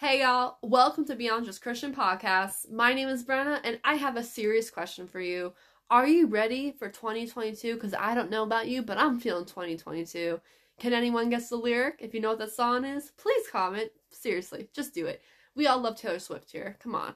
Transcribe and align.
Hey 0.00 0.22
y'all, 0.22 0.56
welcome 0.62 1.04
to 1.04 1.14
Beyond 1.14 1.44
Just 1.44 1.60
Christian 1.60 1.94
Podcast. 1.94 2.70
My 2.70 2.94
name 2.94 3.10
is 3.10 3.22
Brenna 3.22 3.60
and 3.62 3.78
I 3.84 3.96
have 3.96 4.16
a 4.16 4.24
serious 4.24 4.70
question 4.70 5.06
for 5.06 5.20
you. 5.20 5.52
Are 5.90 6.06
you 6.06 6.26
ready 6.26 6.72
for 6.72 6.88
2022? 6.88 7.74
Because 7.74 7.92
I 7.92 8.14
don't 8.14 8.30
know 8.30 8.42
about 8.42 8.66
you, 8.66 8.80
but 8.80 8.96
I'm 8.96 9.20
feeling 9.20 9.44
2022. 9.44 10.40
Can 10.78 10.94
anyone 10.94 11.28
guess 11.28 11.50
the 11.50 11.56
lyric? 11.56 11.96
If 11.98 12.14
you 12.14 12.20
know 12.22 12.30
what 12.30 12.38
that 12.38 12.50
song 12.50 12.86
is, 12.86 13.12
please 13.18 13.46
comment. 13.52 13.90
Seriously, 14.08 14.70
just 14.72 14.94
do 14.94 15.04
it. 15.04 15.20
We 15.54 15.66
all 15.66 15.78
love 15.78 15.96
Taylor 15.96 16.18
Swift 16.18 16.50
here. 16.50 16.78
Come 16.82 16.94
on. 16.94 17.14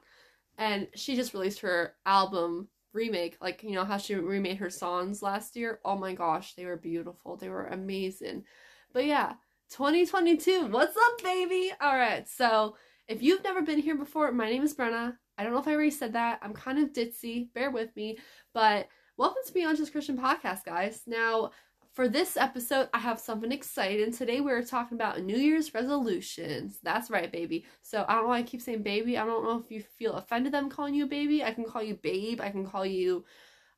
And 0.59 0.87
she 0.95 1.17
just 1.17 1.33
released 1.33 1.61
her 1.61 1.95
album 2.05 2.69
remake, 2.93 3.39
like, 3.41 3.63
you 3.63 3.73
know, 3.73 3.87
how 3.87 3.97
she 3.97 4.15
remade 4.15 4.59
her 4.59 4.69
songs 4.69 5.23
last 5.23 5.57
year. 5.57 5.81
Oh 5.87 5.97
my 5.97 6.13
gosh, 6.13 6.53
they 6.55 6.67
were 6.67 6.77
beautiful. 6.77 7.37
They 7.37 7.49
were 7.49 7.65
amazing. 7.65 8.45
But 8.93 9.07
yeah, 9.07 9.37
2022. 9.71 10.67
What's 10.67 10.97
up, 10.97 11.23
baby? 11.23 11.73
All 11.81 11.97
right. 11.97 12.29
So, 12.29 12.77
if 13.09 13.23
you've 13.23 13.43
never 13.43 13.63
been 13.63 13.79
here 13.79 13.97
before, 13.97 14.31
my 14.31 14.49
name 14.49 14.63
is 14.63 14.75
Brenna. 14.75 15.17
I 15.37 15.43
don't 15.43 15.53
know 15.53 15.59
if 15.59 15.67
I 15.67 15.73
already 15.73 15.91
said 15.91 16.13
that. 16.13 16.39
I'm 16.43 16.53
kind 16.53 16.79
of 16.79 16.93
ditzy. 16.93 17.53
Bear 17.55 17.71
with 17.71 17.95
me. 17.97 18.19
But 18.53 18.89
welcome 19.17 19.43
to 19.47 19.53
Beyond 19.53 19.79
Just 19.79 19.93
Christian 19.93 20.17
Podcast, 20.17 20.65
guys. 20.65 21.03
Now, 21.07 21.51
for 21.93 22.09
this 22.09 22.37
episode, 22.37 22.89
I 22.95 22.99
have 22.99 23.19
something 23.19 23.51
exciting. 23.51 24.13
Today, 24.13 24.41
we're 24.41 24.63
talking 24.63 24.97
about 24.97 25.23
New 25.23 25.37
Year's 25.37 25.75
resolutions. 25.75 26.79
That's 26.83 27.11
right, 27.11 27.33
baby. 27.33 27.65
So, 27.83 28.05
I 28.07 28.15
don't 28.15 28.25
know 28.25 28.29
why 28.29 28.39
I 28.39 28.43
keep 28.43 28.61
saying 28.61 28.83
baby. 28.83 29.19
I 29.19 29.25
don't 29.25 29.45
know 29.45 29.59
if 29.59 29.71
you 29.71 29.83
feel 29.83 30.15
offended 30.15 30.53
that 30.53 30.63
I'm 30.63 30.71
calling 30.71 30.95
you 30.95 31.05
a 31.05 31.09
baby. 31.09 31.43
I 31.43 31.53
can 31.53 31.65
call 31.65 31.83
you 31.83 31.95
babe. 31.95 32.41
I 32.41 32.51
can 32.51 32.67
call 32.67 32.87
you 32.87 33.25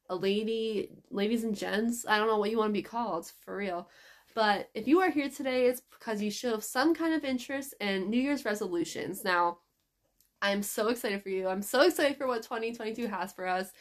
a 0.09 0.17
lady, 0.17 0.91
ladies 1.11 1.45
and 1.45 1.57
gents. 1.57 2.07
I 2.07 2.19
don't 2.19 2.29
know 2.29 2.39
what 2.39 2.51
you 2.51 2.59
want 2.59 2.71
to 2.71 2.79
be 2.79 2.83
called, 2.83 3.31
for 3.45 3.57
real. 3.57 3.89
But 4.37 4.69
if 4.75 4.87
you 4.87 5.01
are 5.01 5.11
here 5.11 5.31
today, 5.31 5.65
it's 5.65 5.81
because 5.81 6.21
you 6.21 6.31
show 6.31 6.59
some 6.59 6.95
kind 6.95 7.15
of 7.15 7.25
interest 7.25 7.75
in 7.81 8.11
New 8.11 8.21
Year's 8.21 8.45
resolutions. 8.45 9.25
Now, 9.25 9.61
I'm 10.43 10.63
so 10.63 10.89
excited 10.89 11.23
for 11.23 11.31
you. 11.31 11.49
I'm 11.49 11.63
so 11.63 11.81
excited 11.81 12.19
for 12.19 12.27
what 12.27 12.43
2022 12.43 13.07
has 13.07 13.33
for 13.33 13.47
us. 13.47 13.73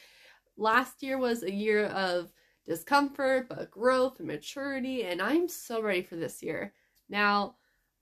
Last 0.55 1.03
year 1.03 1.17
was 1.17 1.43
a 1.43 1.51
year 1.51 1.87
of 1.87 2.31
discomfort, 2.65 3.49
but 3.49 3.69
growth 3.69 4.19
and 4.19 4.29
maturity, 4.29 5.03
and 5.03 5.21
I'm 5.21 5.49
so 5.49 5.81
ready 5.81 6.03
for 6.03 6.15
this 6.15 6.41
year. 6.41 6.73
Now, 7.09 7.57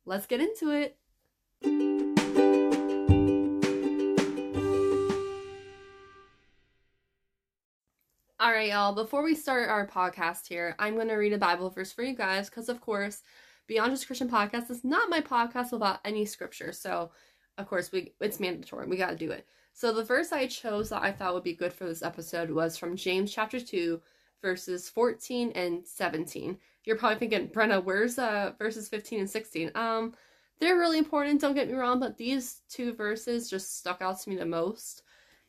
let's 0.05 0.27
get 0.27 0.39
into 0.39 0.69
it. 0.69 2.02
Right, 8.53 8.69
y'all, 8.69 8.93
before 8.93 9.23
we 9.23 9.33
start 9.33 9.67
our 9.67 9.87
podcast 9.87 10.47
here, 10.47 10.75
I'm 10.77 10.93
going 10.93 11.07
to 11.07 11.15
read 11.15 11.33
a 11.33 11.39
Bible 11.39 11.71
verse 11.71 11.91
for 11.91 12.03
you 12.03 12.15
guys 12.15 12.49
because, 12.49 12.69
of 12.69 12.81
course, 12.81 13.23
Beyond 13.65 13.91
Just 13.91 14.05
Christian 14.05 14.29
Podcast 14.29 14.69
is 14.69 14.83
not 14.83 15.09
my 15.09 15.21
podcast 15.21 15.71
without 15.71 15.99
any 16.05 16.23
scripture. 16.23 16.71
So, 16.71 17.09
of 17.57 17.67
course, 17.67 17.91
we 17.91 18.13
it's 18.21 18.39
mandatory. 18.39 18.85
We 18.85 18.95
got 18.95 19.09
to 19.09 19.15
do 19.15 19.31
it. 19.31 19.47
So, 19.73 19.91
the 19.91 20.03
verse 20.03 20.31
I 20.31 20.45
chose 20.45 20.89
that 20.89 21.01
I 21.01 21.11
thought 21.11 21.33
would 21.33 21.43
be 21.43 21.55
good 21.55 21.73
for 21.73 21.85
this 21.85 22.03
episode 22.03 22.51
was 22.51 22.77
from 22.77 22.95
James 22.95 23.33
chapter 23.33 23.59
2, 23.59 23.99
verses 24.39 24.88
14 24.88 25.51
and 25.55 25.88
17. 25.88 26.55
You're 26.85 26.97
probably 26.97 27.17
thinking, 27.17 27.47
Brenna, 27.47 27.83
where's 27.83 28.19
uh, 28.19 28.51
verses 28.59 28.88
15 28.88 29.21
and 29.21 29.29
16? 29.29 29.71
Um, 29.73 30.13
they're 30.59 30.77
really 30.77 30.99
important, 30.99 31.41
don't 31.41 31.55
get 31.55 31.69
me 31.69 31.73
wrong, 31.73 31.99
but 31.99 32.17
these 32.17 32.61
two 32.69 32.93
verses 32.93 33.49
just 33.49 33.79
stuck 33.79 34.03
out 34.03 34.19
to 34.21 34.29
me 34.29 34.35
the 34.35 34.45
most. 34.45 35.01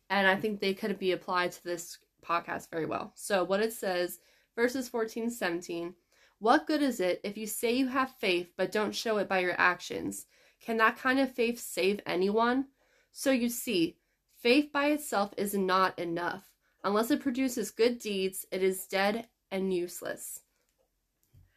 And 0.09 0.27
I 0.27 0.37
think 0.37 0.61
they 0.61 0.73
could 0.73 0.99
be 0.99 1.13
applied 1.13 1.53
to 1.53 1.65
this 1.65 1.99
podcast 2.25 2.71
very 2.71 2.87
well. 2.87 3.13
So, 3.15 3.45
what 3.45 3.61
it 3.61 3.73
says, 3.73 4.19
verses 4.57 4.89
14 4.89 5.31
17 5.31 5.95
What 6.39 6.67
good 6.67 6.83
is 6.83 7.01
it 7.01 7.21
if 7.23 7.37
you 7.37 7.47
say 7.47 7.73
you 7.73 7.89
have 7.89 8.15
faith 8.19 8.53
but 8.57 8.73
don't 8.73 8.95
show 8.95 9.19
it 9.19 9.29
by 9.29 9.41
your 9.41 9.59
actions? 9.59 10.27
Can 10.61 10.77
that 10.79 10.99
kind 10.99 11.21
of 11.21 11.33
faith 11.33 11.61
save 11.61 12.01
anyone? 12.07 12.67
So, 13.13 13.31
you 13.31 13.49
see, 13.49 13.97
faith 14.37 14.73
by 14.73 14.87
itself 14.87 15.33
is 15.37 15.55
not 15.55 15.99
enough. 15.99 16.51
Unless 16.83 17.11
it 17.11 17.21
produces 17.21 17.71
good 17.71 17.99
deeds, 17.99 18.47
it 18.51 18.63
is 18.63 18.87
dead 18.87 19.29
and 19.51 19.73
useless. 19.73 20.41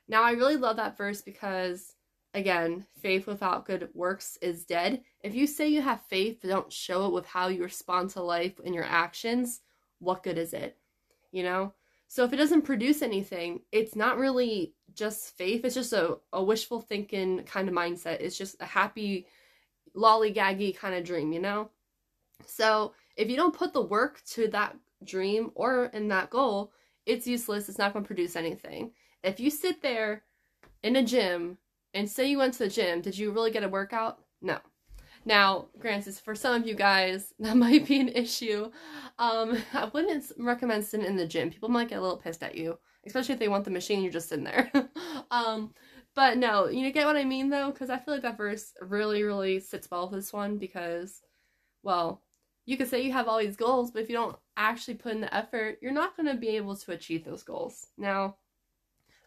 Now, 0.07 0.23
I 0.23 0.31
really 0.31 0.55
love 0.55 0.77
that 0.77 0.97
verse 0.97 1.21
because, 1.21 1.93
again, 2.33 2.85
faith 3.01 3.27
without 3.27 3.65
good 3.65 3.89
works 3.93 4.37
is 4.41 4.63
dead. 4.65 5.01
If 5.21 5.35
you 5.35 5.47
say 5.47 5.67
you 5.67 5.81
have 5.81 6.01
faith 6.03 6.39
but 6.41 6.49
don't 6.49 6.71
show 6.71 7.07
it 7.07 7.13
with 7.13 7.25
how 7.25 7.47
you 7.47 7.63
respond 7.63 8.11
to 8.11 8.21
life 8.21 8.59
and 8.63 8.73
your 8.73 8.85
actions, 8.85 9.61
what 9.99 10.23
good 10.23 10.37
is 10.37 10.53
it? 10.53 10.77
You 11.31 11.43
know? 11.43 11.73
So 12.07 12.23
if 12.23 12.31
it 12.31 12.37
doesn't 12.37 12.61
produce 12.61 13.01
anything, 13.01 13.61
it's 13.71 13.95
not 13.95 14.17
really 14.17 14.73
just 14.93 15.37
faith. 15.37 15.65
It's 15.65 15.75
just 15.75 15.93
a, 15.93 16.17
a 16.31 16.41
wishful 16.43 16.79
thinking 16.79 17.43
kind 17.43 17.67
of 17.67 17.75
mindset. 17.75 18.21
It's 18.21 18.37
just 18.37 18.55
a 18.61 18.65
happy, 18.65 19.27
lollygaggy 19.95 20.77
kind 20.77 20.95
of 20.95 21.03
dream, 21.03 21.33
you 21.33 21.41
know? 21.41 21.69
So 22.45 22.93
if 23.17 23.29
you 23.29 23.35
don't 23.35 23.55
put 23.55 23.73
the 23.73 23.81
work 23.81 24.21
to 24.31 24.47
that 24.49 24.77
dream 25.03 25.51
or 25.55 25.85
in 25.87 26.07
that 26.09 26.29
goal, 26.29 26.71
it's 27.05 27.27
useless. 27.27 27.67
It's 27.67 27.77
not 27.77 27.93
going 27.93 28.03
to 28.03 28.07
produce 28.07 28.35
anything. 28.35 28.91
If 29.23 29.39
you 29.39 29.49
sit 29.49 29.81
there 29.81 30.23
in 30.83 30.95
a 30.95 31.03
gym 31.03 31.57
and 31.93 32.09
say 32.09 32.29
you 32.29 32.37
went 32.37 32.53
to 32.53 32.59
the 32.59 32.69
gym, 32.69 33.01
did 33.01 33.17
you 33.17 33.31
really 33.31 33.51
get 33.51 33.63
a 33.63 33.69
workout? 33.69 34.19
No. 34.41 34.59
Now, 35.27 35.65
granted, 35.77 36.15
for 36.15 36.35
some 36.35 36.61
of 36.61 36.65
you 36.65 36.73
guys, 36.73 37.33
that 37.39 37.57
might 37.57 37.85
be 37.85 37.99
an 37.99 38.07
issue. 38.07 38.71
Um, 39.19 39.57
I 39.73 39.85
wouldn't 39.93 40.31
recommend 40.37 40.85
sitting 40.85 41.05
in 41.05 41.17
the 41.17 41.27
gym. 41.27 41.51
People 41.51 41.67
might 41.67 41.89
get 41.89 41.99
a 41.99 42.01
little 42.01 42.15
pissed 42.15 42.43
at 42.43 42.55
you, 42.55 42.79
especially 43.05 43.33
if 43.33 43.39
they 43.39 43.49
want 43.49 43.65
the 43.65 43.71
machine, 43.71 44.01
you're 44.01 44.11
just 44.11 44.29
sitting 44.29 44.45
there. 44.45 44.71
um, 45.31 45.73
but 46.15 46.37
no, 46.37 46.69
you 46.69 46.89
get 46.91 47.05
what 47.05 47.17
I 47.17 47.25
mean 47.25 47.49
though, 47.49 47.71
because 47.71 47.89
I 47.89 47.97
feel 47.97 48.13
like 48.13 48.23
that 48.23 48.37
verse 48.37 48.71
really, 48.81 49.21
really 49.23 49.59
sits 49.59 49.91
well 49.91 50.09
with 50.09 50.17
this 50.17 50.31
one 50.31 50.57
because, 50.57 51.21
well, 51.83 52.23
you 52.65 52.77
could 52.77 52.87
say 52.87 53.01
you 53.01 53.11
have 53.11 53.27
all 53.27 53.39
these 53.39 53.57
goals, 53.57 53.91
but 53.91 54.03
if 54.03 54.09
you 54.09 54.15
don't 54.15 54.37
actually 54.55 54.95
put 54.95 55.11
in 55.11 55.21
the 55.21 55.35
effort, 55.35 55.77
you're 55.81 55.91
not 55.91 56.15
going 56.15 56.27
to 56.27 56.39
be 56.39 56.55
able 56.55 56.77
to 56.77 56.91
achieve 56.93 57.25
those 57.25 57.43
goals. 57.43 57.87
Now, 57.97 58.37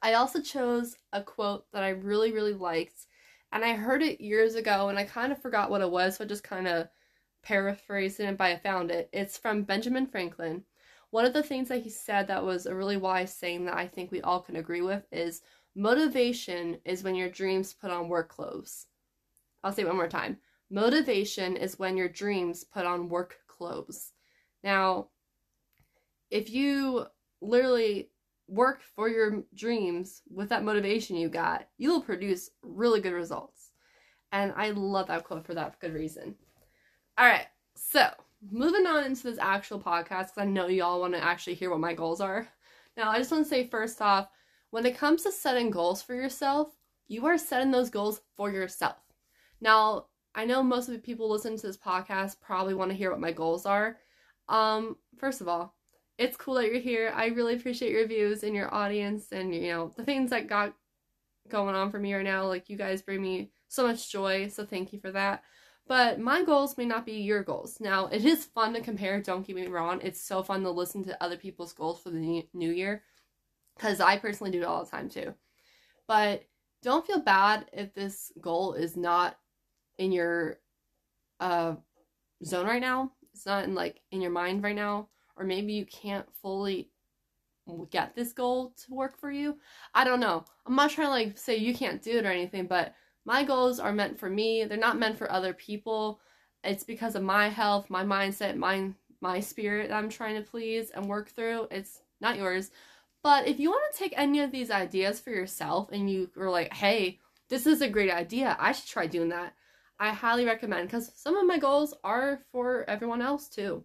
I 0.02 0.14
also 0.14 0.40
chose 0.40 0.96
a 1.12 1.22
quote 1.22 1.66
that 1.72 1.82
I 1.82 1.90
really, 1.90 2.32
really 2.32 2.54
liked 2.54 3.06
and 3.52 3.64
I 3.64 3.74
heard 3.74 4.02
it 4.02 4.20
years 4.20 4.54
ago 4.54 4.88
and 4.88 4.98
I 4.98 5.04
kind 5.04 5.32
of 5.32 5.40
forgot 5.40 5.70
what 5.70 5.80
it 5.80 5.90
was, 5.90 6.16
so 6.16 6.24
I 6.24 6.26
just 6.26 6.44
kind 6.44 6.68
of 6.68 6.88
paraphrased 7.42 8.20
it, 8.20 8.36
but 8.36 8.44
I 8.44 8.56
found 8.56 8.90
it. 8.90 9.08
It's 9.12 9.38
from 9.38 9.62
Benjamin 9.62 10.06
Franklin. 10.06 10.64
One 11.10 11.24
of 11.24 11.32
the 11.32 11.42
things 11.42 11.68
that 11.68 11.82
he 11.82 11.90
said 11.90 12.28
that 12.28 12.44
was 12.44 12.66
a 12.66 12.74
really 12.74 12.96
wise 12.96 13.34
saying 13.34 13.64
that 13.64 13.76
I 13.76 13.88
think 13.88 14.10
we 14.10 14.20
all 14.22 14.40
can 14.40 14.56
agree 14.56 14.82
with 14.82 15.06
is 15.10 15.42
motivation 15.74 16.78
is 16.84 17.02
when 17.02 17.14
your 17.14 17.28
dreams 17.28 17.74
put 17.74 17.90
on 17.90 18.08
work 18.08 18.28
clothes. 18.28 18.86
I'll 19.64 19.72
say 19.72 19.82
it 19.82 19.88
one 19.88 19.96
more 19.96 20.08
time. 20.08 20.38
Motivation 20.70 21.56
is 21.56 21.78
when 21.78 21.96
your 21.96 22.08
dreams 22.08 22.62
put 22.62 22.86
on 22.86 23.08
work 23.08 23.38
clothes. 23.48 24.12
Now, 24.62 25.08
if 26.30 26.48
you 26.50 27.06
literally 27.40 28.10
work 28.50 28.82
for 28.96 29.08
your 29.08 29.44
dreams 29.54 30.22
with 30.28 30.48
that 30.48 30.64
motivation 30.64 31.16
you 31.16 31.28
got, 31.28 31.68
you 31.78 31.90
will 31.90 32.02
produce 32.02 32.50
really 32.62 33.00
good 33.00 33.12
results. 33.12 33.70
And 34.32 34.52
I 34.56 34.70
love 34.70 35.06
that 35.06 35.24
quote 35.24 35.46
for 35.46 35.54
that 35.54 35.78
good 35.80 35.94
reason. 35.94 36.34
All 37.16 37.26
right, 37.26 37.46
so 37.76 38.08
moving 38.50 38.86
on 38.86 39.04
into 39.04 39.22
this 39.22 39.38
actual 39.38 39.78
podcast, 39.80 40.28
because 40.28 40.38
I 40.38 40.44
know 40.44 40.66
y'all 40.66 41.00
want 41.00 41.14
to 41.14 41.24
actually 41.24 41.54
hear 41.54 41.70
what 41.70 41.80
my 41.80 41.94
goals 41.94 42.20
are. 42.20 42.48
Now, 42.96 43.10
I 43.10 43.18
just 43.18 43.30
want 43.30 43.44
to 43.44 43.48
say 43.48 43.68
first 43.68 44.02
off, 44.02 44.28
when 44.70 44.86
it 44.86 44.98
comes 44.98 45.22
to 45.22 45.32
setting 45.32 45.70
goals 45.70 46.02
for 46.02 46.14
yourself, 46.14 46.76
you 47.08 47.26
are 47.26 47.38
setting 47.38 47.70
those 47.70 47.90
goals 47.90 48.20
for 48.36 48.50
yourself. 48.50 48.96
Now, 49.60 50.06
I 50.34 50.44
know 50.44 50.62
most 50.62 50.88
of 50.88 50.94
the 50.94 51.00
people 51.00 51.28
listening 51.30 51.58
to 51.58 51.66
this 51.66 51.76
podcast 51.76 52.40
probably 52.40 52.74
want 52.74 52.90
to 52.90 52.96
hear 52.96 53.10
what 53.10 53.20
my 53.20 53.32
goals 53.32 53.66
are. 53.66 53.98
Um, 54.48 54.96
first 55.18 55.40
of 55.40 55.48
all, 55.48 55.74
it's 56.20 56.36
cool 56.36 56.54
that 56.56 56.66
you're 56.66 56.80
here. 56.80 57.10
I 57.16 57.28
really 57.28 57.54
appreciate 57.54 57.92
your 57.92 58.06
views 58.06 58.42
and 58.42 58.54
your 58.54 58.72
audience 58.72 59.32
and 59.32 59.54
you 59.54 59.68
know 59.68 59.90
the 59.96 60.04
things 60.04 60.28
that 60.30 60.48
got 60.48 60.74
going 61.48 61.74
on 61.74 61.90
for 61.90 61.98
me 61.98 62.12
right 62.12 62.22
now. 62.22 62.44
Like 62.44 62.68
you 62.68 62.76
guys 62.76 63.00
bring 63.00 63.22
me 63.22 63.52
so 63.68 63.86
much 63.86 64.12
joy, 64.12 64.48
so 64.48 64.66
thank 64.66 64.92
you 64.92 65.00
for 65.00 65.10
that. 65.12 65.42
But 65.88 66.20
my 66.20 66.44
goals 66.44 66.76
may 66.76 66.84
not 66.84 67.06
be 67.06 67.14
your 67.14 67.42
goals. 67.42 67.80
Now, 67.80 68.06
it 68.08 68.24
is 68.24 68.44
fun 68.44 68.74
to 68.74 68.82
compare, 68.82 69.20
don't 69.20 69.46
get 69.46 69.56
me 69.56 69.66
wrong. 69.66 69.98
It's 70.02 70.20
so 70.20 70.42
fun 70.42 70.62
to 70.62 70.70
listen 70.70 71.02
to 71.04 71.24
other 71.24 71.38
people's 71.38 71.72
goals 71.72 72.02
for 72.02 72.10
the 72.10 72.44
new 72.52 72.70
year 72.70 73.02
because 73.74 73.98
I 73.98 74.18
personally 74.18 74.52
do 74.52 74.60
it 74.60 74.66
all 74.66 74.84
the 74.84 74.90
time 74.90 75.08
too. 75.08 75.32
But 76.06 76.44
don't 76.82 77.06
feel 77.06 77.20
bad 77.20 77.64
if 77.72 77.94
this 77.94 78.30
goal 78.42 78.74
is 78.74 78.94
not 78.94 79.38
in 79.98 80.12
your 80.12 80.58
uh, 81.40 81.76
zone 82.44 82.66
right 82.66 82.82
now. 82.82 83.12
It's 83.32 83.46
not 83.46 83.64
in 83.64 83.74
like 83.74 84.02
in 84.12 84.20
your 84.20 84.32
mind 84.32 84.62
right 84.62 84.76
now 84.76 85.08
or 85.40 85.46
maybe 85.46 85.72
you 85.72 85.86
can't 85.86 86.26
fully 86.42 86.90
get 87.90 88.14
this 88.14 88.32
goal 88.32 88.74
to 88.76 88.94
work 88.94 89.18
for 89.18 89.30
you. 89.30 89.56
I 89.94 90.04
don't 90.04 90.20
know. 90.20 90.44
I'm 90.66 90.76
not 90.76 90.90
trying 90.90 91.06
to 91.06 91.10
like 91.10 91.38
say 91.38 91.56
you 91.56 91.74
can't 91.74 92.02
do 92.02 92.18
it 92.18 92.26
or 92.26 92.30
anything, 92.30 92.66
but 92.66 92.94
my 93.24 93.42
goals 93.42 93.80
are 93.80 93.92
meant 93.92 94.18
for 94.18 94.28
me. 94.28 94.64
They're 94.64 94.76
not 94.76 94.98
meant 94.98 95.16
for 95.16 95.32
other 95.32 95.54
people. 95.54 96.20
It's 96.62 96.84
because 96.84 97.14
of 97.14 97.22
my 97.22 97.48
health, 97.48 97.88
my 97.88 98.04
mindset, 98.04 98.56
my 98.56 98.90
my 99.22 99.40
spirit 99.40 99.88
that 99.88 99.96
I'm 99.96 100.08
trying 100.10 100.36
to 100.36 100.50
please 100.50 100.90
and 100.90 101.06
work 101.06 101.30
through. 101.30 101.68
It's 101.70 102.02
not 102.20 102.36
yours. 102.36 102.70
But 103.22 103.46
if 103.46 103.58
you 103.60 103.70
want 103.70 103.82
to 103.92 103.98
take 103.98 104.14
any 104.16 104.40
of 104.40 104.50
these 104.50 104.70
ideas 104.70 105.20
for 105.20 105.30
yourself 105.30 105.90
and 105.92 106.10
you 106.10 106.30
are 106.36 106.50
like, 106.50 106.72
"Hey, 106.72 107.18
this 107.48 107.66
is 107.66 107.80
a 107.80 107.88
great 107.88 108.10
idea. 108.10 108.56
I 108.58 108.72
should 108.72 108.88
try 108.88 109.06
doing 109.06 109.30
that." 109.30 109.54
I 109.98 110.10
highly 110.10 110.44
recommend 110.46 110.88
because 110.88 111.12
some 111.14 111.36
of 111.36 111.46
my 111.46 111.58
goals 111.58 111.94
are 112.04 112.42
for 112.52 112.88
everyone 112.88 113.22
else 113.22 113.48
too. 113.48 113.84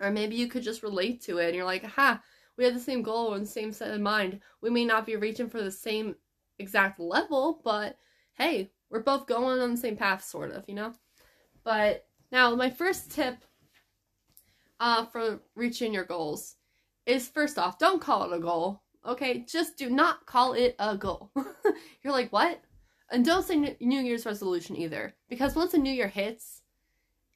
Or 0.00 0.10
maybe 0.10 0.36
you 0.36 0.48
could 0.48 0.62
just 0.62 0.82
relate 0.82 1.22
to 1.22 1.38
it 1.38 1.46
and 1.46 1.56
you're 1.56 1.64
like, 1.64 1.84
ha, 1.84 2.20
we 2.56 2.64
have 2.64 2.74
the 2.74 2.80
same 2.80 3.02
goal 3.02 3.34
and 3.34 3.44
the 3.44 3.50
same 3.50 3.72
set 3.72 3.92
of 3.92 4.00
mind. 4.00 4.40
We 4.60 4.70
may 4.70 4.84
not 4.84 5.06
be 5.06 5.16
reaching 5.16 5.48
for 5.48 5.62
the 5.62 5.70
same 5.70 6.16
exact 6.58 7.00
level, 7.00 7.60
but 7.64 7.96
hey, 8.34 8.70
we're 8.90 9.02
both 9.02 9.26
going 9.26 9.60
on 9.60 9.72
the 9.72 9.76
same 9.76 9.96
path, 9.96 10.24
sort 10.24 10.52
of, 10.52 10.64
you 10.68 10.74
know? 10.74 10.94
But 11.64 12.06
now, 12.30 12.54
my 12.54 12.70
first 12.70 13.10
tip 13.10 13.36
uh, 14.80 15.06
for 15.06 15.40
reaching 15.54 15.92
your 15.92 16.04
goals 16.04 16.56
is 17.06 17.28
first 17.28 17.58
off, 17.58 17.78
don't 17.78 18.00
call 18.00 18.30
it 18.30 18.36
a 18.36 18.40
goal. 18.40 18.82
Okay, 19.04 19.44
just 19.48 19.76
do 19.76 19.88
not 19.88 20.26
call 20.26 20.54
it 20.54 20.74
a 20.78 20.96
goal. 20.96 21.30
You're 22.02 22.12
like, 22.12 22.32
what? 22.32 22.60
And 23.10 23.24
don't 23.24 23.44
say 23.44 23.76
New 23.80 24.00
Year's 24.00 24.26
resolution 24.26 24.76
either, 24.76 25.14
because 25.28 25.54
once 25.54 25.74
a 25.74 25.78
new 25.78 25.92
year 25.92 26.08
hits, 26.08 26.62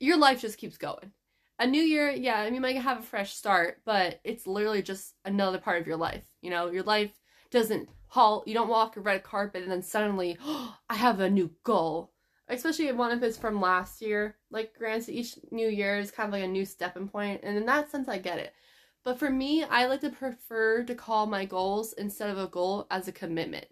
your 0.01 0.17
life 0.17 0.41
just 0.41 0.59
keeps 0.59 0.77
going. 0.77 1.13
A 1.61 1.67
new 1.67 1.83
year, 1.83 2.11
yeah, 2.11 2.47
you 2.47 2.59
might 2.59 2.79
have 2.79 3.01
a 3.01 3.03
fresh 3.03 3.35
start, 3.35 3.83
but 3.85 4.19
it's 4.25 4.47
literally 4.47 4.81
just 4.81 5.15
another 5.27 5.59
part 5.59 5.79
of 5.79 5.87
your 5.87 5.99
life. 5.99 6.25
You 6.41 6.49
know, 6.49 6.71
your 6.71 6.85
life 6.85 7.13
doesn't 7.51 7.87
halt. 8.07 8.49
You 8.49 8.55
don't 8.55 8.71
walk 8.71 8.97
a 8.97 9.01
red 9.01 9.25
carpet 9.25 9.63
and 9.63 9.71
then 9.71 9.83
suddenly, 9.83 10.39
oh, 10.43 10.75
I 10.89 10.95
have 10.95 11.21
a 11.21 11.29
new 11.29 11.51
goal. 11.63 12.13
Especially 12.49 12.89
if 12.89 12.97
one 12.97 13.13
of 13.13 13.23
it's 13.23 13.37
from 13.37 13.61
last 13.61 14.01
year. 14.01 14.39
Like, 14.51 14.73
granted, 14.75 15.13
each 15.13 15.39
new 15.51 15.69
year 15.69 15.99
is 15.99 16.11
kind 16.11 16.29
of 16.29 16.33
like 16.33 16.45
a 16.45 16.49
new 16.49 16.65
stepping 16.65 17.09
point, 17.09 17.43
and 17.45 17.59
in 17.59 17.67
that 17.67 17.91
sense, 17.91 18.09
I 18.09 18.17
get 18.17 18.39
it. 18.39 18.55
But 19.05 19.19
for 19.19 19.29
me, 19.29 19.63
I 19.63 19.85
like 19.85 20.01
to 20.01 20.11
prefer 20.11 20.83
to 20.85 20.95
call 20.95 21.27
my 21.27 21.45
goals 21.45 21.93
instead 21.93 22.31
of 22.31 22.39
a 22.39 22.49
goal 22.49 22.87
as 22.91 23.07
a 23.07 23.13
commitment. 23.13 23.67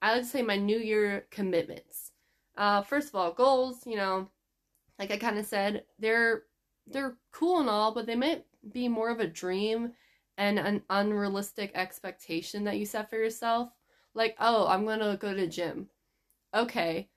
I 0.00 0.14
like 0.14 0.22
to 0.22 0.28
say 0.28 0.40
my 0.40 0.56
new 0.56 0.78
year 0.78 1.26
commitments. 1.30 2.10
Uh, 2.56 2.80
first 2.80 3.08
of 3.08 3.14
all, 3.14 3.32
goals, 3.32 3.86
you 3.86 3.96
know, 3.96 4.30
like 4.98 5.10
I 5.10 5.18
kind 5.18 5.38
of 5.38 5.44
said, 5.44 5.84
they're 5.98 6.44
they're 6.86 7.16
cool 7.32 7.60
and 7.60 7.68
all, 7.68 7.92
but 7.94 8.06
they 8.06 8.14
might 8.16 8.44
be 8.72 8.88
more 8.88 9.10
of 9.10 9.20
a 9.20 9.26
dream 9.26 9.92
and 10.36 10.58
an 10.58 10.82
unrealistic 10.90 11.70
expectation 11.74 12.64
that 12.64 12.78
you 12.78 12.86
set 12.86 13.10
for 13.10 13.16
yourself. 13.16 13.70
Like, 14.14 14.36
oh, 14.38 14.66
I'm 14.66 14.84
gonna 14.86 15.16
go 15.16 15.34
to 15.34 15.46
gym. 15.46 15.88
Okay, 16.54 17.08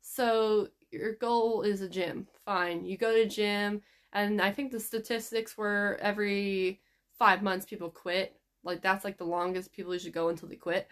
so 0.00 0.68
your 0.90 1.14
goal 1.14 1.62
is 1.62 1.80
a 1.82 1.88
gym. 1.88 2.26
Fine, 2.44 2.84
you 2.84 2.96
go 2.96 3.14
to 3.14 3.28
gym, 3.28 3.82
and 4.12 4.40
I 4.40 4.52
think 4.52 4.72
the 4.72 4.80
statistics 4.80 5.56
were 5.56 5.98
every 6.02 6.80
five 7.18 7.42
months 7.42 7.66
people 7.66 7.90
quit. 7.90 8.36
Like 8.64 8.82
that's 8.82 9.04
like 9.04 9.18
the 9.18 9.24
longest 9.24 9.72
people 9.72 9.96
should 9.98 10.12
go 10.12 10.28
until 10.28 10.48
they 10.48 10.56
quit. 10.56 10.88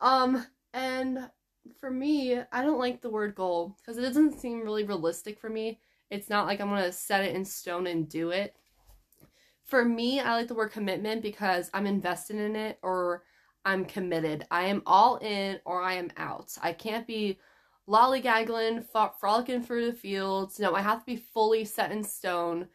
Um, 0.00 0.46
and 0.72 1.30
for 1.80 1.90
me, 1.90 2.38
I 2.52 2.62
don't 2.62 2.78
like 2.78 3.00
the 3.00 3.10
word 3.10 3.34
goal 3.34 3.76
because 3.78 3.98
it 3.98 4.02
doesn't 4.02 4.40
seem 4.40 4.62
really 4.62 4.84
realistic 4.84 5.38
for 5.38 5.48
me. 5.48 5.80
It's 6.10 6.28
not 6.30 6.46
like 6.46 6.60
I'm 6.60 6.68
gonna 6.68 6.92
set 6.92 7.24
it 7.24 7.34
in 7.34 7.44
stone 7.44 7.86
and 7.86 8.08
do 8.08 8.30
it. 8.30 8.54
For 9.64 9.84
me, 9.84 10.20
I 10.20 10.34
like 10.34 10.48
the 10.48 10.54
word 10.54 10.72
commitment 10.72 11.22
because 11.22 11.70
I'm 11.72 11.86
invested 11.86 12.36
in 12.36 12.54
it 12.54 12.78
or 12.82 13.22
I'm 13.64 13.84
committed. 13.84 14.46
I 14.50 14.66
am 14.66 14.82
all 14.86 15.16
in 15.16 15.58
or 15.64 15.82
I 15.82 15.94
am 15.94 16.10
out. 16.16 16.52
I 16.62 16.72
can't 16.72 17.06
be 17.06 17.38
lollygaggling, 17.88 18.86
frolicking 19.18 19.62
through 19.62 19.86
the 19.86 19.96
fields. 19.96 20.58
No, 20.60 20.74
I 20.74 20.82
have 20.82 21.00
to 21.00 21.06
be 21.06 21.16
fully 21.16 21.64
set 21.64 21.92
in 21.92 22.04
stone 22.04 22.68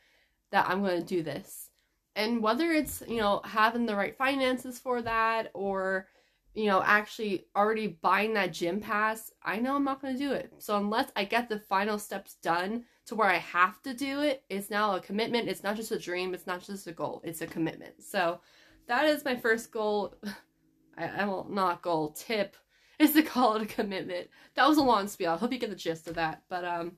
that 0.51 0.67
I'm 0.67 0.81
going 0.81 0.99
to 0.99 1.05
do 1.05 1.21
this. 1.21 1.69
And 2.15 2.41
whether 2.41 2.71
it's, 2.71 3.03
you 3.07 3.17
know, 3.17 3.41
having 3.43 3.85
the 3.85 3.95
right 3.95 4.17
finances 4.17 4.79
for 4.79 5.01
that 5.03 5.51
or, 5.53 6.07
you 6.53 6.65
know, 6.65 6.81
actually 6.83 7.45
already 7.55 7.87
buying 7.87 8.33
that 8.33 8.53
gym 8.53 8.81
pass, 8.81 9.31
I 9.43 9.59
know 9.59 9.75
I'm 9.75 9.83
not 9.83 10.01
going 10.01 10.15
to 10.15 10.19
do 10.19 10.31
it. 10.31 10.51
So 10.57 10.75
unless 10.77 11.11
I 11.15 11.23
get 11.23 11.49
the 11.49 11.59
final 11.59 11.99
steps 11.99 12.35
done 12.41 12.85
to 13.09 13.15
where 13.15 13.27
I 13.27 13.37
have 13.37 13.81
to 13.83 13.93
do 13.93 14.21
it, 14.21 14.43
it's 14.49 14.69
now 14.69 14.95
a 14.95 15.01
commitment. 15.01 15.49
It's 15.49 15.63
not 15.63 15.75
just 15.75 15.91
a 15.91 15.99
dream, 15.99 16.33
it's 16.33 16.45
not 16.45 16.61
just 16.61 16.87
a 16.87 16.91
goal, 16.91 17.21
it's 17.25 17.41
a 17.41 17.47
commitment. 17.47 18.03
So 18.03 18.39
that 18.87 19.05
is 19.05 19.25
my 19.25 19.35
first 19.35 19.71
goal. 19.71 20.15
I, 20.97 21.21
I 21.21 21.25
will 21.25 21.47
not 21.49 21.81
goal 21.81 22.11
tip 22.11 22.55
is 22.99 23.13
to 23.13 23.23
call 23.23 23.55
it 23.55 23.63
a 23.63 23.65
commitment. 23.65 24.29
That 24.55 24.67
was 24.67 24.77
a 24.77 24.83
long 24.83 25.07
spiel. 25.07 25.31
I 25.31 25.37
hope 25.37 25.51
you 25.51 25.57
get 25.57 25.69
the 25.69 25.75
gist 25.75 26.07
of 26.07 26.15
that. 26.15 26.43
But 26.49 26.65
um, 26.65 26.91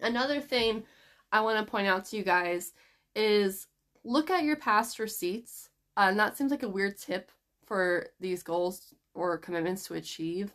another 0.00 0.40
thing 0.40 0.84
I 1.30 1.40
want 1.40 1.58
to 1.58 1.70
point 1.70 1.88
out 1.88 2.06
to 2.06 2.16
you 2.16 2.22
guys 2.22 2.72
is 3.14 3.66
look 4.04 4.30
at 4.30 4.44
your 4.44 4.56
past 4.56 4.98
receipts. 4.98 5.68
Uh, 5.96 6.06
and 6.08 6.18
that 6.18 6.38
seems 6.38 6.50
like 6.50 6.62
a 6.62 6.68
weird 6.68 6.96
tip 6.96 7.30
for 7.66 8.06
these 8.20 8.42
goals 8.42 8.94
or 9.14 9.36
commitments 9.36 9.86
to 9.86 9.94
achieve. 9.94 10.52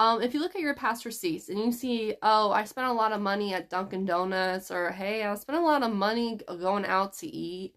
Um, 0.00 0.22
if 0.22 0.32
you 0.32 0.40
look 0.40 0.54
at 0.56 0.62
your 0.62 0.72
past 0.74 1.04
receipts 1.04 1.50
and 1.50 1.58
you 1.58 1.70
see, 1.70 2.14
oh, 2.22 2.50
I 2.52 2.64
spent 2.64 2.86
a 2.86 2.92
lot 2.92 3.12
of 3.12 3.20
money 3.20 3.52
at 3.52 3.68
Dunkin' 3.68 4.06
Donuts, 4.06 4.70
or 4.70 4.90
hey, 4.90 5.24
I 5.24 5.34
spent 5.34 5.58
a 5.58 5.62
lot 5.62 5.82
of 5.82 5.92
money 5.92 6.40
going 6.48 6.86
out 6.86 7.12
to 7.18 7.26
eat. 7.26 7.74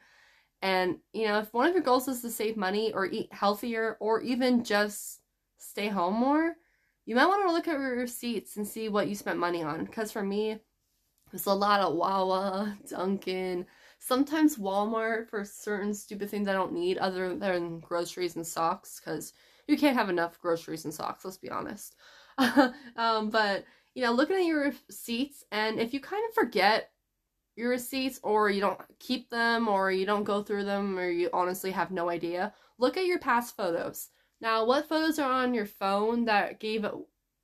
And, 0.61 0.99
you 1.11 1.27
know, 1.27 1.39
if 1.39 1.53
one 1.53 1.67
of 1.67 1.73
your 1.73 1.83
goals 1.83 2.07
is 2.07 2.21
to 2.21 2.29
save 2.29 2.55
money 2.55 2.93
or 2.93 3.05
eat 3.05 3.27
healthier 3.33 3.97
or 3.99 4.21
even 4.21 4.63
just 4.63 5.19
stay 5.57 5.89
home 5.89 6.13
more, 6.13 6.55
you 7.05 7.13
might 7.13 7.25
want 7.25 7.45
to 7.45 7.51
look 7.51 7.67
at 7.67 7.77
your 7.77 7.97
receipts 7.97 8.55
and 8.55 8.65
see 8.65 8.87
what 8.87 9.09
you 9.09 9.15
spent 9.15 9.37
money 9.37 9.61
on. 9.61 9.83
Because 9.83 10.09
for 10.09 10.23
me, 10.23 10.59
there's 11.29 11.47
a 11.47 11.53
lot 11.53 11.81
of 11.81 11.93
Wawa, 11.93 12.77
Dunkin', 12.89 13.65
sometimes 13.99 14.55
Walmart 14.55 15.27
for 15.27 15.43
certain 15.43 15.93
stupid 15.93 16.29
things 16.29 16.47
I 16.47 16.53
don't 16.53 16.71
need 16.71 16.97
other 16.99 17.35
than 17.35 17.81
groceries 17.81 18.37
and 18.37 18.47
socks. 18.47 19.01
Because 19.03 19.33
you 19.67 19.77
can't 19.77 19.97
have 19.97 20.09
enough 20.09 20.39
groceries 20.39 20.85
and 20.85 20.93
socks, 20.93 21.25
let's 21.25 21.37
be 21.37 21.49
honest. 21.49 21.95
um, 22.95 23.29
but, 23.29 23.65
you 23.95 24.03
know, 24.03 24.11
looking 24.11 24.37
at 24.37 24.45
your 24.45 24.73
receipts, 24.89 25.43
and 25.51 25.79
if 25.79 25.93
you 25.93 25.99
kind 25.99 26.23
of 26.27 26.33
forget 26.33 26.89
your 27.55 27.69
receipts 27.69 28.19
or 28.23 28.49
you 28.49 28.61
don't 28.61 28.79
keep 28.99 29.29
them 29.29 29.67
or 29.67 29.91
you 29.91 30.05
don't 30.05 30.23
go 30.23 30.41
through 30.41 30.63
them 30.63 30.97
or 30.97 31.09
you 31.09 31.29
honestly 31.33 31.71
have 31.71 31.91
no 31.91 32.09
idea, 32.09 32.53
look 32.77 32.97
at 32.97 33.05
your 33.05 33.19
past 33.19 33.55
photos. 33.55 34.09
Now, 34.41 34.65
what 34.65 34.89
photos 34.89 35.19
are 35.19 35.31
on 35.31 35.53
your 35.53 35.65
phone 35.65 36.25
that 36.25 36.59
gave 36.59 36.83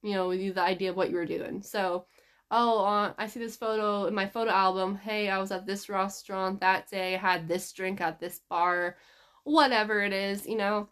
you 0.02 0.14
know 0.14 0.32
you 0.32 0.54
the 0.54 0.62
idea 0.62 0.90
of 0.90 0.98
what 0.98 1.10
you 1.10 1.16
were 1.16 1.26
doing? 1.26 1.62
So, 1.62 2.06
oh, 2.52 2.84
uh, 2.84 3.14
I 3.18 3.28
see 3.28 3.40
this 3.40 3.56
photo 3.56 4.06
in 4.06 4.16
my 4.16 4.28
photo 4.28 4.52
album. 4.52 4.96
Hey, 4.96 5.30
I 5.30 5.38
was 5.38 5.52
at 5.52 5.66
this 5.66 5.90
restaurant 5.90 6.60
that 6.60 6.90
day. 6.90 7.16
I 7.16 7.18
had 7.18 7.48
this 7.48 7.72
drink 7.72 8.02
at 8.02 8.20
this 8.20 8.42
bar. 8.50 8.98
Whatever 9.44 10.04
it 10.04 10.14
is, 10.14 10.46
you 10.48 10.58
know. 10.58 10.90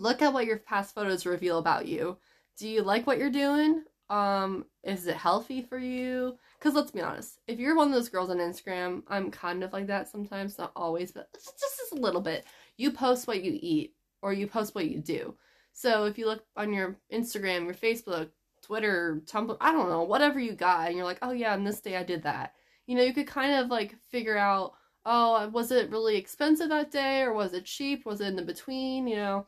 Look 0.00 0.22
at 0.22 0.32
what 0.32 0.46
your 0.46 0.56
past 0.56 0.94
photos 0.94 1.26
reveal 1.26 1.58
about 1.58 1.86
you. 1.86 2.16
Do 2.56 2.66
you 2.66 2.80
like 2.80 3.06
what 3.06 3.18
you're 3.18 3.30
doing? 3.30 3.84
Um, 4.08 4.64
is 4.82 5.06
it 5.06 5.14
healthy 5.14 5.60
for 5.60 5.76
you? 5.76 6.38
Because 6.58 6.74
let's 6.74 6.90
be 6.90 7.02
honest, 7.02 7.38
if 7.46 7.58
you're 7.58 7.76
one 7.76 7.88
of 7.88 7.92
those 7.92 8.08
girls 8.08 8.30
on 8.30 8.38
Instagram, 8.38 9.02
I'm 9.08 9.30
kind 9.30 9.62
of 9.62 9.74
like 9.74 9.86
that 9.88 10.08
sometimes, 10.08 10.56
not 10.56 10.72
always, 10.74 11.12
but 11.12 11.28
just, 11.34 11.92
a 11.92 11.96
little 11.96 12.22
bit. 12.22 12.46
You 12.78 12.92
post 12.92 13.26
what 13.26 13.44
you 13.44 13.58
eat 13.60 13.94
or 14.22 14.32
you 14.32 14.46
post 14.46 14.74
what 14.74 14.88
you 14.88 15.00
do. 15.00 15.34
So 15.74 16.06
if 16.06 16.16
you 16.16 16.24
look 16.24 16.44
on 16.56 16.72
your 16.72 16.96
Instagram, 17.12 17.64
your 17.64 17.74
Facebook, 17.74 18.30
Twitter, 18.62 19.20
Tumblr, 19.26 19.56
I 19.60 19.70
don't 19.70 19.90
know, 19.90 20.04
whatever 20.04 20.40
you 20.40 20.52
got, 20.52 20.88
and 20.88 20.96
you're 20.96 21.04
like, 21.04 21.18
oh 21.20 21.32
yeah, 21.32 21.52
on 21.52 21.64
this 21.64 21.80
day 21.80 21.96
I 21.96 22.04
did 22.04 22.22
that. 22.22 22.54
You 22.86 22.96
know, 22.96 23.02
you 23.02 23.12
could 23.12 23.26
kind 23.26 23.52
of 23.52 23.68
like 23.68 23.96
figure 24.10 24.38
out, 24.38 24.72
oh, 25.04 25.48
was 25.48 25.70
it 25.70 25.90
really 25.90 26.16
expensive 26.16 26.70
that 26.70 26.90
day 26.90 27.20
or 27.20 27.34
was 27.34 27.52
it 27.52 27.66
cheap? 27.66 28.06
Was 28.06 28.22
it 28.22 28.28
in 28.28 28.36
the 28.36 28.42
between? 28.42 29.06
You 29.06 29.16
know, 29.16 29.46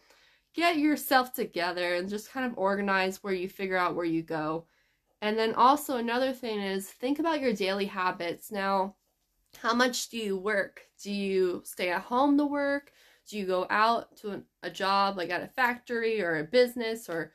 get 0.54 0.76
yourself 0.76 1.32
together 1.32 1.94
and 1.94 2.08
just 2.08 2.30
kind 2.30 2.46
of 2.46 2.58
organize 2.58 3.22
where 3.22 3.32
you 3.32 3.48
figure 3.48 3.76
out 3.76 3.94
where 3.94 4.04
you 4.04 4.22
go. 4.22 4.66
And 5.20 5.38
then 5.38 5.54
also 5.54 5.96
another 5.96 6.32
thing 6.32 6.60
is 6.60 6.88
think 6.88 7.18
about 7.18 7.40
your 7.40 7.52
daily 7.52 7.86
habits. 7.86 8.50
Now, 8.50 8.96
how 9.60 9.74
much 9.74 10.08
do 10.08 10.16
you 10.16 10.36
work? 10.36 10.82
Do 11.02 11.12
you 11.12 11.62
stay 11.64 11.90
at 11.90 12.02
home 12.02 12.36
to 12.38 12.44
work? 12.44 12.92
Do 13.28 13.38
you 13.38 13.46
go 13.46 13.66
out 13.70 14.16
to 14.18 14.42
a 14.62 14.70
job 14.70 15.16
like 15.16 15.30
at 15.30 15.42
a 15.42 15.48
factory 15.48 16.20
or 16.22 16.38
a 16.38 16.44
business 16.44 17.08
or 17.08 17.32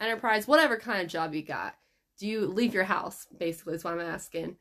enterprise, 0.00 0.46
whatever 0.46 0.76
kind 0.76 1.02
of 1.02 1.08
job 1.08 1.34
you 1.34 1.42
got? 1.42 1.74
Do 2.18 2.26
you 2.26 2.46
leave 2.46 2.74
your 2.74 2.84
house? 2.84 3.26
Basically, 3.38 3.74
is 3.74 3.84
what 3.84 3.94
I'm 3.94 4.00
asking. 4.00 4.56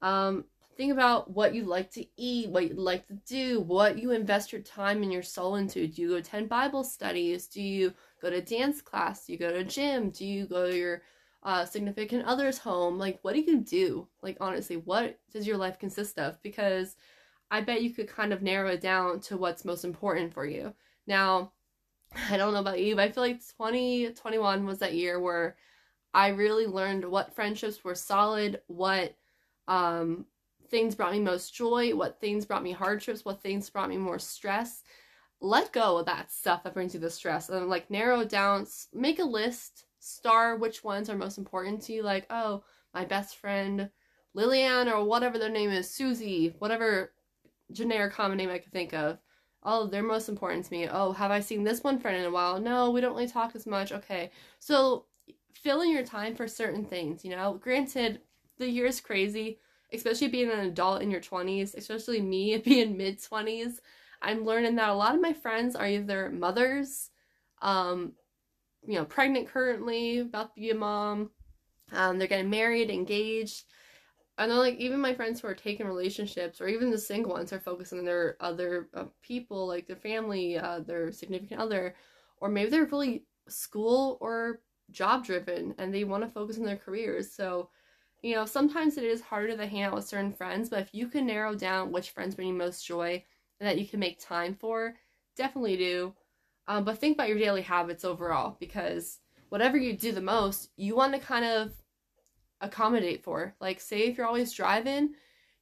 Um, 0.00 0.46
think 0.76 0.92
about 0.92 1.30
what 1.30 1.54
you 1.54 1.64
like 1.64 1.90
to 1.92 2.04
eat, 2.16 2.48
what 2.48 2.68
you 2.68 2.74
like 2.74 3.06
to 3.08 3.14
do, 3.26 3.60
what 3.60 3.98
you 3.98 4.10
invest 4.10 4.52
your 4.52 4.62
time 4.62 5.02
and 5.02 5.12
your 5.12 5.22
soul 5.22 5.56
into. 5.56 5.86
Do 5.86 6.02
you 6.02 6.08
go 6.10 6.14
attend 6.16 6.48
Bible 6.48 6.84
studies? 6.84 7.46
Do 7.46 7.62
you 7.62 7.92
go 8.20 8.30
to 8.30 8.40
dance 8.40 8.80
class? 8.80 9.26
Do 9.26 9.32
you 9.32 9.38
go 9.38 9.52
to 9.52 9.64
gym? 9.64 10.10
Do 10.10 10.26
you 10.26 10.46
go 10.46 10.70
to 10.70 10.76
your 10.76 11.02
uh, 11.42 11.64
significant 11.64 12.24
other's 12.24 12.58
home? 12.58 12.98
Like, 12.98 13.18
what 13.22 13.34
do 13.34 13.40
you 13.40 13.60
do? 13.60 14.08
Like, 14.22 14.36
honestly, 14.40 14.76
what 14.76 15.18
does 15.32 15.46
your 15.46 15.56
life 15.56 15.78
consist 15.78 16.18
of? 16.18 16.40
Because 16.42 16.96
I 17.50 17.60
bet 17.60 17.82
you 17.82 17.90
could 17.90 18.08
kind 18.08 18.32
of 18.32 18.42
narrow 18.42 18.70
it 18.70 18.80
down 18.80 19.20
to 19.20 19.36
what's 19.36 19.64
most 19.64 19.84
important 19.84 20.32
for 20.32 20.46
you. 20.46 20.72
Now, 21.06 21.52
I 22.30 22.36
don't 22.36 22.54
know 22.54 22.60
about 22.60 22.80
you, 22.80 22.96
but 22.96 23.02
I 23.02 23.12
feel 23.12 23.24
like 23.24 23.40
2021 23.40 24.64
was 24.64 24.78
that 24.78 24.94
year 24.94 25.20
where 25.20 25.56
I 26.14 26.28
really 26.28 26.66
learned 26.66 27.04
what 27.04 27.34
friendships 27.34 27.84
were 27.84 27.94
solid, 27.94 28.60
what 28.66 29.16
um, 29.68 30.26
things 30.72 30.96
brought 30.96 31.12
me 31.12 31.20
most 31.20 31.54
joy, 31.54 31.94
what 31.94 32.18
things 32.18 32.46
brought 32.46 32.64
me 32.64 32.72
hardships, 32.72 33.24
what 33.24 33.42
things 33.42 33.70
brought 33.70 33.90
me 33.90 33.98
more 33.98 34.18
stress. 34.18 34.82
Let 35.40 35.72
go 35.72 35.98
of 35.98 36.06
that 36.06 36.32
stuff 36.32 36.64
that 36.64 36.74
brings 36.74 36.94
you 36.94 37.00
the 37.00 37.10
stress 37.10 37.48
and 37.48 37.68
like 37.68 37.90
narrow 37.90 38.24
down, 38.24 38.66
make 38.92 39.20
a 39.20 39.24
list, 39.24 39.84
star 40.00 40.56
which 40.56 40.82
ones 40.82 41.10
are 41.10 41.16
most 41.16 41.38
important 41.38 41.82
to 41.82 41.92
you. 41.92 42.02
Like, 42.02 42.26
oh, 42.30 42.64
my 42.94 43.04
best 43.04 43.36
friend, 43.36 43.90
Lillian 44.34 44.88
or 44.88 45.04
whatever 45.04 45.38
their 45.38 45.50
name 45.50 45.70
is, 45.70 45.90
Susie, 45.90 46.54
whatever 46.58 47.12
generic 47.70 48.14
common 48.14 48.38
name 48.38 48.50
I 48.50 48.58
could 48.58 48.72
think 48.72 48.94
of. 48.94 49.18
Oh, 49.62 49.86
they're 49.86 50.02
most 50.02 50.28
important 50.28 50.64
to 50.64 50.72
me. 50.72 50.88
Oh, 50.88 51.12
have 51.12 51.30
I 51.30 51.40
seen 51.40 51.64
this 51.64 51.84
one 51.84 51.98
friend 51.98 52.16
in 52.16 52.24
a 52.24 52.30
while? 52.30 52.58
No, 52.58 52.90
we 52.90 53.00
don't 53.00 53.12
really 53.12 53.28
talk 53.28 53.54
as 53.54 53.66
much. 53.66 53.92
Okay. 53.92 54.30
So 54.58 55.04
fill 55.54 55.82
in 55.82 55.90
your 55.90 56.04
time 56.04 56.34
for 56.34 56.48
certain 56.48 56.84
things, 56.84 57.24
you 57.24 57.30
know? 57.30 57.54
Granted, 57.54 58.22
the 58.58 58.68
year 58.68 58.86
is 58.86 59.00
crazy, 59.00 59.58
especially 59.92 60.28
being 60.28 60.50
an 60.50 60.60
adult 60.60 61.02
in 61.02 61.10
your 61.10 61.20
20s, 61.20 61.74
especially 61.74 62.20
me 62.20 62.56
being 62.64 62.96
mid 62.96 63.22
20s. 63.22 63.80
I'm 64.20 64.44
learning 64.44 64.76
that 64.76 64.88
a 64.88 64.94
lot 64.94 65.14
of 65.14 65.20
my 65.20 65.32
friends 65.32 65.74
are 65.74 65.86
either 65.86 66.30
mothers, 66.30 67.10
um, 67.60 68.12
you 68.86 68.94
know, 68.94 69.04
pregnant 69.04 69.48
currently, 69.48 70.20
about 70.20 70.54
to 70.54 70.60
be 70.60 70.70
a 70.70 70.74
mom, 70.74 71.30
um, 71.92 72.18
they're 72.18 72.28
getting 72.28 72.50
married, 72.50 72.90
engaged. 72.90 73.64
I 74.38 74.46
know, 74.46 74.58
like, 74.58 74.76
even 74.78 75.00
my 75.00 75.14
friends 75.14 75.40
who 75.40 75.48
are 75.48 75.54
taking 75.54 75.86
relationships, 75.86 76.60
or 76.60 76.68
even 76.68 76.90
the 76.90 76.98
single 76.98 77.32
ones, 77.32 77.52
are 77.52 77.60
focusing 77.60 77.98
on 77.98 78.04
their 78.04 78.36
other 78.40 78.88
uh, 78.94 79.04
people, 79.22 79.66
like 79.66 79.86
their 79.86 79.96
family, 79.96 80.58
uh, 80.58 80.80
their 80.80 81.12
significant 81.12 81.60
other, 81.60 81.94
or 82.38 82.48
maybe 82.48 82.70
they're 82.70 82.86
really 82.86 83.24
school 83.48 84.18
or 84.20 84.62
job 84.90 85.24
driven 85.24 85.74
and 85.78 85.92
they 85.92 86.04
want 86.04 86.22
to 86.22 86.30
focus 86.30 86.58
on 86.58 86.64
their 86.64 86.76
careers. 86.76 87.32
So, 87.32 87.70
you 88.22 88.34
know, 88.34 88.46
sometimes 88.46 88.96
it 88.96 89.04
is 89.04 89.20
harder 89.20 89.56
to 89.56 89.66
hang 89.66 89.82
out 89.82 89.94
with 89.94 90.06
certain 90.06 90.32
friends, 90.32 90.68
but 90.68 90.80
if 90.80 90.94
you 90.94 91.08
can 91.08 91.26
narrow 91.26 91.54
down 91.54 91.90
which 91.90 92.10
friends 92.10 92.34
bring 92.34 92.48
you 92.48 92.54
most 92.54 92.86
joy 92.86 93.22
and 93.58 93.68
that 93.68 93.78
you 93.78 93.86
can 93.86 94.00
make 94.00 94.20
time 94.20 94.54
for, 94.54 94.94
definitely 95.36 95.76
do. 95.76 96.14
Um, 96.68 96.84
but 96.84 96.98
think 96.98 97.16
about 97.16 97.28
your 97.28 97.38
daily 97.38 97.62
habits 97.62 98.04
overall 98.04 98.56
because 98.60 99.18
whatever 99.48 99.76
you 99.76 99.96
do 99.96 100.12
the 100.12 100.20
most, 100.20 100.70
you 100.76 100.94
want 100.94 101.12
to 101.14 101.18
kind 101.18 101.44
of 101.44 101.72
accommodate 102.60 103.24
for. 103.24 103.54
Like, 103.60 103.80
say 103.80 104.02
if 104.02 104.16
you're 104.16 104.26
always 104.26 104.52
driving, 104.52 105.14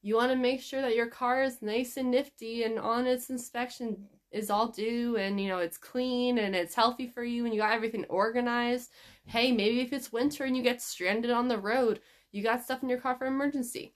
you 0.02 0.16
want 0.16 0.30
to 0.30 0.36
make 0.36 0.60
sure 0.60 0.82
that 0.82 0.96
your 0.96 1.06
car 1.06 1.42
is 1.42 1.62
nice 1.62 1.96
and 1.96 2.10
nifty 2.10 2.64
and 2.64 2.78
on 2.78 3.06
its 3.06 3.30
inspection 3.30 4.06
is 4.30 4.48
all 4.48 4.68
due 4.68 5.16
and 5.16 5.40
you 5.40 5.48
know 5.48 5.58
it's 5.58 5.76
clean 5.76 6.38
and 6.38 6.54
it's 6.54 6.74
healthy 6.74 7.08
for 7.08 7.24
you 7.24 7.44
and 7.44 7.52
you 7.52 7.60
got 7.60 7.72
everything 7.72 8.04
organized. 8.08 8.90
Hey, 9.26 9.50
maybe 9.50 9.80
if 9.80 9.92
it's 9.92 10.12
winter 10.12 10.44
and 10.44 10.56
you 10.56 10.62
get 10.62 10.80
stranded 10.80 11.30
on 11.30 11.48
the 11.48 11.58
road, 11.58 12.00
you 12.32 12.42
got 12.42 12.62
stuff 12.62 12.82
in 12.82 12.88
your 12.88 13.00
car 13.00 13.16
for 13.16 13.26
emergency. 13.26 13.94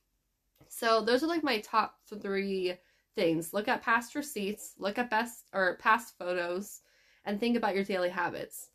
So 0.68 1.00
those 1.00 1.22
are 1.22 1.28
like 1.28 1.44
my 1.44 1.60
top 1.60 1.96
three 2.20 2.74
things. 3.14 3.52
Look 3.52 3.68
at 3.68 3.82
past 3.82 4.14
receipts, 4.14 4.74
look 4.78 4.98
at 4.98 5.10
best 5.10 5.44
or 5.52 5.76
past 5.80 6.14
photos, 6.18 6.80
and 7.24 7.38
think 7.38 7.56
about 7.56 7.74
your 7.74 7.84
daily 7.84 8.10
habits. 8.10 8.70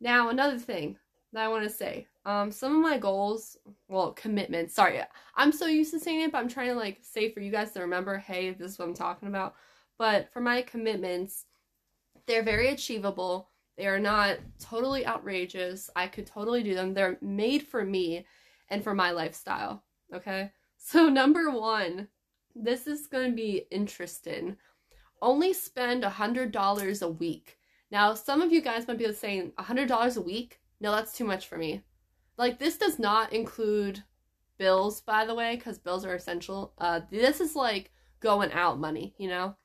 Now, 0.00 0.30
another 0.30 0.58
thing 0.58 0.96
that 1.32 1.44
I 1.44 1.48
want 1.48 1.64
to 1.64 1.70
say. 1.70 2.06
Um, 2.24 2.50
some 2.50 2.74
of 2.74 2.82
my 2.82 2.98
goals, 2.98 3.56
well, 3.88 4.12
commitments. 4.12 4.74
Sorry, 4.74 5.00
I'm 5.36 5.52
so 5.52 5.66
used 5.66 5.92
to 5.92 6.00
saying 6.00 6.22
it, 6.22 6.32
but 6.32 6.38
I'm 6.38 6.48
trying 6.48 6.68
to 6.68 6.74
like 6.74 6.98
say 7.02 7.30
for 7.32 7.40
you 7.40 7.50
guys 7.50 7.72
to 7.72 7.80
remember, 7.80 8.18
hey, 8.18 8.50
this 8.50 8.72
is 8.72 8.78
what 8.78 8.88
I'm 8.88 8.94
talking 8.94 9.28
about. 9.28 9.54
But 9.98 10.32
for 10.32 10.40
my 10.40 10.62
commitments, 10.62 11.46
they're 12.26 12.42
very 12.42 12.68
achievable. 12.68 13.48
They 13.76 13.86
are 13.86 13.98
not 13.98 14.38
totally 14.58 15.06
outrageous. 15.06 15.88
I 15.96 16.06
could 16.06 16.26
totally 16.26 16.62
do 16.62 16.74
them. 16.74 16.92
They're 16.92 17.18
made 17.22 17.62
for 17.62 17.84
me 17.84 18.26
and 18.70 18.82
for 18.82 18.94
my 18.94 19.10
lifestyle. 19.10 19.84
Okay. 20.14 20.52
So, 20.76 21.08
number 21.10 21.50
one, 21.50 22.08
this 22.54 22.86
is 22.86 23.06
going 23.06 23.30
to 23.30 23.36
be 23.36 23.66
interesting. 23.70 24.56
Only 25.22 25.52
spend 25.52 26.04
a 26.04 26.10
$100 26.10 27.02
a 27.02 27.08
week. 27.08 27.58
Now, 27.90 28.14
some 28.14 28.40
of 28.40 28.52
you 28.52 28.60
guys 28.60 28.86
might 28.86 28.98
be 28.98 29.12
saying, 29.12 29.52
a 29.58 29.64
$100 29.64 30.16
a 30.16 30.20
week? 30.20 30.60
No, 30.80 30.92
that's 30.92 31.12
too 31.12 31.24
much 31.24 31.46
for 31.46 31.58
me. 31.58 31.82
Like, 32.38 32.58
this 32.58 32.78
does 32.78 32.98
not 32.98 33.32
include 33.32 34.02
bills, 34.56 35.00
by 35.00 35.24
the 35.24 35.34
way, 35.34 35.56
because 35.56 35.78
bills 35.78 36.04
are 36.04 36.14
essential. 36.14 36.72
Uh, 36.78 37.00
this 37.10 37.40
is 37.40 37.56
like 37.56 37.90
going 38.20 38.52
out 38.52 38.78
money, 38.78 39.14
you 39.18 39.28
know? 39.28 39.56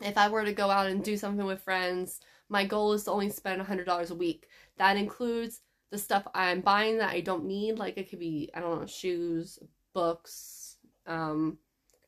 If 0.00 0.16
I 0.16 0.28
were 0.28 0.44
to 0.44 0.52
go 0.52 0.70
out 0.70 0.86
and 0.86 1.02
do 1.02 1.16
something 1.16 1.44
with 1.44 1.62
friends, 1.62 2.20
my 2.48 2.64
goal 2.64 2.92
is 2.92 3.04
to 3.04 3.10
only 3.10 3.30
spend 3.30 3.60
$100 3.60 4.10
a 4.10 4.14
week. 4.14 4.48
That 4.78 4.96
includes 4.96 5.60
the 5.90 5.98
stuff 5.98 6.26
I'm 6.34 6.60
buying 6.60 6.98
that 6.98 7.10
I 7.10 7.20
don't 7.20 7.46
need, 7.46 7.78
like 7.78 7.96
it 7.96 8.10
could 8.10 8.18
be, 8.18 8.50
I 8.54 8.60
don't 8.60 8.80
know, 8.80 8.86
shoes, 8.86 9.58
books, 9.94 10.76
um, 11.06 11.58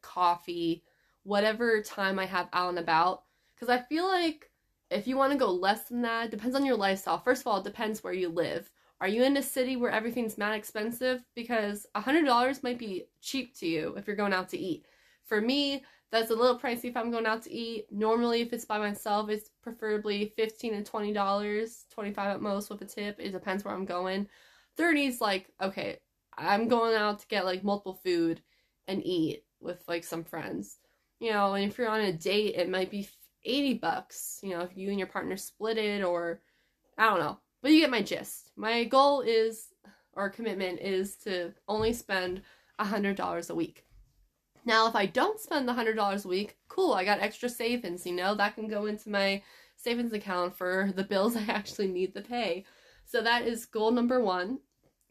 coffee, 0.03 0.85
whatever 1.23 1.83
time 1.83 2.19
I 2.19 2.27
have 2.27 2.49
out 2.53 2.71
and 2.71 2.79
about. 2.79 3.23
Because 3.55 3.69
I 3.69 3.83
feel 3.83 4.07
like 4.07 4.51
if 4.91 5.07
you 5.07 5.17
want 5.17 5.33
to 5.33 5.39
go 5.39 5.51
less 5.51 5.85
than 5.85 6.03
that, 6.03 6.31
depends 6.31 6.57
on 6.57 6.67
your 6.67 6.77
lifestyle. 6.77 7.19
First 7.19 7.43
of 7.43 7.47
all, 7.47 7.59
it 7.59 7.65
depends 7.65 8.03
where 8.03 8.13
you 8.13 8.29
live. 8.29 8.71
Are 9.01 9.09
you 9.09 9.23
in 9.23 9.37
a 9.37 9.43
city 9.43 9.77
where 9.77 9.91
everything's 9.91 10.37
mad 10.37 10.55
expensive? 10.55 11.25
Because 11.35 11.87
$100 11.97 12.63
might 12.63 12.79
be 12.79 13.07
cheap 13.23 13.57
to 13.59 13.67
you 13.67 13.95
if 13.97 14.07
you're 14.07 14.17
going 14.17 14.35
out 14.35 14.51
to 14.51 14.59
eat. 14.59 14.85
For 15.25 15.41
me, 15.41 15.85
that's 16.11 16.31
a 16.31 16.35
little 16.35 16.59
pricey 16.59 16.87
if 16.87 16.97
I'm 16.97 17.11
going 17.11 17.27
out 17.27 17.43
to 17.43 17.53
eat. 17.53 17.87
Normally, 17.91 18.41
if 18.41 18.53
it's 18.53 18.65
by 18.65 18.79
myself, 18.79 19.31
it's 19.31 19.51
preferably 19.63 20.33
15 20.37 20.85
to 20.85 20.91
$20, 20.91 21.75
25 21.91 22.27
at 22.27 22.43
most 22.43 22.69
with 22.69 22.83
a 22.83 22.87
tip. 22.87 23.17
It 23.21 23.31
depends 23.31 23.65
where 23.65 23.75
I'm 23.75 23.85
going. 23.85 24.29
30 24.77 25.07
is 25.07 25.21
like, 25.21 25.51
okay, 25.63 25.99
I'm 26.37 26.69
going 26.69 26.95
out 26.95 27.21
to 27.21 27.27
get 27.29 27.45
like 27.45 27.63
multiple 27.63 28.01
food 28.05 28.43
and 28.89 29.05
eat 29.07 29.45
with 29.61 29.83
like 29.87 30.05
some 30.05 30.25
friends. 30.25 30.79
You 31.21 31.33
know, 31.33 31.55
and 31.55 31.71
if 31.71 31.79
you're 31.79 31.89
on 31.89 32.01
a 32.01 32.13
date, 32.13 32.55
it 32.57 32.69
might 32.69 32.91
be 32.91 33.09
80 33.45 33.75
bucks, 33.75 34.41
you 34.43 34.51
know, 34.51 34.63
if 34.63 34.77
you 34.77 34.89
and 34.89 34.99
your 34.99 35.07
partner 35.07 35.37
split 35.37 35.79
it 35.79 36.03
or 36.03 36.41
I 36.99 37.05
don't 37.05 37.21
know. 37.21 37.39
But 37.63 37.73
you 37.73 37.81
get 37.81 37.91
my 37.91 38.03
gist. 38.03 38.51
My 38.57 38.85
goal 38.85 39.21
is 39.21 39.69
or 40.15 40.29
commitment 40.29 40.81
is 40.81 41.17
to 41.19 41.53
only 41.69 41.93
spend 41.93 42.43
$100 42.81 43.51
a 43.51 43.55
week. 43.55 43.85
Now, 44.65 44.87
if 44.87 44.95
I 44.95 45.07
don't 45.07 45.41
spend 45.41 45.69
the 45.69 45.73
$100 45.73 46.25
a 46.25 46.29
week, 46.29 46.57
cool, 46.69 46.93
I 46.93 47.05
got 47.05 47.21
extra 47.21 47.49
savings, 47.49 48.07
you 48.07 48.13
know, 48.13 48.35
that 48.35 48.55
can 48.55 48.69
go 48.69 48.87
into 48.87 49.09
my 49.11 49.43
savings 49.77 50.13
account 50.13 50.57
for 50.57 50.91
the 50.95 51.05
bills 51.05 51.37
I 51.37 51.45
actually 51.49 51.89
need 51.89 52.15
to 52.15 52.21
pay. 52.21 52.65
So 53.05 53.23
that 53.23 53.47
is 53.47 53.67
goal 53.67 53.91
number 53.91 54.21
one. 54.21 54.61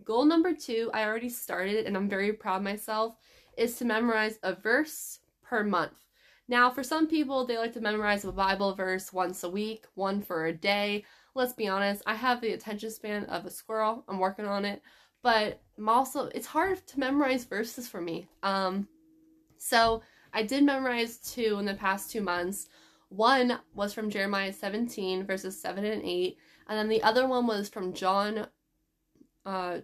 Goal 0.05 0.25
number 0.25 0.53
two, 0.53 0.89
I 0.93 1.03
already 1.03 1.29
started 1.29 1.85
and 1.85 1.97
I'm 1.97 2.07
very 2.07 2.31
proud 2.31 2.57
of 2.57 2.63
myself, 2.63 3.15
is 3.57 3.75
to 3.77 3.85
memorize 3.85 4.39
a 4.43 4.53
verse 4.53 5.19
per 5.43 5.63
month. 5.63 6.05
Now, 6.47 6.69
for 6.69 6.83
some 6.83 7.07
people, 7.07 7.45
they 7.45 7.57
like 7.57 7.73
to 7.73 7.81
memorize 7.81 8.25
a 8.25 8.31
Bible 8.31 8.73
verse 8.73 9.13
once 9.13 9.43
a 9.43 9.49
week, 9.49 9.85
one 9.95 10.21
for 10.21 10.45
a 10.45 10.53
day. 10.53 11.03
Let's 11.35 11.53
be 11.53 11.67
honest, 11.67 12.01
I 12.07 12.15
have 12.15 12.41
the 12.41 12.53
attention 12.53 12.89
span 12.89 13.25
of 13.25 13.45
a 13.45 13.51
squirrel. 13.51 14.03
I'm 14.07 14.17
working 14.17 14.47
on 14.47 14.65
it. 14.65 14.81
But 15.21 15.61
I'm 15.77 15.89
also, 15.89 16.29
it's 16.33 16.47
hard 16.47 16.85
to 16.87 16.99
memorize 16.99 17.43
verses 17.43 17.87
for 17.87 18.01
me. 18.01 18.27
Um, 18.41 18.87
so 19.59 20.01
I 20.33 20.43
did 20.43 20.63
memorize 20.63 21.17
two 21.17 21.57
in 21.59 21.65
the 21.65 21.73
past 21.75 22.11
two 22.11 22.21
months. 22.21 22.69
One 23.09 23.59
was 23.73 23.93
from 23.93 24.09
Jeremiah 24.09 24.53
17, 24.53 25.25
verses 25.25 25.59
7 25.59 25.83
and 25.83 26.03
8. 26.03 26.37
And 26.67 26.77
then 26.77 26.89
the 26.89 27.03
other 27.03 27.27
one 27.27 27.47
was 27.47 27.69
from 27.69 27.93
John 27.93 28.47
uh, 29.45 29.79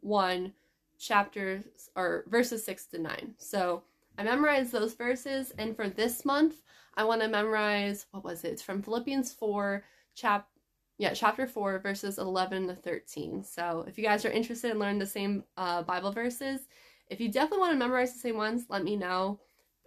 1, 0.00 0.52
chapters, 0.98 1.64
or 1.96 2.24
verses 2.28 2.64
6 2.64 2.86
to 2.86 2.98
9. 2.98 3.34
So 3.38 3.82
I 4.18 4.24
memorized 4.24 4.72
those 4.72 4.94
verses. 4.94 5.52
And 5.58 5.76
for 5.76 5.88
this 5.88 6.24
month, 6.24 6.56
I 6.96 7.04
want 7.04 7.22
to 7.22 7.28
memorize, 7.28 8.06
what 8.10 8.24
was 8.24 8.44
it? 8.44 8.52
It's 8.52 8.62
from 8.62 8.82
Philippians 8.82 9.32
4, 9.32 9.84
chap 10.14 10.48
yeah, 10.96 11.12
chapter 11.12 11.46
4, 11.46 11.80
verses 11.80 12.18
11 12.18 12.68
to 12.68 12.74
13. 12.74 13.42
So 13.42 13.84
if 13.88 13.98
you 13.98 14.04
guys 14.04 14.24
are 14.24 14.30
interested 14.30 14.70
in 14.70 14.78
learning 14.78 15.00
the 15.00 15.06
same 15.06 15.42
uh, 15.56 15.82
Bible 15.82 16.12
verses, 16.12 16.68
if 17.08 17.20
you 17.20 17.30
definitely 17.30 17.58
want 17.58 17.72
to 17.72 17.78
memorize 17.78 18.12
the 18.12 18.18
same 18.18 18.36
ones, 18.36 18.66
let 18.68 18.84
me 18.84 18.96
know. 18.96 19.40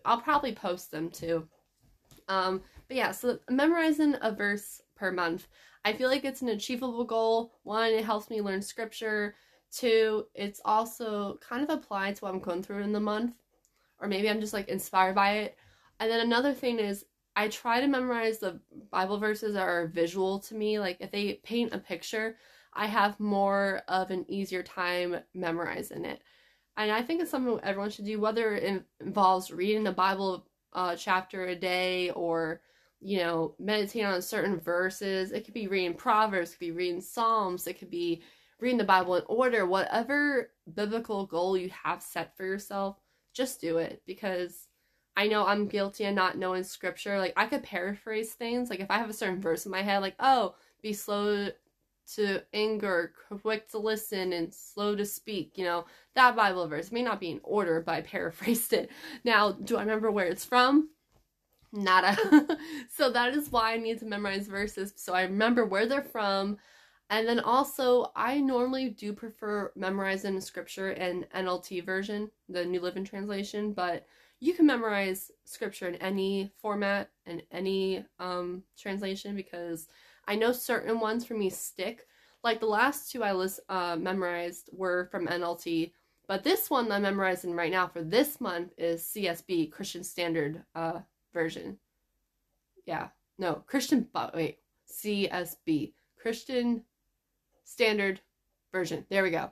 I'll 0.06 0.22
probably 0.22 0.54
post 0.54 0.92
them 0.92 1.10
too. 1.10 1.48
Um, 2.28 2.62
but 2.88 2.98
yeah, 2.98 3.12
so 3.12 3.40
memorizing 3.50 4.16
a 4.22 4.32
verse 4.32 4.82
per 4.96 5.12
month. 5.12 5.48
I 5.86 5.94
feel 5.94 6.10
like 6.10 6.26
it's 6.26 6.42
an 6.42 6.50
achievable 6.50 7.04
goal. 7.04 7.54
One, 7.64 7.92
it 7.92 8.06
helps 8.06 8.30
me 8.30 8.42
learn 8.42 8.62
scripture. 8.62 9.36
Two, 9.72 10.26
it's 10.34 10.62
also 10.66 11.40
kind 11.48 11.64
of 11.64 11.70
applied 11.70 12.16
to 12.16 12.26
what 12.26 12.34
I'm 12.34 12.40
going 12.40 12.64
through 12.64 12.84
in 12.84 12.94
the 12.94 13.00
month. 13.00 13.34
Or 14.00 14.08
maybe 14.08 14.30
I'm 14.30 14.42
just 14.42 14.54
like 14.54 14.68
inspired 14.68 15.16
by 15.16 15.38
it. 15.38 15.58
And 16.00 16.12
then 16.12 16.20
another 16.20 16.54
thing 16.54 16.80
is 16.80 17.06
I 17.36 17.48
try 17.48 17.82
to 17.82 17.88
memorize 17.88 18.40
the 18.40 18.60
Bible 18.92 19.18
verses 19.18 19.54
that 19.54 19.68
are 19.68 19.88
visual 19.88 20.40
to 20.40 20.56
me. 20.56 20.80
Like 20.80 20.98
if 21.00 21.12
they 21.12 21.36
paint 21.44 21.74
a 21.74 21.80
picture, 21.80 22.38
I 22.74 22.86
have 22.88 23.20
more 23.20 23.82
of 23.88 24.12
an 24.12 24.26
easier 24.28 24.64
time 24.64 25.18
memorizing 25.34 26.06
it. 26.06 26.22
And 26.78 26.92
I 26.92 27.02
think 27.02 27.22
it's 27.22 27.32
something 27.32 27.60
everyone 27.64 27.90
should 27.90 28.06
do, 28.06 28.20
whether 28.20 28.56
it 28.56 28.84
involves 29.00 29.52
reading 29.52 29.88
a 29.88 29.92
Bible 29.92 30.46
uh, 30.74 30.96
chapter 30.96 31.48
a 31.48 31.56
day 31.56 32.12
or, 32.12 32.62
you 33.02 33.18
know, 33.18 33.56
meditating 33.58 34.06
on 34.06 34.22
certain 34.22 34.60
verses. 34.60 35.32
It 35.32 35.44
could 35.44 35.56
be 35.56 35.68
reading 35.68 35.96
Proverbs, 35.96 36.52
it 36.52 36.54
could 36.54 36.60
be 36.60 36.72
reading 36.72 37.02
Psalms, 37.02 37.66
it 37.66 37.80
could 37.80 37.90
be 37.90 38.22
reading 38.60 38.78
the 38.78 38.84
Bible 38.84 39.16
in 39.16 39.24
order. 39.28 39.66
Whatever 39.66 40.52
biblical 40.72 41.26
goal 41.26 41.58
you 41.58 41.70
have 41.84 42.02
set 42.02 42.38
for 42.38 42.46
yourself, 42.46 42.98
just 43.34 43.60
do 43.60 43.78
it 43.80 44.04
because 44.06 44.68
I 45.16 45.28
know 45.28 45.48
I'm 45.48 45.68
guilty 45.68 46.06
of 46.06 46.14
not 46.14 46.38
knowing 46.38 46.64
scripture. 46.64 47.18
Like, 47.18 47.34
I 47.36 47.48
could 47.48 47.64
paraphrase 47.64 48.34
things. 48.34 48.70
Like, 48.70 48.82
if 48.82 48.92
I 48.92 49.00
have 49.00 49.10
a 49.10 49.14
certain 49.14 49.42
verse 49.42 49.66
in 49.66 49.72
my 49.72 49.82
head, 49.82 50.00
like, 50.00 50.16
oh, 50.20 50.54
be 50.84 50.94
slow 50.94 51.50
to 52.16 52.44
anger, 52.54 53.14
quick 53.42 53.70
to 53.72 53.78
listen, 53.78 54.34
and 54.34 54.54
slow 54.54 54.96
to 54.96 55.06
speak. 55.06 55.58
You 55.58 55.66
know, 55.66 55.86
that 56.16 56.36
Bible 56.36 56.68
verse 56.68 56.92
may 56.92 57.02
not 57.02 57.20
be 57.20 57.32
in 57.32 57.42
order, 57.44 57.82
but 57.82 57.96
I 57.96 58.02
paraphrased 58.02 58.74
it. 58.74 58.90
Now, 59.24 59.52
do 59.52 59.78
I 59.78 59.82
remember 59.82 60.12
where 60.12 60.28
it's 60.28 60.46
from? 60.46 60.90
Nada. 61.74 62.18
so 62.90 63.12
that 63.12 63.36
is 63.36 63.52
why 63.52 63.74
I 63.74 63.78
need 63.78 64.00
to 64.00 64.06
memorize 64.06 64.48
verses 64.48 64.94
so 64.96 65.14
I 65.14 65.24
remember 65.24 65.66
where 65.66 65.86
they're 65.86 66.02
from. 66.02 66.58
And 67.10 67.28
then 67.28 67.40
also, 67.40 68.12
I 68.16 68.40
normally 68.42 68.90
do 68.90 69.14
prefer 69.14 69.72
memorizing 69.76 70.42
scripture 70.42 70.92
in 70.92 71.26
NLT 71.34 71.86
version, 71.86 72.30
the 72.50 72.66
New 72.66 72.82
Living 72.82 73.06
Translation, 73.06 73.72
but 73.72 74.06
you 74.42 74.54
can 74.54 74.66
memorize 74.66 75.32
scripture 75.46 75.88
in 75.88 75.96
any 75.96 76.52
format 76.62 77.10
and 77.26 77.44
any 77.52 78.06
um, 78.20 78.64
translation 78.78 79.36
because 79.36 79.88
I 80.28 80.36
know 80.36 80.52
certain 80.52 81.00
ones 81.00 81.26
for 81.26 81.34
me 81.34 81.50
stick. 81.50 82.06
Like 82.44 82.60
the 82.60 82.66
last 82.66 83.12
two 83.12 83.24
I 83.24 83.34
was 83.34 83.60
uh, 83.70 83.96
memorized 84.00 84.70
were 84.72 85.08
from 85.12 85.28
NLT, 85.28 85.92
but 86.28 86.44
this 86.44 86.70
one 86.70 86.92
I'm 86.92 87.02
memorizing 87.04 87.54
right 87.54 87.72
now 87.72 87.88
for 87.88 88.04
this 88.04 88.42
month 88.42 88.74
is 88.78 89.02
CSB 89.02 89.72
Christian 89.72 90.04
Standard 90.04 90.64
uh, 90.76 91.00
Version. 91.34 91.78
Yeah, 92.86 93.10
no 93.38 93.64
Christian. 93.66 94.08
But 94.14 94.36
wait, 94.36 94.60
CSB 94.92 95.94
Christian 96.22 96.84
Standard 97.64 98.22
Version. 98.72 99.06
There 99.10 99.24
we 99.24 99.32
go. 99.32 99.52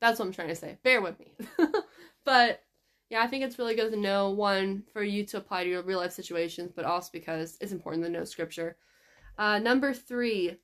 That's 0.00 0.18
what 0.18 0.26
I'm 0.26 0.32
trying 0.32 0.48
to 0.48 0.56
say. 0.56 0.78
Bear 0.82 1.00
with 1.00 1.18
me. 1.20 1.32
but 2.24 2.62
yeah, 3.10 3.22
I 3.22 3.26
think 3.26 3.44
it's 3.44 3.58
really 3.58 3.74
good 3.74 3.90
to 3.92 3.98
know 3.98 4.30
one 4.30 4.84
for 4.92 5.02
you 5.02 5.24
to 5.26 5.36
apply 5.36 5.64
to 5.64 5.70
your 5.70 5.82
real 5.82 5.98
life 5.98 6.12
situations, 6.12 6.72
but 6.74 6.84
also 6.84 7.10
because 7.12 7.58
it's 7.60 7.72
important 7.72 8.04
to 8.04 8.10
know 8.10 8.24
scripture. 8.24 8.76
Uh, 9.40 9.58
number 9.58 9.94
three 9.94 10.58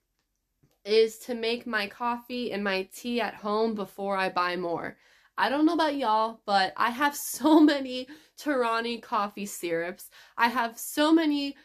is 0.84 1.16
to 1.16 1.34
make 1.34 1.66
my 1.66 1.86
coffee 1.86 2.52
and 2.52 2.62
my 2.62 2.86
tea 2.94 3.22
at 3.22 3.32
home 3.32 3.74
before 3.74 4.18
I 4.18 4.28
buy 4.28 4.54
more. 4.54 4.98
I 5.38 5.48
don't 5.48 5.64
know 5.64 5.72
about 5.72 5.96
y'all, 5.96 6.40
but 6.44 6.74
I 6.76 6.90
have 6.90 7.16
so 7.36 7.58
many 7.58 8.06
Torani 8.38 9.00
coffee 9.00 9.46
syrups. 9.46 10.10
I 10.36 10.48
have 10.48 10.78
so 10.78 11.10
many 11.10 11.56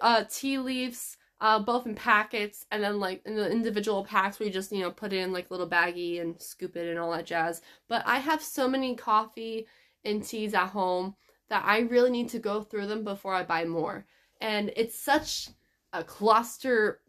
uh, 0.00 0.26
tea 0.30 0.58
leaves, 0.58 1.16
uh, 1.40 1.58
both 1.58 1.86
in 1.86 1.96
packets 1.96 2.66
and 2.70 2.84
then 2.84 3.00
like 3.00 3.20
in 3.26 3.34
the 3.34 3.50
individual 3.50 4.04
packs 4.04 4.38
where 4.38 4.46
you 4.46 4.52
just, 4.52 4.70
you 4.70 4.82
know, 4.82 4.92
put 4.92 5.12
in 5.12 5.32
like 5.32 5.50
little 5.50 5.68
baggie 5.68 6.20
and 6.20 6.40
scoop 6.40 6.76
it 6.76 6.88
and 6.88 7.00
all 7.00 7.10
that 7.10 7.26
jazz. 7.26 7.62
But 7.88 8.04
I 8.06 8.18
have 8.18 8.42
so 8.42 8.68
many 8.68 8.94
coffee 8.94 9.66
and 10.04 10.22
teas 10.22 10.54
at 10.54 10.68
home 10.68 11.16
that 11.48 11.64
I 11.66 11.80
really 11.80 12.10
need 12.10 12.28
to 12.28 12.38
go 12.38 12.62
through 12.62 12.86
them 12.86 13.02
before 13.02 13.34
I 13.34 13.42
buy 13.42 13.64
more. 13.64 14.06
And 14.40 14.70
it's 14.76 14.96
such 14.96 15.48
a 15.92 16.04
cluster 16.04 17.00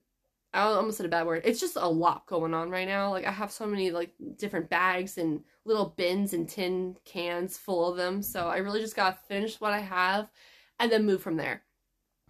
I 0.54 0.62
almost 0.62 0.98
said 0.98 1.06
a 1.06 1.10
bad 1.10 1.28
word. 1.28 1.44
It's 1.46 1.60
just 1.60 1.76
a 1.76 1.88
lot 1.88 2.26
going 2.26 2.56
on 2.56 2.72
right 2.72 2.88
now. 2.88 3.12
Like 3.12 3.26
I 3.26 3.32
have 3.32 3.52
so 3.52 3.68
many 3.68 3.92
like 3.92 4.14
different 4.38 4.70
bags 4.70 5.18
and 5.18 5.44
little 5.66 5.94
bins 5.96 6.34
and 6.34 6.50
tin 6.50 6.98
cans 7.06 7.58
full 7.58 7.92
of 7.92 7.98
them. 7.98 8.24
So 8.24 8.48
I 8.48 8.58
really 8.58 8.80
just 8.80 8.96
gotta 8.96 9.18
finish 9.28 9.62
what 9.62 9.74
I 9.74 9.80
have 9.80 10.32
and 10.80 10.92
then 10.92 11.06
move 11.06 11.22
from 11.22 11.38
there. 11.38 11.64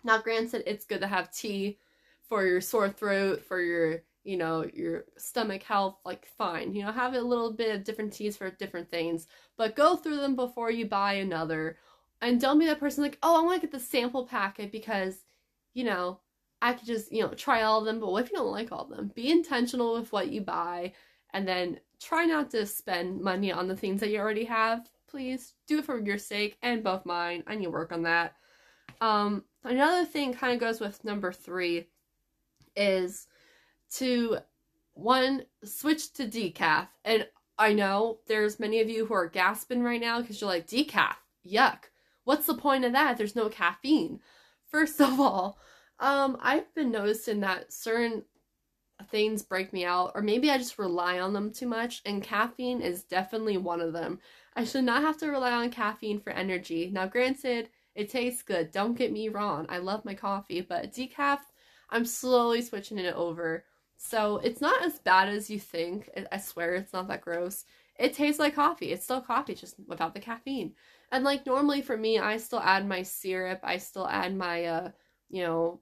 Now 0.03 0.21
granted 0.21 0.63
it's 0.67 0.85
good 0.85 1.01
to 1.01 1.07
have 1.07 1.31
tea 1.31 1.79
for 2.27 2.45
your 2.45 2.61
sore 2.61 2.89
throat, 2.89 3.43
for 3.43 3.61
your 3.61 4.01
you 4.25 4.37
know, 4.37 4.65
your 4.73 5.05
stomach 5.17 5.63
health, 5.63 5.97
like 6.05 6.27
fine. 6.37 6.73
You 6.73 6.83
know, 6.83 6.91
have 6.91 7.13
a 7.13 7.21
little 7.21 7.53
bit 7.53 7.73
of 7.73 7.83
different 7.85 8.11
teas 8.13 8.35
for 8.37 8.51
different 8.51 8.91
things, 8.91 9.27
but 9.57 9.75
go 9.75 9.95
through 9.95 10.17
them 10.17 10.35
before 10.35 10.69
you 10.69 10.85
buy 10.85 11.13
another. 11.13 11.77
And 12.21 12.39
don't 12.39 12.59
be 12.59 12.65
that 12.65 12.81
person 12.81 13.01
like, 13.01 13.17
oh, 13.23 13.39
I 13.39 13.45
want 13.45 13.61
to 13.61 13.67
get 13.67 13.71
the 13.71 13.79
sample 13.79 14.27
packet 14.27 14.73
because, 14.73 15.23
you 15.73 15.85
know, 15.85 16.19
I 16.61 16.73
could 16.73 16.87
just, 16.87 17.11
you 17.11 17.23
know, 17.23 17.29
try 17.29 17.63
all 17.63 17.79
of 17.79 17.85
them, 17.85 17.99
but 17.99 18.11
what 18.11 18.25
if 18.25 18.31
you 18.31 18.37
don't 18.37 18.51
like 18.51 18.71
all 18.71 18.83
of 18.83 18.89
them? 18.89 19.11
Be 19.15 19.31
intentional 19.31 19.93
with 19.93 20.11
what 20.11 20.29
you 20.29 20.41
buy 20.41 20.93
and 21.33 21.47
then 21.47 21.79
try 22.01 22.25
not 22.25 22.51
to 22.51 22.65
spend 22.65 23.21
money 23.21 23.51
on 23.51 23.67
the 23.67 23.75
things 23.75 23.99
that 24.01 24.09
you 24.09 24.19
already 24.19 24.45
have. 24.45 24.89
Please 25.07 25.53
do 25.67 25.79
it 25.79 25.85
for 25.85 25.99
your 25.99 26.17
sake 26.17 26.57
and 26.61 26.83
both 26.83 27.05
mine. 27.05 27.43
I 27.47 27.55
need 27.55 27.65
to 27.65 27.71
work 27.71 27.91
on 27.91 28.03
that. 28.03 28.35
Um, 29.01 29.43
another 29.63 30.05
thing 30.05 30.33
kind 30.33 30.53
of 30.53 30.59
goes 30.59 30.79
with 30.79 31.03
number 31.03 31.31
three 31.31 31.87
is 32.75 33.27
to 33.95 34.37
one 34.93 35.43
switch 35.63 36.13
to 36.13 36.25
decaf. 36.25 36.87
And 37.05 37.27
I 37.57 37.73
know 37.73 38.19
there's 38.27 38.59
many 38.59 38.81
of 38.81 38.89
you 38.89 39.05
who 39.05 39.13
are 39.13 39.27
gasping 39.27 39.83
right 39.83 40.01
now 40.01 40.21
because 40.21 40.39
you're 40.39 40.49
like, 40.49 40.67
decaf, 40.67 41.15
yuck. 41.45 41.85
What's 42.23 42.45
the 42.45 42.53
point 42.53 42.85
of 42.85 42.91
that? 42.93 43.17
There's 43.17 43.35
no 43.35 43.49
caffeine. 43.49 44.19
First 44.69 45.01
of 45.01 45.19
all, 45.19 45.57
um, 45.99 46.37
I've 46.41 46.73
been 46.75 46.91
noticing 46.91 47.41
that 47.41 47.71
certain 47.71 48.23
things 49.09 49.43
break 49.43 49.71
me 49.73 49.85
out, 49.85 50.11
or 50.15 50.21
maybe 50.21 50.49
I 50.49 50.57
just 50.57 50.77
rely 50.77 51.19
on 51.19 51.33
them 51.33 51.51
too 51.51 51.67
much, 51.67 52.01
and 52.05 52.23
caffeine 52.23 52.81
is 52.81 53.03
definitely 53.03 53.57
one 53.57 53.81
of 53.81 53.93
them. 53.93 54.19
I 54.55 54.63
should 54.65 54.83
not 54.83 55.01
have 55.01 55.17
to 55.19 55.27
rely 55.27 55.51
on 55.51 55.69
caffeine 55.69 56.19
for 56.19 56.31
energy. 56.31 56.89
Now, 56.91 57.07
granted, 57.07 57.69
it 57.95 58.09
tastes 58.09 58.41
good, 58.41 58.71
don't 58.71 58.97
get 58.97 59.11
me 59.11 59.29
wrong, 59.29 59.65
I 59.69 59.77
love 59.77 60.05
my 60.05 60.13
coffee, 60.13 60.61
but 60.61 60.91
decaf, 60.91 61.39
I'm 61.89 62.05
slowly 62.05 62.61
switching 62.61 62.97
it 62.97 63.15
over 63.15 63.63
so 64.01 64.37
it's 64.37 64.61
not 64.61 64.81
as 64.85 64.97
bad 64.97 65.27
as 65.27 65.49
you 65.49 65.59
think. 65.59 66.09
I 66.31 66.37
swear 66.37 66.73
it's 66.75 66.93
not 66.93 67.09
that 67.09 67.19
gross. 67.19 67.65
It 67.97 68.13
tastes 68.13 68.39
like 68.39 68.55
coffee. 68.55 68.93
It's 68.93 69.03
still 69.03 69.19
coffee, 69.19 69.55
just 69.55 69.75
without 69.87 70.13
the 70.13 70.21
caffeine. 70.21 70.71
And 71.11 71.25
like 71.25 71.45
normally 71.45 71.81
for 71.81 71.97
me, 71.97 72.17
I 72.17 72.37
still 72.37 72.61
add 72.61 72.87
my 72.87 73.03
syrup. 73.03 73.59
I 73.61 73.75
still 73.77 74.07
add 74.07 74.33
my, 74.33 74.63
uh, 74.63 74.91
you 75.29 75.43
know, 75.43 75.81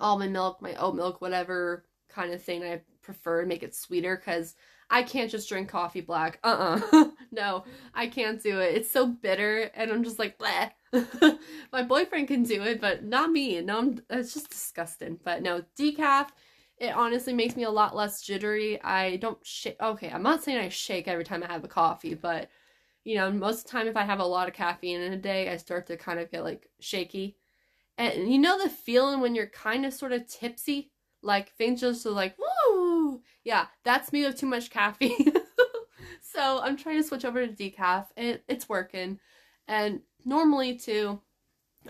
almond 0.00 0.32
milk, 0.32 0.60
my 0.62 0.74
oat 0.74 0.94
milk, 0.94 1.20
whatever 1.20 1.84
kind 2.08 2.32
of 2.32 2.42
thing 2.42 2.62
I 2.64 2.80
prefer 3.02 3.42
to 3.42 3.46
make 3.46 3.62
it 3.62 3.74
sweeter 3.74 4.16
because 4.16 4.54
I 4.90 5.02
can't 5.02 5.30
just 5.30 5.48
drink 5.48 5.68
coffee 5.68 6.00
black. 6.00 6.38
Uh 6.42 6.80
uh 6.92 7.04
no, 7.32 7.64
I 7.94 8.06
can't 8.06 8.42
do 8.42 8.60
it. 8.60 8.76
It's 8.76 8.90
so 8.90 9.06
bitter 9.06 9.70
and 9.74 9.90
I'm 9.90 10.04
just 10.04 10.18
like, 10.18 10.38
bleh. 10.38 10.70
my 11.72 11.82
boyfriend 11.82 12.28
can 12.28 12.42
do 12.42 12.62
it, 12.62 12.80
but 12.80 13.04
not 13.04 13.30
me. 13.30 13.60
No, 13.60 13.78
I'm, 13.78 14.02
it's 14.10 14.34
just 14.34 14.50
disgusting. 14.50 15.18
But 15.22 15.42
no, 15.42 15.62
decaf 15.78 16.28
it 16.78 16.94
honestly 16.94 17.32
makes 17.32 17.56
me 17.56 17.64
a 17.64 17.70
lot 17.70 17.96
less 17.96 18.22
jittery. 18.22 18.80
I 18.82 19.16
don't 19.16 19.44
shake. 19.44 19.76
Okay, 19.80 20.10
I'm 20.10 20.22
not 20.22 20.42
saying 20.42 20.58
I 20.58 20.68
shake 20.68 21.08
every 21.08 21.24
time 21.24 21.42
I 21.42 21.52
have 21.52 21.64
a 21.64 21.68
coffee, 21.68 22.14
but 22.14 22.48
you 23.04 23.16
know, 23.16 23.30
most 23.30 23.60
of 23.60 23.64
the 23.64 23.70
time 23.70 23.88
if 23.88 23.96
I 23.96 24.04
have 24.04 24.20
a 24.20 24.24
lot 24.24 24.48
of 24.48 24.54
caffeine 24.54 25.00
in 25.00 25.12
a 25.12 25.16
day, 25.16 25.50
I 25.50 25.56
start 25.56 25.86
to 25.88 25.96
kind 25.96 26.20
of 26.20 26.30
get 26.30 26.44
like 26.44 26.68
shaky. 26.80 27.36
And 27.98 28.32
you 28.32 28.38
know 28.38 28.62
the 28.62 28.70
feeling 28.70 29.20
when 29.20 29.34
you're 29.34 29.48
kind 29.48 29.84
of 29.84 29.92
sort 29.92 30.12
of 30.12 30.26
tipsy? 30.26 30.90
Like 31.22 31.52
things 31.52 31.80
just 31.80 32.06
are 32.06 32.10
like, 32.10 32.36
woo! 32.38 33.20
Yeah, 33.44 33.66
that's 33.84 34.12
me 34.12 34.24
with 34.24 34.38
too 34.38 34.46
much 34.46 34.70
caffeine. 34.70 35.32
so 36.22 36.60
I'm 36.62 36.76
trying 36.76 36.98
to 36.98 37.06
switch 37.06 37.24
over 37.24 37.46
to 37.46 37.52
decaf. 37.52 38.06
It, 38.16 38.44
it's 38.48 38.68
working. 38.68 39.18
And 39.66 40.00
normally, 40.24 40.76
too, 40.76 41.20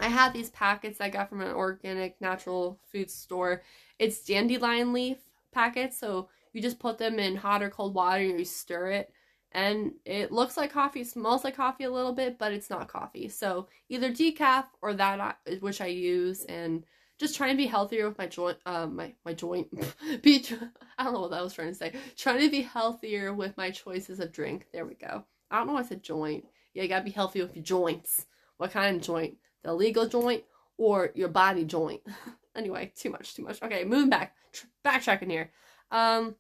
I 0.00 0.08
have 0.08 0.32
these 0.32 0.50
packets 0.50 1.00
I 1.00 1.10
got 1.10 1.28
from 1.28 1.42
an 1.42 1.52
organic 1.52 2.20
natural 2.20 2.80
food 2.90 3.10
store 3.10 3.62
it's 3.98 4.24
dandelion 4.24 4.92
leaf 4.92 5.18
packets, 5.52 5.98
so 5.98 6.28
you 6.52 6.62
just 6.62 6.78
put 6.78 6.98
them 6.98 7.18
in 7.18 7.36
hot 7.36 7.62
or 7.62 7.70
cold 7.70 7.94
water 7.94 8.22
and 8.22 8.38
you 8.38 8.44
stir 8.44 8.92
it. 8.92 9.12
And 9.52 9.92
it 10.04 10.30
looks 10.30 10.56
like 10.56 10.72
coffee, 10.72 11.04
smells 11.04 11.42
like 11.42 11.56
coffee 11.56 11.84
a 11.84 11.90
little 11.90 12.12
bit, 12.12 12.38
but 12.38 12.52
it's 12.52 12.68
not 12.68 12.88
coffee. 12.88 13.28
So 13.28 13.68
either 13.88 14.10
decaf 14.10 14.64
or 14.82 14.92
that 14.94 15.38
which 15.60 15.80
I 15.80 15.86
use, 15.86 16.44
and 16.44 16.84
just 17.18 17.34
trying 17.34 17.52
to 17.52 17.56
be 17.56 17.66
healthier 17.66 18.08
with 18.08 18.18
my 18.18 18.26
joint, 18.26 18.58
uh, 18.66 18.86
my 18.86 19.14
my 19.24 19.32
joint. 19.32 19.68
be, 20.22 20.44
I 20.98 21.04
don't 21.04 21.14
know 21.14 21.20
what 21.20 21.32
I 21.32 21.42
was 21.42 21.54
trying 21.54 21.68
to 21.68 21.74
say. 21.74 21.92
Trying 22.16 22.40
to 22.40 22.50
be 22.50 22.62
healthier 22.62 23.32
with 23.32 23.56
my 23.56 23.70
choices 23.70 24.20
of 24.20 24.32
drink. 24.32 24.66
There 24.72 24.86
we 24.86 24.94
go. 24.94 25.24
I 25.50 25.58
don't 25.58 25.66
know 25.66 25.72
why 25.74 25.80
I 25.80 25.84
said 25.84 26.02
joint. 26.02 26.44
Yeah, 26.74 26.82
you 26.82 26.88
gotta 26.88 27.04
be 27.04 27.10
healthy 27.10 27.42
with 27.42 27.56
your 27.56 27.64
joints. 27.64 28.26
What 28.58 28.72
kind 28.72 28.96
of 28.96 29.02
joint? 29.02 29.38
The 29.64 29.72
legal 29.72 30.06
joint 30.06 30.44
or 30.76 31.10
your 31.14 31.28
body 31.28 31.64
joint? 31.64 32.02
Anyway, 32.56 32.90
too 32.96 33.08
much, 33.08 33.36
too 33.36 33.42
much. 33.44 33.62
Okay, 33.62 33.84
moving 33.84 34.10
back, 34.10 34.34
tr- 34.50 34.66
backtracking 34.84 35.30
here. 35.30 35.52
Um, 35.92 36.34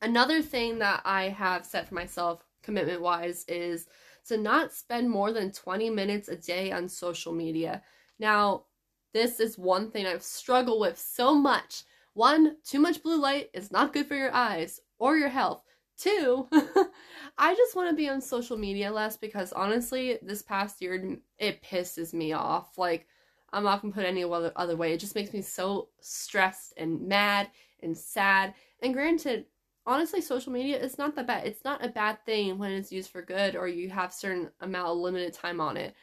another 0.00 0.42
thing 0.42 0.78
that 0.78 1.02
I 1.04 1.28
have 1.28 1.66
set 1.66 1.88
for 1.88 1.94
myself, 1.94 2.44
commitment 2.62 3.02
wise, 3.02 3.44
is 3.48 3.86
to 4.26 4.36
not 4.36 4.72
spend 4.72 5.10
more 5.10 5.32
than 5.32 5.52
20 5.52 5.90
minutes 5.90 6.28
a 6.28 6.36
day 6.36 6.72
on 6.72 6.88
social 6.88 7.32
media. 7.32 7.82
Now, 8.18 8.64
this 9.12 9.40
is 9.40 9.58
one 9.58 9.90
thing 9.90 10.06
I've 10.06 10.22
struggled 10.22 10.80
with 10.80 10.98
so 10.98 11.34
much. 11.34 11.84
One, 12.14 12.56
too 12.64 12.78
much 12.78 13.02
blue 13.02 13.20
light 13.20 13.50
is 13.52 13.72
not 13.72 13.92
good 13.92 14.06
for 14.06 14.14
your 14.14 14.32
eyes 14.32 14.80
or 14.98 15.16
your 15.16 15.28
health. 15.28 15.62
Two, 15.98 16.48
I 17.38 17.54
just 17.54 17.76
want 17.76 17.90
to 17.90 17.96
be 17.96 18.08
on 18.08 18.20
social 18.20 18.56
media 18.56 18.90
less 18.90 19.16
because 19.16 19.52
honestly, 19.52 20.18
this 20.22 20.42
past 20.42 20.80
year, 20.80 21.18
it 21.38 21.62
pisses 21.62 22.12
me 22.12 22.32
off. 22.32 22.78
Like, 22.78 23.06
I'm 23.52 23.64
not 23.64 23.82
gonna 23.82 23.92
put 23.92 24.04
any 24.04 24.24
other, 24.24 24.52
other 24.56 24.76
way. 24.76 24.92
It 24.92 25.00
just 25.00 25.14
makes 25.14 25.32
me 25.32 25.42
so 25.42 25.88
stressed 26.00 26.72
and 26.76 27.06
mad 27.06 27.50
and 27.82 27.96
sad. 27.96 28.54
And 28.82 28.94
granted, 28.94 29.46
honestly, 29.86 30.20
social 30.20 30.52
media 30.52 30.78
is 30.78 30.98
not 30.98 31.14
that 31.16 31.26
bad. 31.26 31.46
It's 31.46 31.64
not 31.64 31.84
a 31.84 31.88
bad 31.88 32.24
thing 32.24 32.58
when 32.58 32.72
it's 32.72 32.92
used 32.92 33.10
for 33.10 33.22
good 33.22 33.56
or 33.56 33.68
you 33.68 33.90
have 33.90 34.12
certain 34.12 34.50
amount 34.60 34.88
of 34.88 34.98
limited 34.98 35.32
time 35.32 35.60
on 35.60 35.76
it. 35.76 35.94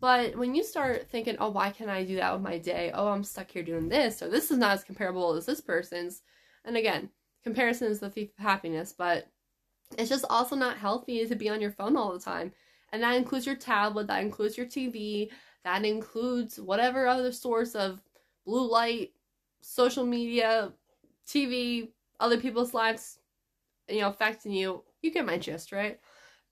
But 0.00 0.36
when 0.36 0.54
you 0.54 0.64
start 0.64 1.08
thinking, 1.10 1.36
oh, 1.38 1.50
why 1.50 1.70
can't 1.70 1.88
I 1.88 2.04
do 2.04 2.16
that 2.16 2.32
with 2.32 2.42
my 2.42 2.58
day? 2.58 2.90
Oh, 2.92 3.08
I'm 3.08 3.22
stuck 3.22 3.50
here 3.52 3.62
doing 3.62 3.88
this, 3.88 4.20
or 4.20 4.28
this 4.28 4.50
is 4.50 4.58
not 4.58 4.72
as 4.72 4.82
comparable 4.82 5.34
as 5.34 5.46
this 5.46 5.60
person's. 5.60 6.22
And 6.64 6.76
again, 6.76 7.08
comparison 7.44 7.86
is 7.86 8.00
the 8.00 8.10
thief 8.10 8.30
of 8.36 8.42
happiness, 8.42 8.92
but 8.92 9.28
it's 9.96 10.10
just 10.10 10.24
also 10.28 10.56
not 10.56 10.76
healthy 10.76 11.24
to 11.24 11.36
be 11.36 11.48
on 11.48 11.60
your 11.60 11.70
phone 11.70 11.96
all 11.96 12.12
the 12.12 12.18
time. 12.18 12.52
And 12.92 13.02
that 13.02 13.14
includes 13.14 13.46
your 13.46 13.54
tablet, 13.54 14.08
that 14.08 14.22
includes 14.22 14.56
your 14.56 14.66
TV, 14.66 15.30
that 15.64 15.84
includes 15.84 16.60
whatever 16.60 17.06
other 17.06 17.30
source 17.30 17.76
of 17.76 18.02
blue 18.44 18.68
light, 18.68 19.12
social 19.60 20.04
media, 20.04 20.72
TV, 21.28 21.90
other 22.18 22.38
people's 22.38 22.74
lives, 22.74 23.18
you 23.88 24.00
know, 24.00 24.08
affecting 24.08 24.52
you. 24.52 24.84
You 25.02 25.10
get 25.10 25.26
my 25.26 25.38
gist, 25.38 25.72
right? 25.72 25.98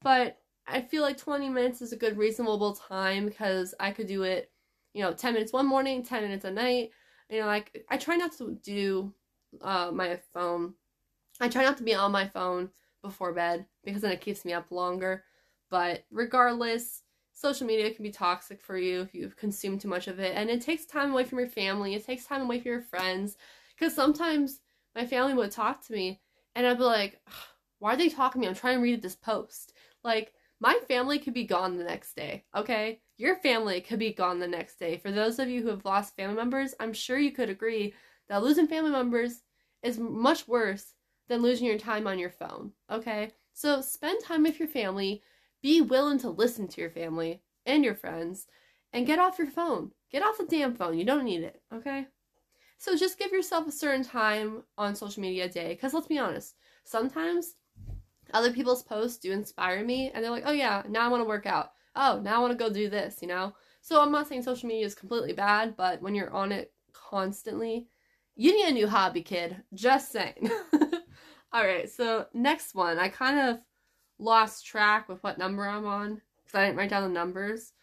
But 0.02 0.38
I 0.66 0.80
feel 0.80 1.02
like 1.02 1.16
20 1.16 1.48
minutes 1.48 1.82
is 1.82 1.92
a 1.92 1.96
good 1.96 2.16
reasonable 2.16 2.74
time 2.74 3.26
because 3.26 3.74
I 3.80 3.90
could 3.90 4.06
do 4.06 4.22
it, 4.22 4.50
you 4.94 5.02
know, 5.02 5.12
10 5.12 5.34
minutes 5.34 5.52
one 5.52 5.66
morning, 5.66 6.02
10 6.02 6.22
minutes 6.22 6.44
at 6.44 6.54
night. 6.54 6.90
You 7.28 7.40
know, 7.40 7.46
like 7.46 7.84
I 7.88 7.96
try 7.96 8.16
not 8.16 8.32
to 8.38 8.58
do 8.62 9.12
uh, 9.62 9.90
my 9.92 10.18
phone. 10.32 10.74
I 11.40 11.48
try 11.48 11.64
not 11.64 11.76
to 11.78 11.82
be 11.82 11.94
on 11.94 12.12
my 12.12 12.26
phone 12.26 12.70
before 13.02 13.32
bed 13.32 13.66
because 13.84 14.02
then 14.02 14.12
it 14.12 14.20
keeps 14.20 14.44
me 14.44 14.52
up 14.52 14.70
longer. 14.70 15.24
But 15.70 16.04
regardless, 16.10 17.02
social 17.32 17.66
media 17.66 17.92
can 17.92 18.02
be 18.02 18.10
toxic 18.10 18.60
for 18.60 18.76
you 18.76 19.00
if 19.02 19.14
you 19.14 19.32
consume 19.36 19.78
too 19.78 19.88
much 19.88 20.08
of 20.08 20.18
it. 20.18 20.36
And 20.36 20.50
it 20.50 20.60
takes 20.60 20.84
time 20.84 21.12
away 21.12 21.24
from 21.24 21.38
your 21.38 21.48
family, 21.48 21.94
it 21.94 22.04
takes 22.04 22.26
time 22.26 22.42
away 22.42 22.60
from 22.60 22.70
your 22.70 22.82
friends. 22.82 23.36
Because 23.78 23.94
sometimes 23.94 24.60
my 24.94 25.06
family 25.06 25.34
would 25.34 25.50
talk 25.50 25.84
to 25.86 25.92
me 25.92 26.20
and 26.54 26.66
I'd 26.66 26.78
be 26.78 26.84
like, 26.84 27.20
why 27.78 27.94
are 27.94 27.96
they 27.96 28.08
talking 28.08 28.40
to 28.40 28.46
me? 28.46 28.48
I'm 28.48 28.54
trying 28.54 28.76
to 28.76 28.82
read 28.82 29.02
this 29.02 29.16
post. 29.16 29.72
Like, 30.04 30.32
my 30.60 30.78
family 30.88 31.18
could 31.18 31.34
be 31.34 31.44
gone 31.44 31.78
the 31.78 31.84
next 31.84 32.14
day, 32.14 32.44
okay? 32.54 33.00
Your 33.16 33.36
family 33.36 33.80
could 33.80 33.98
be 33.98 34.12
gone 34.12 34.38
the 34.38 34.46
next 34.46 34.78
day. 34.78 34.98
For 34.98 35.10
those 35.10 35.38
of 35.38 35.48
you 35.48 35.62
who 35.62 35.68
have 35.68 35.84
lost 35.84 36.16
family 36.16 36.36
members, 36.36 36.74
I'm 36.78 36.92
sure 36.92 37.18
you 37.18 37.32
could 37.32 37.48
agree 37.48 37.94
that 38.28 38.42
losing 38.42 38.66
family 38.66 38.90
members 38.90 39.42
is 39.82 39.98
much 39.98 40.46
worse 40.46 40.94
than 41.28 41.42
losing 41.42 41.66
your 41.66 41.78
time 41.78 42.06
on 42.06 42.18
your 42.18 42.30
phone, 42.30 42.72
okay? 42.90 43.32
So 43.54 43.80
spend 43.80 44.22
time 44.22 44.42
with 44.42 44.58
your 44.58 44.68
family, 44.68 45.22
be 45.62 45.80
willing 45.80 46.18
to 46.20 46.30
listen 46.30 46.68
to 46.68 46.80
your 46.80 46.90
family 46.90 47.42
and 47.64 47.84
your 47.84 47.94
friends, 47.94 48.46
and 48.92 49.06
get 49.06 49.18
off 49.18 49.38
your 49.38 49.50
phone. 49.50 49.92
Get 50.10 50.22
off 50.22 50.38
the 50.38 50.44
damn 50.44 50.74
phone. 50.74 50.98
You 50.98 51.04
don't 51.04 51.24
need 51.24 51.42
it, 51.42 51.62
okay? 51.72 52.08
So 52.80 52.96
just 52.96 53.18
give 53.18 53.30
yourself 53.30 53.68
a 53.68 53.72
certain 53.72 54.02
time 54.02 54.62
on 54.78 54.94
social 54.94 55.20
media 55.20 55.50
day, 55.50 55.74
because 55.74 55.92
let's 55.92 56.06
be 56.06 56.18
honest, 56.18 56.54
sometimes 56.84 57.56
other 58.32 58.54
people's 58.54 58.82
posts 58.82 59.18
do 59.18 59.32
inspire 59.32 59.84
me 59.84 60.10
and 60.10 60.24
they're 60.24 60.30
like, 60.30 60.44
oh 60.46 60.52
yeah, 60.52 60.82
now 60.88 61.04
I 61.04 61.08
want 61.08 61.22
to 61.22 61.28
work 61.28 61.44
out. 61.44 61.72
Oh, 61.94 62.22
now 62.24 62.36
I 62.36 62.38
want 62.38 62.52
to 62.52 62.64
go 62.64 62.72
do 62.72 62.88
this, 62.88 63.18
you 63.20 63.28
know? 63.28 63.52
So 63.82 64.00
I'm 64.00 64.10
not 64.10 64.28
saying 64.28 64.44
social 64.44 64.66
media 64.66 64.86
is 64.86 64.94
completely 64.94 65.34
bad, 65.34 65.76
but 65.76 66.00
when 66.00 66.14
you're 66.14 66.32
on 66.32 66.52
it 66.52 66.72
constantly, 66.94 67.88
you 68.34 68.56
need 68.56 68.70
a 68.70 68.72
new 68.72 68.88
hobby, 68.88 69.20
kid. 69.20 69.62
Just 69.74 70.10
saying. 70.10 70.50
All 71.52 71.66
right, 71.66 71.90
so 71.90 72.28
next 72.32 72.74
one. 72.74 72.98
I 72.98 73.10
kind 73.10 73.38
of 73.38 73.58
lost 74.18 74.64
track 74.64 75.06
with 75.06 75.22
what 75.22 75.36
number 75.36 75.68
I'm 75.68 75.84
on 75.84 76.22
because 76.46 76.58
I 76.58 76.64
didn't 76.64 76.78
write 76.78 76.88
down 76.88 77.02
the 77.02 77.10
numbers. 77.10 77.74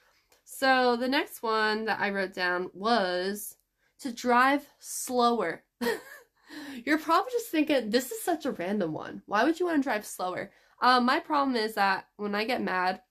So 0.44 0.96
the 0.96 1.08
next 1.08 1.44
one 1.44 1.86
that 1.86 2.00
I 2.00 2.10
wrote 2.10 2.34
down 2.34 2.72
was 2.74 3.57
to 4.02 4.12
drive 4.12 4.68
slower. 4.80 5.64
You're 6.86 6.98
probably 6.98 7.32
just 7.32 7.48
thinking, 7.48 7.90
this 7.90 8.12
is 8.12 8.22
such 8.22 8.46
a 8.46 8.52
random 8.52 8.94
one. 8.94 9.22
Why 9.26 9.44
would 9.44 9.60
you 9.60 9.66
want 9.66 9.78
to 9.78 9.84
drive 9.84 10.06
slower? 10.06 10.52
Um, 10.82 11.06
my 11.06 11.20
problem 11.20 11.56
is 11.56 11.76
that 11.76 12.06
when 12.18 12.36
I 12.36 12.46
get 12.46 12.62
mad, 12.62 13.02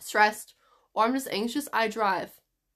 stressed, 0.00 0.54
or 0.94 1.04
I'm 1.04 1.12
just 1.12 1.28
anxious, 1.30 1.68
I 1.72 1.88
drive 1.88 2.30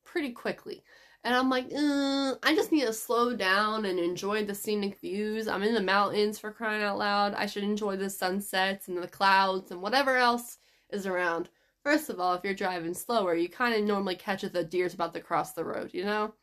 pretty 0.05 0.33
quickly. 0.33 0.85
And 1.25 1.35
I'm 1.35 1.51
like, 1.51 1.67
uh, 1.67 2.35
I 2.43 2.55
just 2.55 2.71
need 2.71 2.87
to 2.87 2.93
slow 2.93 3.35
down 3.35 3.85
and 3.85 3.99
enjoy 3.99 4.45
the 4.45 4.55
scenic 4.55 5.01
views. 5.01 5.49
I'm 5.49 5.63
in 5.63 5.75
the 5.75 5.83
mountains 5.83 6.39
for 6.39 6.53
crying 6.53 6.83
out 6.83 6.99
loud. 6.99 7.35
I 7.35 7.47
should 7.47 7.65
enjoy 7.65 7.97
the 7.97 8.09
sunsets 8.09 8.89
and 8.89 8.97
the 8.97 9.09
clouds 9.09 9.71
and 9.71 9.83
whatever 9.83 10.17
else 10.17 10.59
is 10.91 11.07
around. 11.07 11.49
First 11.83 12.09
of 12.09 12.21
all, 12.21 12.35
if 12.35 12.45
you're 12.45 12.55
driving 12.55 12.95
slower, 12.95 13.35
you 13.35 13.49
kind 13.49 13.75
of 13.75 13.83
normally 13.83 14.15
catch 14.15 14.43
the 14.43 14.65
deer's 14.65 14.95
about 14.95 15.15
to 15.15 15.21
cross 15.21 15.53
the 15.53 15.65
road, 15.65 15.91
you 15.93 16.05
know? 16.05 16.35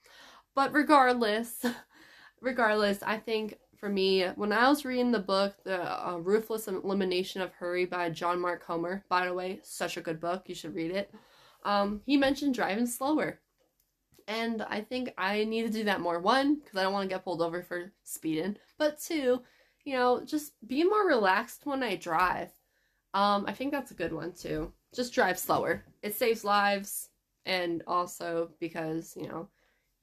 But 0.55 0.73
regardless, 0.73 1.63
regardless, 2.41 3.03
I 3.03 3.17
think 3.17 3.59
for 3.77 3.89
me, 3.89 4.25
when 4.35 4.53
I 4.53 4.69
was 4.69 4.85
reading 4.85 5.11
the 5.11 5.19
book, 5.19 5.55
The 5.63 5.81
uh, 5.81 6.17
Ruthless 6.17 6.67
Elimination 6.67 7.41
of 7.41 7.51
Hurry 7.53 7.85
by 7.85 8.09
John 8.09 8.39
Mark 8.39 8.63
Comer, 8.63 9.03
by 9.09 9.25
the 9.25 9.33
way, 9.33 9.59
such 9.63 9.97
a 9.97 10.01
good 10.01 10.19
book, 10.19 10.43
you 10.47 10.55
should 10.55 10.73
read 10.73 10.91
it. 10.91 11.13
Um, 11.63 12.01
he 12.05 12.15
mentioned 12.15 12.55
driving 12.55 12.87
slower. 12.87 13.39
And 14.27 14.63
I 14.63 14.81
think 14.81 15.13
I 15.17 15.43
need 15.43 15.63
to 15.63 15.69
do 15.69 15.83
that 15.83 16.01
more. 16.01 16.19
One, 16.19 16.55
because 16.55 16.79
I 16.79 16.83
don't 16.83 16.93
want 16.93 17.07
to 17.07 17.13
get 17.13 17.23
pulled 17.23 17.41
over 17.41 17.61
for 17.61 17.91
speeding. 18.03 18.57
But 18.77 18.99
two, 18.99 19.41
you 19.83 19.93
know, 19.93 20.23
just 20.25 20.53
be 20.65 20.83
more 20.83 21.05
relaxed 21.05 21.65
when 21.65 21.83
I 21.83 21.95
drive. 21.95 22.49
Um, 23.13 23.45
I 23.47 23.53
think 23.53 23.71
that's 23.71 23.91
a 23.91 23.95
good 23.95 24.13
one 24.13 24.33
too. 24.33 24.71
Just 24.95 25.13
drive 25.13 25.37
slower. 25.37 25.83
It 26.01 26.15
saves 26.15 26.43
lives 26.43 27.09
and 27.45 27.83
also 27.85 28.49
because, 28.59 29.15
you 29.15 29.27
know, 29.27 29.49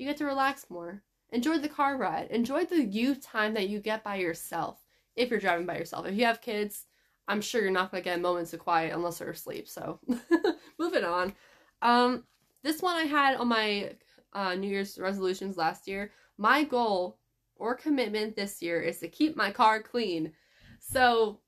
you 0.03 0.09
get 0.09 0.17
to 0.17 0.25
relax 0.25 0.67
more. 0.69 1.01
Enjoy 1.31 1.59
the 1.59 1.69
car 1.69 1.97
ride. 1.97 2.29
Enjoy 2.31 2.65
the 2.65 2.83
you 2.85 3.15
time 3.15 3.55
that 3.55 3.69
you 3.69 3.79
get 3.79 4.03
by 4.03 4.17
yourself 4.17 4.85
if 5.15 5.31
you're 5.31 5.39
driving 5.39 5.65
by 5.65 5.79
yourself. 5.79 6.07
If 6.07 6.17
you 6.17 6.25
have 6.25 6.41
kids, 6.41 6.87
I'm 7.29 7.41
sure 7.41 7.63
you're 7.63 7.71
not 7.71 7.93
going 7.93 8.03
to 8.03 8.11
get 8.11 8.21
moments 8.21 8.53
of 8.53 8.59
quiet 8.59 8.93
unless 8.93 9.19
they're 9.19 9.31
asleep. 9.31 9.69
So, 9.69 10.01
moving 10.79 11.05
on. 11.05 11.35
Um, 11.81 12.25
this 12.65 12.83
one 12.83 12.97
I 12.97 13.05
had 13.05 13.37
on 13.37 13.49
my 13.49 13.93
uh, 14.33 14.57
New 14.57 14.69
Year's 14.69 14.99
resolutions 14.99 15.57
last 15.57 15.87
year. 15.87 16.11
My 16.37 16.65
goal 16.65 17.19
or 17.55 17.77
commitment 17.77 18.35
this 18.35 18.61
year 18.61 18.81
is 18.81 18.99
to 18.99 19.09
keep 19.09 19.37
my 19.37 19.53
car 19.53 19.81
clean. 19.81 20.33
So, 20.81 21.39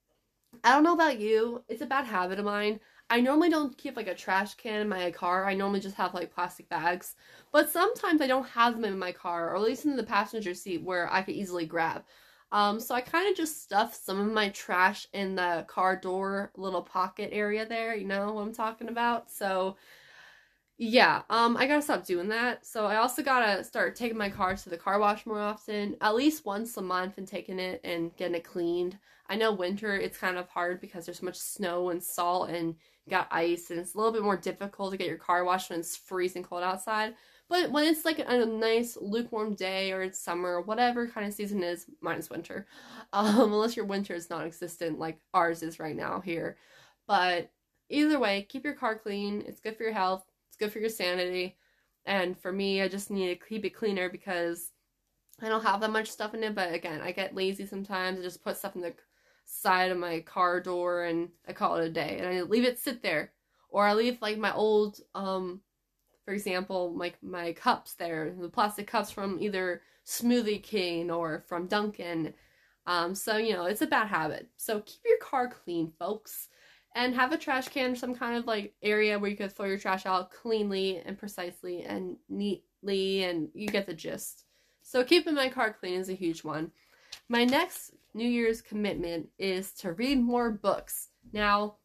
I 0.63 0.73
don't 0.73 0.85
know 0.85 0.95
about 0.95 1.19
you. 1.19 1.65
It's 1.69 1.83
a 1.83 1.87
bad 1.87 2.05
habit 2.05 2.39
of 2.39 2.45
mine. 2.45 2.79
I 3.11 3.21
normally 3.21 3.51
don't 3.51 3.77
keep 3.77 3.97
like 3.97 4.09
a 4.09 4.15
trash 4.15 4.55
can 4.55 4.81
in 4.81 4.89
my 4.89 5.11
car. 5.11 5.45
I 5.45 5.55
normally 5.55 5.81
just 5.81 5.97
have 5.97 6.15
like 6.15 6.35
plastic 6.35 6.69
bags. 6.69 7.15
But 7.53 7.71
sometimes 7.71 8.21
I 8.21 8.27
don't 8.27 8.49
have 8.49 8.75
them 8.75 8.85
in 8.85 8.99
my 8.99 9.13
car, 9.13 9.51
or 9.51 9.57
at 9.57 9.63
least 9.63 9.85
in 9.85 9.97
the 9.97 10.03
passenger 10.03 10.55
seat 10.55 10.83
where 10.83 11.13
I 11.13 11.23
could 11.23 11.35
easily 11.35 11.67
grab. 11.67 12.05
Um, 12.53 12.79
so 12.81 12.95
I 12.95 13.01
kind 13.01 13.29
of 13.29 13.37
just 13.37 13.63
stuff 13.63 13.95
some 13.95 14.21
of 14.21 14.33
my 14.33 14.49
trash 14.51 15.09
in 15.13 15.35
the 15.35 15.65
car 15.69 15.97
door 15.97 16.53
little 16.57 16.83
pocket 16.83 17.31
area 17.33 17.67
there. 17.67 17.95
You 17.95 18.07
know 18.07 18.33
what 18.33 18.43
I'm 18.43 18.55
talking 18.55 18.89
about? 18.89 19.31
So 19.31 19.77
yeah, 20.77 21.23
um, 21.31 21.57
I 21.57 21.67
gotta 21.67 21.83
stop 21.83 22.05
doing 22.05 22.29
that. 22.29 22.67
So 22.67 22.87
I 22.87 22.97
also 22.97 23.23
gotta 23.23 23.63
start 23.63 23.95
taking 23.95 24.19
my 24.19 24.29
car 24.29 24.57
to 24.57 24.69
the 24.69 24.77
car 24.77 24.99
wash 24.99 25.25
more 25.25 25.41
often, 25.41 25.97
at 26.01 26.17
least 26.17 26.45
once 26.45 26.77
a 26.77 26.83
month, 26.83 27.17
and 27.17 27.29
taking 27.29 27.61
it 27.61 27.81
and 27.85 28.15
getting 28.17 28.35
it 28.35 28.45
cleaned. 28.45 28.99
I 29.29 29.37
know 29.37 29.53
winter 29.53 29.95
it's 29.97 30.19
kind 30.19 30.37
of 30.37 30.49
hard 30.49 30.81
because 30.81 31.07
there's 31.07 31.21
so 31.21 31.27
much 31.27 31.39
snow 31.39 31.91
and 31.91 32.03
salt 32.03 32.51
and 32.51 32.75
got 33.09 33.29
ice, 33.31 33.71
and 33.71 33.79
it's 33.79 33.95
a 33.95 33.99
little 33.99 34.13
bit 34.13 34.23
more 34.25 34.37
difficult 34.37 34.91
to 34.91 34.97
get 34.99 35.07
your 35.07 35.17
car 35.17 35.45
washed 35.45 35.71
when 35.71 35.79
it's 35.79 35.97
freezing 35.97 36.43
cold 36.43 36.65
outside. 36.65 37.15
But 37.49 37.71
when 37.71 37.85
it's 37.85 38.05
like 38.05 38.19
a 38.19 38.45
nice 38.45 38.97
lukewarm 39.01 39.55
day 39.55 39.93
or 39.93 40.03
it's 40.03 40.19
summer, 40.19 40.61
whatever 40.63 41.07
kind 41.07 41.27
of 41.27 41.35
season 41.35 41.63
is, 41.63 41.87
minus 42.01 42.31
winter, 42.31 42.67
um, 43.13 43.53
unless 43.53 43.77
your 43.77 43.87
winter 43.87 44.15
is 44.15 44.29
non-existent 44.31 44.99
like 44.99 45.21
ours 45.35 45.63
is 45.63 45.79
right 45.79 45.95
now 45.97 46.21
here. 46.21 46.57
But 47.07 47.51
either 47.91 48.19
way, 48.19 48.43
keep 48.49 48.65
your 48.65 48.75
car 48.75 48.99
clean. 48.99 49.45
It's 49.47 49.61
good 49.61 49.77
for 49.77 49.85
your 49.85 49.93
health 49.93 50.25
it's 50.55 50.61
good 50.61 50.73
for 50.73 50.79
your 50.79 50.89
sanity. 50.89 51.57
And 52.07 52.39
for 52.39 52.53
me, 52.53 52.81
I 52.81 52.89
just 52.89 53.11
need 53.11 53.29
to 53.29 53.47
keep 53.47 53.65
it 53.65 53.75
cleaner 53.75 54.09
because 54.09 54.71
I 55.43 55.49
don't 55.49 55.65
have 55.65 55.81
that 55.81 55.91
much 55.91 56.09
stuff 56.09 56.33
in 56.33 56.45
it. 56.45 56.55
But 56.55 56.73
again, 56.73 57.01
I 57.01 57.11
get 57.11 57.35
lazy 57.35 57.67
sometimes. 57.67 58.21
I 58.21 58.23
just 58.23 58.45
put 58.45 58.57
stuff 58.57 58.77
in 58.77 58.83
the 58.83 58.95
side 59.45 59.91
of 59.91 59.99
my 59.99 60.21
car 60.21 60.61
door 60.61 61.05
and 61.05 61.31
I 61.49 61.53
call 61.53 61.77
it 61.77 61.87
a 61.87 61.91
day. 61.91 62.19
And 62.21 62.29
I 62.29 62.43
leave 62.43 62.65
it 62.65 62.79
sit 62.79 63.03
there. 63.03 63.33
Or 63.69 63.85
I 63.85 63.95
leave 63.95 64.23
like 64.23 64.39
my 64.39 64.55
old, 64.55 65.01
um, 65.17 65.61
for 66.25 66.33
example, 66.33 66.97
like 66.97 67.17
my, 67.21 67.47
my 67.47 67.53
cups 67.53 67.95
there, 67.95 68.33
the 68.41 68.49
plastic 68.49 68.87
cups 68.87 69.11
from 69.11 69.39
either 69.41 69.83
Smoothie 70.07 70.63
King 70.63 71.11
or 71.11 71.45
from 71.49 71.67
Dunkin'. 71.67 72.33
Um, 72.87 73.17
so, 73.17 73.39
you 73.39 73.55
know, 73.55 73.65
it's 73.65 73.83
a 73.83 73.87
bad 73.89 74.07
habit. 74.07 74.49
So 74.57 74.81
keep 74.81 75.01
your 75.05 75.19
car 75.19 75.49
clean, 75.49 75.93
folks 75.99 76.49
and 76.95 77.15
have 77.15 77.33
a 77.33 77.37
trash 77.37 77.69
can 77.69 77.97
some 77.97 78.15
kind 78.15 78.37
of 78.37 78.47
like 78.47 78.75
area 78.83 79.19
where 79.19 79.31
you 79.31 79.37
could 79.37 79.53
throw 79.53 79.67
your 79.67 79.79
trash 79.79 80.07
out 80.07 80.31
cleanly 80.31 81.03
and 81.05 81.19
precisely 81.19 81.83
and 81.83 82.17
neatly 82.29 83.25
and 83.25 83.49
you 83.55 83.69
get 83.69 83.87
the 83.87 83.95
gist. 83.95 84.45
So 84.83 85.03
keeping 85.03 85.35
my 85.35 85.49
car 85.49 85.73
clean 85.73 85.99
is 85.99 86.09
a 86.09 86.15
huge 86.15 86.45
one. 86.45 86.71
My 87.29 87.45
next 87.45 87.93
New 88.13 88.29
Year's 88.29 88.63
commitment 88.63 89.29
is 89.39 89.73
to 89.73 89.93
read 89.93 90.21
more 90.21 90.51
books. 90.51 91.09
Now, 91.33 91.77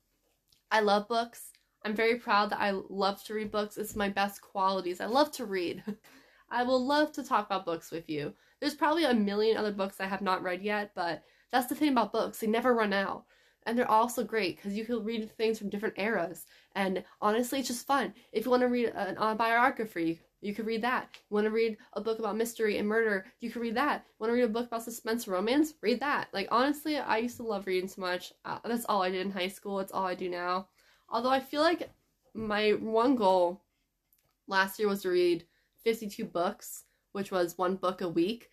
I 0.72 0.82
love 0.82 1.08
books. 1.08 1.52
I'm 1.84 1.96
very 1.96 2.16
proud 2.16 2.52
that 2.52 2.60
I 2.60 2.72
love 2.90 3.24
to 3.24 3.34
read 3.34 3.52
books. 3.52 3.78
It's 3.78 3.96
my 3.96 4.10
best 4.10 4.42
qualities. 4.42 5.02
I 5.02 5.06
love 5.06 5.32
to 5.34 5.46
read. 5.46 5.84
I 6.52 6.64
will 6.64 6.86
love 6.86 7.12
to 7.14 7.24
talk 7.24 7.46
about 7.46 7.66
books 7.66 7.90
with 7.90 8.10
you. 8.10 8.34
There's 8.60 8.76
probably 8.76 9.06
a 9.06 9.14
million 9.14 9.58
other 9.58 9.72
books 9.72 9.96
I 10.00 10.08
have 10.08 10.22
not 10.22 10.44
read 10.44 10.62
yet, 10.62 10.92
but 10.94 11.24
that's 11.52 11.68
the 11.68 11.76
thing 11.76 11.90
about 11.90 12.12
books. 12.12 12.40
They 12.40 12.48
never 12.48 12.74
run 12.74 12.92
out 12.92 13.26
and 13.66 13.78
they're 13.78 13.90
also 13.90 14.24
great 14.24 14.56
because 14.56 14.76
you 14.78 14.86
can 14.86 15.04
read 15.04 15.30
things 15.38 15.60
from 15.60 15.70
different 15.70 15.96
eras 15.98 16.46
and 16.76 17.04
honestly 17.22 17.60
it's 17.60 17.68
just 17.68 17.86
fun 17.88 18.14
if 18.32 18.46
you 18.46 18.52
want 18.52 18.62
to 18.62 18.68
read 18.68 18.90
an 18.96 19.18
autobiography 19.18 20.20
You 20.42 20.54
could 20.56 20.66
read 20.68 20.84
that. 20.84 21.10
You 21.30 21.36
Want 21.36 21.46
to 21.46 21.52
read 21.52 21.78
a 21.94 22.02
book 22.02 22.20
about 22.20 22.38
mystery 22.38 22.78
and 22.78 22.88
murder? 22.88 23.26
You 23.42 23.52
could 23.52 23.62
read 23.62 23.76
that. 23.76 24.06
You 24.08 24.16
Want 24.20 24.30
to 24.32 24.36
read 24.36 24.44
a 24.44 24.48
book 24.48 24.68
about 24.68 24.84
suspense 24.84 25.28
romance? 25.28 25.74
Read 25.82 26.00
that. 26.00 26.30
Like 26.34 26.48
honestly, 26.50 26.98
I 26.98 27.18
used 27.18 27.38
to 27.38 27.44
love 27.44 27.68
reading 27.68 27.90
so 27.90 28.02
much. 28.02 28.32
Uh, 28.46 28.60
that's 28.64 28.86
all 28.88 29.02
I 29.04 29.10
did 29.12 29.26
in 29.26 29.32
high 29.32 29.50
school. 29.50 29.80
It's 29.82 29.92
all 29.92 30.06
I 30.06 30.16
do 30.16 30.30
now. 30.30 30.70
Although 31.10 31.30
I 31.30 31.42
feel 31.42 31.62
like 31.62 31.90
my 32.34 32.72
one 32.72 33.16
goal 33.16 33.62
last 34.48 34.80
year 34.80 34.88
was 34.88 35.02
to 35.04 35.10
read 35.10 35.46
52 35.84 36.26
books, 36.26 36.86
which 37.12 37.32
was 37.32 37.58
one 37.58 37.76
book 37.76 38.02
a 38.02 38.10
week. 38.10 38.50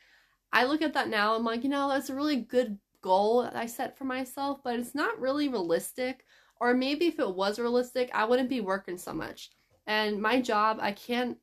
I 0.53 0.65
look 0.65 0.83
at 0.83 0.95
that 0.95 1.09
now, 1.09 1.35
I'm 1.35 1.45
like, 1.45 1.65
you 1.65 1.71
know, 1.71 1.89
that's 1.89 2.11
a 2.11 2.15
really 2.15 2.37
good 2.37 2.79
goal 3.03 3.43
that 3.43 3.57
I 3.57 3.67
set 3.67 3.97
for 3.97 4.05
myself, 4.05 4.61
but 4.63 4.79
it's 4.79 4.95
not 4.95 5.21
really 5.21 5.49
realistic. 5.49 6.25
Or 6.61 6.75
maybe 6.75 7.07
if 7.07 7.19
it 7.19 7.35
was 7.35 7.59
realistic, 7.59 8.11
I 8.15 8.25
wouldn't 8.25 8.49
be 8.49 8.61
working 8.61 8.97
so 8.99 9.13
much. 9.13 9.51
And 9.87 10.21
my 10.21 10.41
job, 10.41 10.79
I 10.81 10.93
can't, 10.93 11.39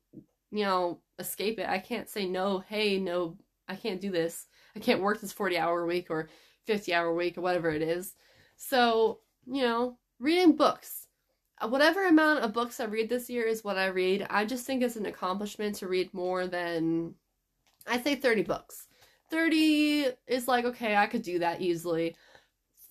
you 0.50 0.64
know, 0.64 1.00
escape 1.18 1.58
it. 1.58 1.68
I 1.68 1.78
can't 1.78 2.08
say 2.08 2.26
no, 2.26 2.64
hey, 2.68 2.98
no, 2.98 3.38
I 3.68 3.76
can't 3.76 4.00
do 4.00 4.10
this. 4.10 4.46
I 4.76 4.80
can't 4.80 5.00
work 5.00 5.20
this 5.20 5.32
40 5.32 5.56
hour 5.56 5.86
week 5.86 6.10
or 6.10 6.28
50 6.66 6.92
hour 6.92 7.14
week 7.14 7.38
or 7.38 7.42
whatever 7.42 7.70
it 7.70 7.82
is. 7.82 8.14
So, 8.56 9.20
you 9.46 9.62
know, 9.62 9.98
reading 10.18 10.56
books. 10.56 11.06
Uh, 11.60 11.68
whatever 11.68 12.06
amount 12.06 12.40
of 12.40 12.52
books 12.52 12.80
I 12.80 12.84
read 12.84 13.08
this 13.08 13.30
year 13.30 13.44
is 13.44 13.62
what 13.62 13.78
I 13.78 13.86
read. 13.86 14.26
I 14.28 14.44
just 14.44 14.66
think 14.66 14.82
it's 14.82 14.96
an 14.96 15.06
accomplishment 15.06 15.76
to 15.76 15.88
read 15.88 16.12
more 16.12 16.46
than, 16.46 17.14
I 17.86 18.00
say 18.00 18.16
30 18.16 18.42
books. 18.42 18.86
30 19.34 20.06
is 20.28 20.46
like, 20.46 20.64
okay, 20.64 20.94
I 20.94 21.08
could 21.08 21.22
do 21.22 21.40
that 21.40 21.60
easily. 21.60 22.14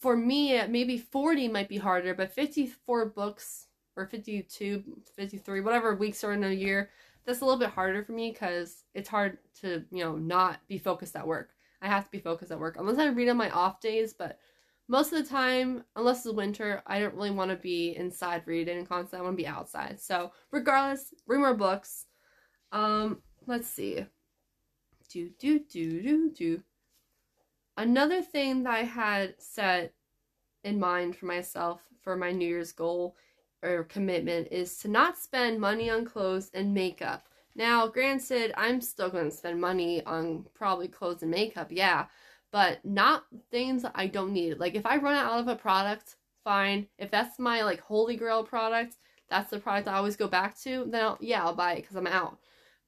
For 0.01 0.17
me, 0.17 0.62
maybe 0.67 0.97
40 0.97 1.47
might 1.47 1.69
be 1.69 1.77
harder, 1.77 2.13
but 2.13 2.34
54 2.34 3.06
books 3.12 3.67
or 3.95 4.08
52, 4.08 4.84
53, 5.15 5.62
whatever 5.62 5.95
weeks 5.95 6.21
are 6.21 6.34
in 6.34 6.43
a 6.43 6.51
year, 6.51 6.89
that's 7.25 7.39
a 7.39 7.45
little 7.45 7.60
bit 7.60 7.69
harder 7.69 8.03
for 8.03 8.12
me 8.12 8.32
because 8.32 8.84
it's 8.93 9.08
hard 9.08 9.38
to, 9.62 9.86
you 9.89 10.03
know, 10.03 10.17
not 10.17 10.60
be 10.67 10.77
focused 10.77 11.15
at 11.15 11.25
work. 11.25 11.51
I 11.82 11.88
have 11.88 12.03
to 12.03 12.12
be 12.12 12.19
focused 12.19 12.51
at 12.51 12.60
work 12.60 12.75
unless 12.77 12.97
I 12.97 13.06
read 13.06 13.29
on 13.29 13.38
my 13.38 13.49
off 13.49 13.79
days, 13.79 14.12
but 14.12 14.38
most 14.89 15.13
of 15.13 15.23
the 15.23 15.29
time, 15.29 15.86
unless 15.95 16.25
it's 16.25 16.36
winter, 16.36 16.84
I 16.86 16.99
don't 16.99 17.15
really 17.15 17.32
want 17.32 17.51
to 17.51 17.56
be 17.56 17.95
inside 17.95 18.43
reading 18.45 18.86
constantly. 18.86 19.19
I 19.19 19.21
want 19.21 19.38
to 19.38 19.43
be 19.43 19.47
outside. 19.47 20.01
So, 20.01 20.34
regardless, 20.51 21.13
read 21.25 21.38
more 21.38 21.53
books. 21.53 22.06
Um, 22.73 23.21
let's 23.47 23.69
see 23.69 24.06
do, 25.13 25.30
do, 25.38 25.60
do, 25.60 26.02
do, 26.02 26.32
do. 26.32 26.63
Another 27.78 28.21
thing 28.21 28.63
that 28.63 28.73
I 28.73 28.84
had 28.84 29.36
set 29.38 29.93
in 30.63 30.80
mind 30.80 31.15
for 31.15 31.28
myself 31.28 31.82
for 32.02 32.15
my 32.15 32.32
New 32.32 32.47
Year's 32.47 32.71
goal 32.71 33.15
or 33.62 33.84
commitment 33.84 34.47
is 34.52 34.78
to 34.80 34.88
not 34.88 35.17
spend 35.17 35.60
money 35.60 35.89
on 35.89 36.06
clothes 36.06 36.49
and 36.54 36.73
makeup. 36.73 37.28
Now, 37.56 37.88
granted, 37.88 38.54
I'm 38.58 38.82
still 38.82 39.10
going 39.10 39.30
to 39.30 39.36
spend 39.36 39.62
money 39.62 40.04
on 40.06 40.45
probably 40.56 40.88
clothes 40.88 41.21
and 41.21 41.32
makeup, 41.32 41.67
yeah, 41.69 42.08
but 42.52 42.84
not 42.84 43.26
things 43.52 43.86
I 43.93 44.08
don't 44.08 44.34
need. 44.34 44.58
Like 44.58 44.76
if 44.76 44.86
I 44.86 44.97
run 44.97 45.15
out 45.15 45.39
of 45.39 45.47
a 45.47 45.56
product, 45.56 46.15
fine. 46.43 46.88
If 46.97 47.12
that's 47.12 47.38
my 47.38 47.63
like 47.63 47.80
holy 47.80 48.15
grail 48.15 48.43
product, 48.43 48.97
that's 49.30 49.52
the 49.52 49.60
product 49.60 49.88
I 49.88 49.97
always 49.97 50.15
go 50.15 50.28
back 50.28 50.60
to, 50.62 50.86
then 50.89 51.04
I'll, 51.04 51.17
yeah, 51.21 51.43
I'll 51.43 51.56
buy 51.56 51.73
it 51.73 51.82
because 51.82 51.95
I'm 51.95 52.08
out. 52.08 52.38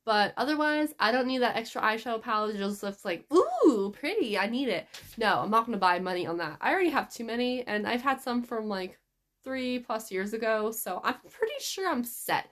But 0.05 0.35
otherwise, 0.37 0.93
I 0.99 1.11
don't 1.11 1.25
need 1.25 1.39
that 1.39 1.55
extra 1.55 1.81
eyeshadow 1.81 2.21
palette. 2.21 2.55
It 2.55 2.59
just 2.59 2.83
looks 2.83 3.03
like, 3.03 3.25
ooh, 3.33 3.91
pretty. 3.99 4.37
I 4.37 4.45
need 4.45 4.69
it. 4.69 4.87
No, 5.17 5.39
I'm 5.39 5.49
not 5.49 5.65
going 5.65 5.73
to 5.73 5.79
buy 5.79 5.97
money 5.97 6.27
on 6.27 6.37
that. 6.37 6.57
I 6.61 6.71
already 6.71 6.91
have 6.91 7.11
too 7.11 7.23
many, 7.23 7.65
and 7.65 7.87
I've 7.87 8.03
had 8.03 8.21
some 8.21 8.43
from 8.43 8.69
like 8.69 8.99
three 9.43 9.79
plus 9.79 10.11
years 10.11 10.33
ago, 10.33 10.71
so 10.71 11.01
I'm 11.03 11.15
pretty 11.29 11.55
sure 11.59 11.89
I'm 11.89 12.03
set. 12.03 12.49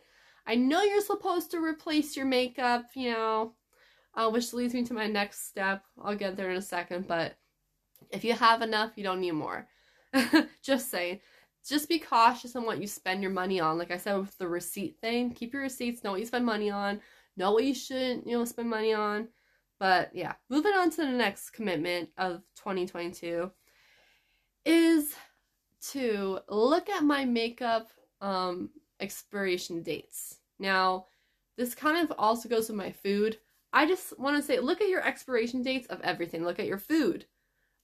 I 0.48 0.56
know 0.56 0.82
you're 0.82 1.02
supposed 1.02 1.52
to 1.52 1.64
replace 1.64 2.18
your 2.18 2.26
makeup, 2.26 2.86
you 2.96 3.12
know, 3.12 3.54
uh, 4.16 4.30
which 4.30 4.52
leads 4.52 4.74
me 4.74 4.84
to 4.86 4.94
my 4.94 5.08
next 5.08 5.48
step. 5.48 5.84
I'll 6.02 6.16
get 6.16 6.36
there 6.36 6.50
in 6.50 6.58
a 6.58 6.62
second, 6.62 7.08
but 7.08 7.36
if 8.10 8.24
you 8.24 8.34
have 8.34 8.64
enough, 8.64 8.94
you 8.96 9.04
don't 9.04 9.22
need 9.22 9.32
more. 9.32 9.68
just 10.64 10.90
saying. 10.90 11.20
Just 11.66 11.88
be 11.88 11.98
cautious 11.98 12.56
on 12.58 12.66
what 12.66 12.82
you 12.82 12.88
spend 12.88 13.22
your 13.22 13.32
money 13.32 13.60
on. 13.60 13.78
Like 13.78 13.92
I 13.92 13.98
said 13.98 14.18
with 14.18 14.38
the 14.38 14.48
receipt 14.48 14.98
thing, 15.00 15.32
keep 15.32 15.54
your 15.54 15.62
receipts, 15.62 16.04
know 16.04 16.12
what 16.12 16.20
you 16.20 16.26
spend 16.26 16.46
money 16.46 16.70
on 16.70 17.00
know 17.38 17.52
what 17.52 17.64
you 17.64 17.74
shouldn't, 17.74 18.28
you 18.28 18.38
know, 18.38 18.46
spend 18.46 18.70
money 18.70 18.94
on. 18.94 19.28
But 19.80 20.12
yeah, 20.14 20.34
moving 20.50 20.74
on 20.74 20.90
to 20.92 20.98
the 20.98 21.08
next 21.08 21.52
commitment 21.52 22.10
of 22.18 22.42
2022 22.56 23.52
is 24.66 25.14
to 25.92 26.40
look 26.48 26.90
at 26.90 27.04
my 27.04 27.26
makeup 27.26 27.90
um, 28.22 28.70
expiration 29.00 29.84
dates. 29.84 30.38
Now, 30.60 31.08
this 31.58 31.76
kind 31.76 31.98
of 31.98 32.16
also 32.18 32.48
goes 32.48 32.70
with 32.70 32.78
my 32.78 32.92
food. 32.92 33.38
I 33.74 33.86
just 33.86 34.18
want 34.20 34.38
to 34.38 34.44
say 34.44 34.60
look 34.60 34.82
at 34.82 34.90
your 34.90 35.06
expiration 35.06 35.62
dates 35.62 35.88
of 35.88 36.00
everything. 36.02 36.44
Look 36.44 36.60
at 36.60 36.68
your 36.68 36.78
food. 36.78 37.26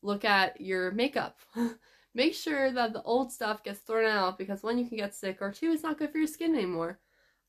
Look 0.02 0.24
at 0.24 0.62
your 0.62 0.92
makeup. 0.92 1.40
Make 2.16 2.34
sure 2.34 2.72
that 2.72 2.94
the 2.94 3.04
old 3.04 3.32
stuff 3.32 3.64
gets 3.64 3.80
thrown 3.80 4.06
out 4.06 4.38
because 4.38 4.64
one, 4.64 4.78
you 4.78 4.88
can 4.88 4.98
get 4.98 5.14
sick, 5.14 5.38
or 5.42 5.52
two, 5.52 5.72
it's 5.72 5.84
not 5.84 6.00
good 6.00 6.12
for 6.12 6.18
your 6.18 6.28
skin 6.28 6.56
anymore. 6.56 7.00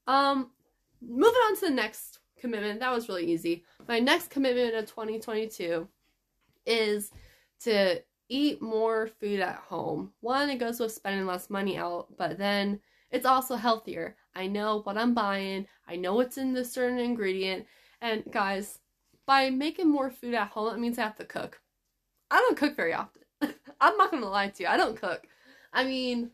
Um, 0.07 0.51
moving 1.03 1.41
on 1.49 1.57
to 1.57 1.67
the 1.67 1.71
next 1.71 2.21
commitment. 2.41 2.81
That 2.81 2.93
was 2.93 3.09
really 3.09 3.27
easy. 3.27 3.65
My 3.89 3.99
next 3.99 4.31
commitment 4.31 4.75
of 4.75 4.87
2022 4.87 5.87
is 6.67 7.11
to 7.61 8.01
eat 8.29 8.63
more 8.63 9.07
food 9.07 9.41
at 9.41 9.57
home. 9.57 10.13
One, 10.21 10.49
it 10.51 10.59
goes 10.59 10.81
with 10.81 10.93
spending 10.93 11.27
less 11.27 11.51
money 11.51 11.77
out, 11.77 12.07
but 12.17 12.39
then 12.39 12.81
it's 13.11 13.27
also 13.27 13.57
healthier. 13.57 14.17
I 14.35 14.47
know 14.47 14.83
what 14.83 14.97
I'm 14.97 15.15
buying, 15.15 15.67
I 15.89 15.97
know 15.97 16.15
what's 16.15 16.39
in 16.39 16.55
the 16.55 16.65
certain 16.65 16.99
ingredient. 16.99 17.67
And 18.01 18.23
guys, 18.31 18.79
by 19.27 19.51
making 19.51 19.91
more 19.91 20.11
food 20.11 20.35
at 20.35 20.49
home, 20.49 20.73
that 20.73 20.81
means 20.81 20.99
I 20.99 21.03
have 21.03 21.17
to 21.17 21.25
cook. 21.25 21.61
I 22.31 22.37
don't 22.39 22.57
cook 22.57 22.77
very 22.77 22.95
often. 22.95 23.23
I'm 23.81 23.97
not 23.97 24.13
gonna 24.13 24.29
lie 24.29 24.49
to 24.49 24.63
you, 24.63 24.69
I 24.69 24.77
don't 24.77 25.01
cook. 25.01 25.27
I 25.73 25.85
mean, 25.85 26.31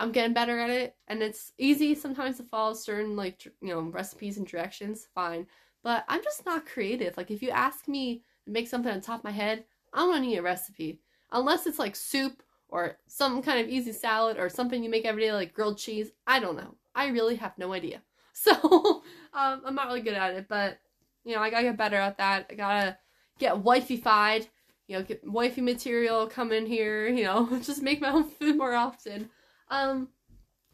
I'm 0.00 0.12
getting 0.12 0.32
better 0.32 0.58
at 0.58 0.70
it, 0.70 0.96
and 1.08 1.22
it's 1.22 1.52
easy 1.58 1.94
sometimes 1.94 2.38
to 2.38 2.42
follow 2.42 2.72
certain 2.72 3.16
like 3.16 3.44
you 3.44 3.68
know 3.68 3.80
recipes 3.80 4.38
and 4.38 4.46
directions. 4.46 5.06
Fine, 5.14 5.46
but 5.84 6.04
I'm 6.08 6.24
just 6.24 6.46
not 6.46 6.64
creative. 6.64 7.18
Like 7.18 7.30
if 7.30 7.42
you 7.42 7.50
ask 7.50 7.86
me 7.86 8.22
to 8.46 8.50
make 8.50 8.66
something 8.66 8.90
on 8.90 9.02
top 9.02 9.20
of 9.20 9.24
my 9.24 9.30
head, 9.30 9.64
I 9.92 9.98
don't 9.98 10.22
need 10.22 10.38
a 10.38 10.42
recipe 10.42 11.00
unless 11.32 11.66
it's 11.66 11.78
like 11.78 11.94
soup 11.94 12.42
or 12.70 12.96
some 13.08 13.42
kind 13.42 13.60
of 13.60 13.68
easy 13.68 13.92
salad 13.92 14.38
or 14.38 14.48
something 14.48 14.82
you 14.82 14.88
make 14.88 15.04
every 15.04 15.22
day 15.22 15.32
like 15.34 15.52
grilled 15.52 15.76
cheese. 15.76 16.12
I 16.26 16.40
don't 16.40 16.56
know. 16.56 16.76
I 16.94 17.08
really 17.08 17.36
have 17.36 17.56
no 17.58 17.72
idea. 17.72 18.02
So 18.32 19.02
um, 19.34 19.60
I'm 19.66 19.74
not 19.74 19.88
really 19.88 20.00
good 20.00 20.14
at 20.14 20.32
it, 20.34 20.46
but 20.48 20.78
you 21.24 21.34
know 21.34 21.42
I 21.42 21.50
gotta 21.50 21.64
get 21.64 21.76
better 21.76 21.96
at 21.96 22.16
that. 22.16 22.46
I 22.48 22.54
gotta 22.54 22.96
get 23.38 23.58
wifey-fied. 23.58 24.46
You 24.88 24.96
know, 24.96 25.02
get 25.02 25.22
wifey 25.28 25.60
material 25.60 26.26
come 26.26 26.50
in 26.50 26.64
here. 26.64 27.06
You 27.06 27.24
know, 27.24 27.58
just 27.62 27.82
make 27.82 28.00
my 28.00 28.10
own 28.10 28.24
food 28.24 28.56
more 28.56 28.74
often. 28.74 29.28
Um, 29.70 30.08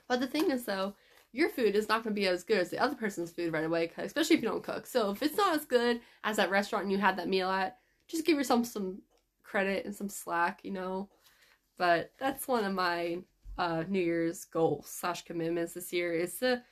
but 0.08 0.20
the 0.20 0.26
thing 0.26 0.50
is, 0.50 0.64
though, 0.64 0.94
your 1.32 1.50
food 1.50 1.76
is 1.76 1.88
not 1.88 2.02
going 2.02 2.14
to 2.14 2.20
be 2.20 2.26
as 2.26 2.44
good 2.44 2.58
as 2.58 2.70
the 2.70 2.78
other 2.78 2.96
person's 2.96 3.30
food 3.30 3.52
right 3.52 3.64
away, 3.64 3.92
especially 3.98 4.36
if 4.36 4.42
you 4.42 4.48
don't 4.48 4.62
cook. 4.62 4.86
So 4.86 5.10
if 5.10 5.22
it's 5.22 5.36
not 5.36 5.54
as 5.54 5.64
good 5.66 6.00
as 6.24 6.36
that 6.36 6.50
restaurant 6.50 6.90
you 6.90 6.98
had 6.98 7.18
that 7.18 7.28
meal 7.28 7.50
at, 7.50 7.76
just 8.08 8.24
give 8.24 8.38
yourself 8.38 8.66
some 8.66 9.02
credit 9.42 9.84
and 9.84 9.94
some 9.94 10.08
slack, 10.08 10.60
you 10.62 10.70
know. 10.70 11.10
But 11.76 12.12
that's 12.18 12.48
one 12.48 12.64
of 12.64 12.72
my 12.72 13.18
uh, 13.58 13.84
New 13.88 14.00
Year's 14.00 14.44
goals 14.46 14.88
slash 14.88 15.24
commitments 15.24 15.74
this 15.74 15.92
year 15.92 16.14
is 16.14 16.38
to, 16.38 16.62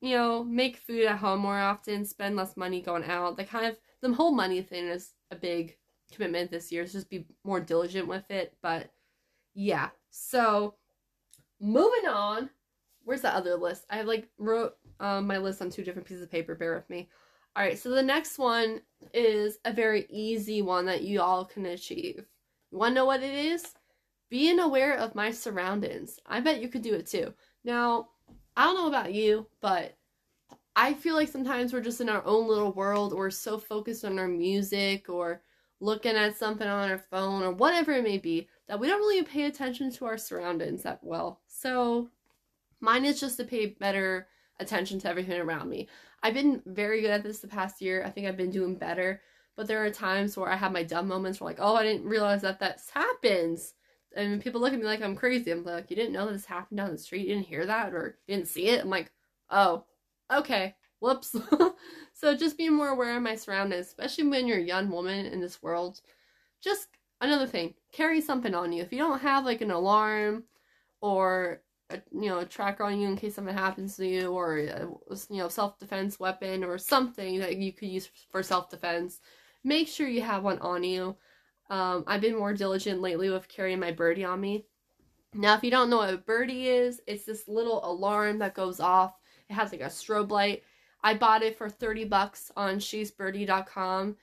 you 0.00 0.16
know, 0.16 0.44
make 0.44 0.76
food 0.76 1.06
at 1.06 1.18
home 1.18 1.40
more 1.40 1.58
often, 1.58 2.04
spend 2.04 2.36
less 2.36 2.56
money 2.56 2.80
going 2.80 3.04
out. 3.04 3.36
The 3.36 3.44
kind 3.44 3.66
of 3.66 3.78
the 4.00 4.12
whole 4.12 4.32
money 4.32 4.62
thing 4.62 4.86
is 4.86 5.12
a 5.30 5.36
big 5.36 5.76
commitment 6.12 6.50
this 6.50 6.70
year. 6.70 6.86
So 6.86 6.98
just 6.98 7.10
be 7.10 7.26
more 7.42 7.60
diligent 7.60 8.06
with 8.06 8.30
it. 8.30 8.54
But 8.62 8.90
yeah, 9.54 9.88
so 10.10 10.74
Moving 11.64 12.06
on. 12.06 12.50
Where's 13.04 13.22
the 13.22 13.34
other 13.34 13.56
list? 13.56 13.86
I 13.88 13.96
have 13.96 14.06
like 14.06 14.28
wrote 14.38 14.74
um, 15.00 15.26
my 15.26 15.38
list 15.38 15.62
on 15.62 15.70
two 15.70 15.82
different 15.82 16.06
pieces 16.06 16.22
of 16.22 16.30
paper. 16.30 16.54
Bear 16.54 16.74
with 16.74 16.90
me. 16.90 17.08
All 17.56 17.64
right, 17.64 17.78
so 17.78 17.88
the 17.88 18.02
next 18.02 18.38
one 18.38 18.82
is 19.14 19.56
a 19.64 19.72
very 19.72 20.06
easy 20.10 20.60
one 20.60 20.84
that 20.84 21.04
you 21.04 21.22
all 21.22 21.46
can 21.46 21.64
achieve. 21.64 22.26
You 22.70 22.78
want 22.78 22.90
to 22.90 22.96
know 22.96 23.06
what 23.06 23.22
it 23.22 23.32
is? 23.32 23.72
Being 24.28 24.60
aware 24.60 24.98
of 24.98 25.14
my 25.14 25.30
surroundings. 25.30 26.20
I 26.26 26.40
bet 26.40 26.60
you 26.60 26.68
could 26.68 26.82
do 26.82 26.92
it 26.92 27.06
too. 27.06 27.32
Now, 27.64 28.08
I 28.58 28.64
don't 28.64 28.74
know 28.74 28.88
about 28.88 29.14
you, 29.14 29.46
but 29.62 29.96
I 30.76 30.92
feel 30.92 31.14
like 31.14 31.28
sometimes 31.28 31.72
we're 31.72 31.80
just 31.80 32.02
in 32.02 32.10
our 32.10 32.24
own 32.26 32.46
little 32.46 32.72
world 32.72 33.14
or 33.14 33.30
so 33.30 33.56
focused 33.56 34.04
on 34.04 34.18
our 34.18 34.28
music 34.28 35.08
or 35.08 35.40
looking 35.80 36.14
at 36.14 36.36
something 36.36 36.68
on 36.68 36.90
our 36.90 36.98
phone 36.98 37.42
or 37.42 37.52
whatever 37.52 37.92
it 37.92 38.04
may 38.04 38.18
be 38.18 38.48
that 38.68 38.80
we 38.80 38.86
don't 38.86 39.00
really 39.00 39.22
pay 39.22 39.44
attention 39.44 39.90
to 39.92 40.06
our 40.06 40.18
surroundings 40.18 40.82
that 40.82 41.00
well. 41.02 41.40
So 41.46 42.10
mine 42.80 43.04
is 43.04 43.20
just 43.20 43.36
to 43.38 43.44
pay 43.44 43.66
better 43.66 44.28
attention 44.60 44.98
to 45.00 45.08
everything 45.08 45.40
around 45.40 45.68
me. 45.68 45.88
I've 46.22 46.34
been 46.34 46.62
very 46.66 47.00
good 47.00 47.10
at 47.10 47.22
this 47.22 47.40
the 47.40 47.48
past 47.48 47.80
year. 47.80 48.04
I 48.04 48.10
think 48.10 48.26
I've 48.26 48.36
been 48.36 48.50
doing 48.50 48.76
better. 48.76 49.20
But 49.56 49.68
there 49.68 49.84
are 49.84 49.90
times 49.90 50.36
where 50.36 50.50
I 50.50 50.56
have 50.56 50.72
my 50.72 50.82
dumb 50.82 51.06
moments 51.06 51.40
where 51.40 51.50
like, 51.50 51.60
oh, 51.60 51.76
I 51.76 51.84
didn't 51.84 52.08
realize 52.08 52.42
that 52.42 52.58
that 52.60 52.80
happens. 52.92 53.74
And 54.16 54.42
people 54.42 54.60
look 54.60 54.72
at 54.72 54.78
me 54.78 54.84
like 54.84 55.02
I'm 55.02 55.16
crazy. 55.16 55.50
I'm 55.50 55.64
like, 55.64 55.90
you 55.90 55.96
didn't 55.96 56.12
know 56.12 56.30
this 56.30 56.44
happened 56.44 56.78
down 56.78 56.90
the 56.90 56.98
street? 56.98 57.26
You 57.26 57.34
didn't 57.34 57.46
hear 57.46 57.66
that 57.66 57.92
or 57.92 58.18
didn't 58.26 58.48
see 58.48 58.68
it? 58.68 58.82
I'm 58.82 58.90
like, 58.90 59.12
oh, 59.50 59.84
okay, 60.32 60.74
Whoops. 61.04 61.36
so 62.14 62.34
just 62.34 62.56
be 62.56 62.70
more 62.70 62.88
aware 62.88 63.14
of 63.14 63.22
my 63.22 63.34
surroundings, 63.34 63.88
especially 63.88 64.26
when 64.26 64.46
you're 64.46 64.56
a 64.56 64.62
young 64.62 64.88
woman 64.88 65.26
in 65.26 65.38
this 65.38 65.62
world. 65.62 66.00
Just 66.62 66.88
another 67.20 67.46
thing, 67.46 67.74
carry 67.92 68.20
something 68.20 68.54
on 68.54 68.72
you. 68.72 68.82
If 68.82 68.92
you 68.92 68.98
don't 68.98 69.20
have 69.20 69.44
like 69.44 69.60
an 69.60 69.70
alarm 69.70 70.44
or 71.00 71.62
a, 71.90 72.00
you 72.12 72.28
know 72.28 72.40
a 72.40 72.46
tracker 72.46 72.84
on 72.84 72.98
you 72.98 73.08
in 73.08 73.16
case 73.16 73.34
something 73.34 73.54
happens 73.54 73.96
to 73.96 74.06
you, 74.06 74.32
or 74.32 74.58
a, 74.58 74.86
you 75.30 75.38
know 75.38 75.48
self 75.48 75.78
defense 75.78 76.18
weapon 76.18 76.64
or 76.64 76.78
something 76.78 77.38
that 77.40 77.56
you 77.56 77.72
could 77.72 77.88
use 77.88 78.10
for 78.30 78.42
self 78.42 78.70
defense, 78.70 79.20
make 79.62 79.88
sure 79.88 80.08
you 80.08 80.22
have 80.22 80.42
one 80.42 80.58
on 80.58 80.82
you. 80.84 81.16
Um, 81.70 82.04
I've 82.06 82.20
been 82.20 82.36
more 82.36 82.52
diligent 82.52 83.00
lately 83.00 83.30
with 83.30 83.48
carrying 83.48 83.80
my 83.80 83.92
birdie 83.92 84.24
on 84.24 84.40
me. 84.40 84.66
Now, 85.32 85.54
if 85.56 85.64
you 85.64 85.70
don't 85.70 85.90
know 85.90 85.98
what 85.98 86.14
a 86.14 86.18
birdie 86.18 86.68
is, 86.68 87.00
it's 87.06 87.24
this 87.24 87.48
little 87.48 87.84
alarm 87.84 88.38
that 88.38 88.54
goes 88.54 88.78
off. 88.80 89.14
It 89.48 89.54
has 89.54 89.72
like 89.72 89.80
a 89.80 89.86
strobe 89.86 90.30
light. 90.30 90.62
I 91.02 91.14
bought 91.14 91.42
it 91.42 91.58
for 91.58 91.68
30 91.68 92.04
bucks 92.04 92.52
on 92.56 92.76
shesbirdie.com. 92.76 94.16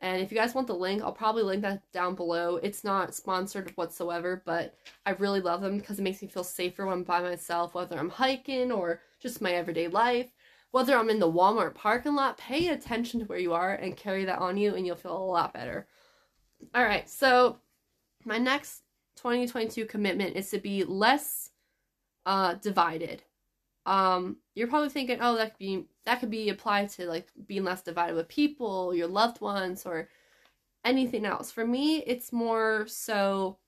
And 0.00 0.20
if 0.20 0.30
you 0.30 0.36
guys 0.36 0.54
want 0.54 0.66
the 0.66 0.74
link, 0.74 1.02
I'll 1.02 1.12
probably 1.12 1.42
link 1.42 1.62
that 1.62 1.90
down 1.92 2.14
below. 2.14 2.56
It's 2.56 2.84
not 2.84 3.14
sponsored 3.14 3.72
whatsoever, 3.76 4.42
but 4.44 4.74
I 5.06 5.12
really 5.12 5.40
love 5.40 5.62
them 5.62 5.78
because 5.78 5.98
it 5.98 6.02
makes 6.02 6.20
me 6.20 6.28
feel 6.28 6.44
safer 6.44 6.84
when 6.84 6.92
I'm 6.92 7.02
by 7.02 7.20
myself, 7.20 7.74
whether 7.74 7.98
I'm 7.98 8.10
hiking 8.10 8.70
or 8.70 9.00
just 9.20 9.40
my 9.40 9.52
everyday 9.52 9.88
life. 9.88 10.30
Whether 10.72 10.96
I'm 10.96 11.08
in 11.08 11.18
the 11.18 11.32
Walmart 11.32 11.74
parking 11.74 12.14
lot, 12.14 12.36
pay 12.36 12.68
attention 12.68 13.20
to 13.20 13.26
where 13.26 13.38
you 13.38 13.54
are 13.54 13.74
and 13.74 13.96
carry 13.96 14.26
that 14.26 14.40
on 14.40 14.58
you, 14.58 14.74
and 14.74 14.86
you'll 14.86 14.96
feel 14.96 15.16
a 15.16 15.18
lot 15.18 15.54
better. 15.54 15.86
All 16.74 16.84
right, 16.84 17.08
so 17.08 17.58
my 18.24 18.36
next 18.36 18.82
2022 19.16 19.86
commitment 19.86 20.36
is 20.36 20.50
to 20.50 20.58
be 20.58 20.84
less 20.84 21.50
uh, 22.26 22.54
divided. 22.54 23.22
Um, 23.86 24.36
you're 24.54 24.68
probably 24.68 24.90
thinking, 24.90 25.18
oh, 25.20 25.36
that 25.36 25.52
could 25.52 25.58
be 25.58 25.86
that 26.06 26.20
could 26.20 26.30
be 26.30 26.48
applied 26.48 26.88
to 26.90 27.06
like 27.06 27.28
being 27.46 27.64
less 27.64 27.82
divided 27.82 28.14
with 28.14 28.28
people, 28.28 28.94
your 28.94 29.08
loved 29.08 29.40
ones, 29.40 29.84
or 29.84 30.08
anything 30.84 31.26
else. 31.26 31.50
For 31.50 31.66
me, 31.66 31.98
it's 32.06 32.32
more 32.32 32.86
so 32.88 33.58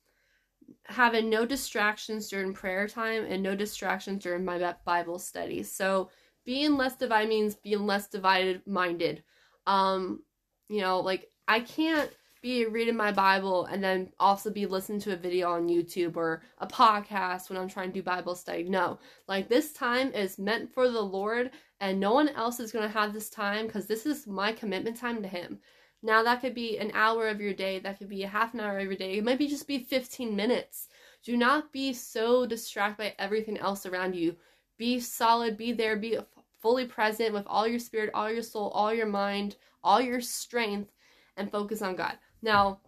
having 0.85 1.29
no 1.29 1.44
distractions 1.44 2.29
during 2.29 2.55
prayer 2.55 2.87
time 2.87 3.24
and 3.24 3.42
no 3.42 3.55
distractions 3.55 4.22
during 4.22 4.44
my 4.44 4.74
Bible 4.85 5.18
study. 5.18 5.62
So 5.62 6.11
being 6.44 6.77
less 6.77 6.96
divided 6.96 7.29
means 7.29 7.57
being 7.57 7.87
less 7.87 8.09
divided 8.09 8.62
minded. 8.66 9.24
Um, 9.66 10.22
you 10.68 10.81
know, 10.81 11.01
like 11.01 11.29
I 11.48 11.61
can't 11.61 12.11
be 12.40 12.66
reading 12.66 12.96
my 12.96 13.11
Bible 13.11 13.64
and 13.66 13.83
then 13.83 14.12
also 14.20 14.48
be 14.51 14.66
listening 14.66 15.01
to 15.01 15.12
a 15.12 15.16
video 15.16 15.51
on 15.51 15.68
YouTube 15.68 16.16
or 16.16 16.42
a 16.59 16.66
podcast 16.68 17.48
when 17.48 17.59
I'm 17.59 17.68
trying 17.68 17.88
to 17.88 17.94
do 17.94 18.03
Bible 18.03 18.37
study. 18.37 18.62
No, 18.64 19.01
like 19.27 19.48
this 19.48 19.72
time 19.72 20.12
is 20.12 20.38
meant 20.38 20.72
for 20.72 20.88
the 20.88 21.03
Lord 21.03 21.51
and 21.80 22.00
no 22.00 22.12
one 22.12 22.28
else 22.30 22.60
is 22.60 22.72
going 22.72 22.86
to 22.86 22.98
have 22.98 23.12
this 23.12 23.30
time 23.30 23.66
because 23.66 23.86
this 23.86 24.06
is 24.06 24.26
my 24.26 24.52
commitment 24.52 24.96
time 24.96 25.22
to 25.22 25.28
Him. 25.28 25.58
Now, 26.02 26.22
that 26.22 26.40
could 26.40 26.54
be 26.54 26.78
an 26.78 26.92
hour 26.94 27.28
of 27.28 27.40
your 27.40 27.54
day, 27.54 27.80
that 27.80 27.98
could 27.98 28.08
be 28.08 28.22
a 28.22 28.28
half 28.28 28.54
an 28.54 28.60
hour 28.60 28.78
every 28.78 28.96
day, 28.96 29.18
it 29.18 29.24
might 29.24 29.38
be 29.38 29.48
just 29.48 29.66
be 29.66 29.78
15 29.78 30.34
minutes. 30.34 30.88
Do 31.24 31.36
not 31.36 31.72
be 31.72 31.92
so 31.92 32.46
distracted 32.46 32.98
by 32.98 33.14
everything 33.18 33.58
else 33.58 33.84
around 33.84 34.14
you. 34.14 34.36
Be 34.76 35.00
solid, 35.00 35.56
be 35.56 35.72
there, 35.72 35.96
be 35.96 36.18
fully 36.60 36.86
present 36.86 37.32
with 37.34 37.44
all 37.46 37.66
your 37.66 37.80
spirit, 37.80 38.10
all 38.14 38.30
your 38.30 38.42
soul, 38.42 38.68
all 38.70 38.94
your 38.94 39.06
mind, 39.06 39.56
all 39.82 40.00
your 40.00 40.20
strength, 40.20 40.92
and 41.36 41.50
focus 41.50 41.82
on 41.82 41.96
God. 41.96 42.18
Now, 42.42 42.80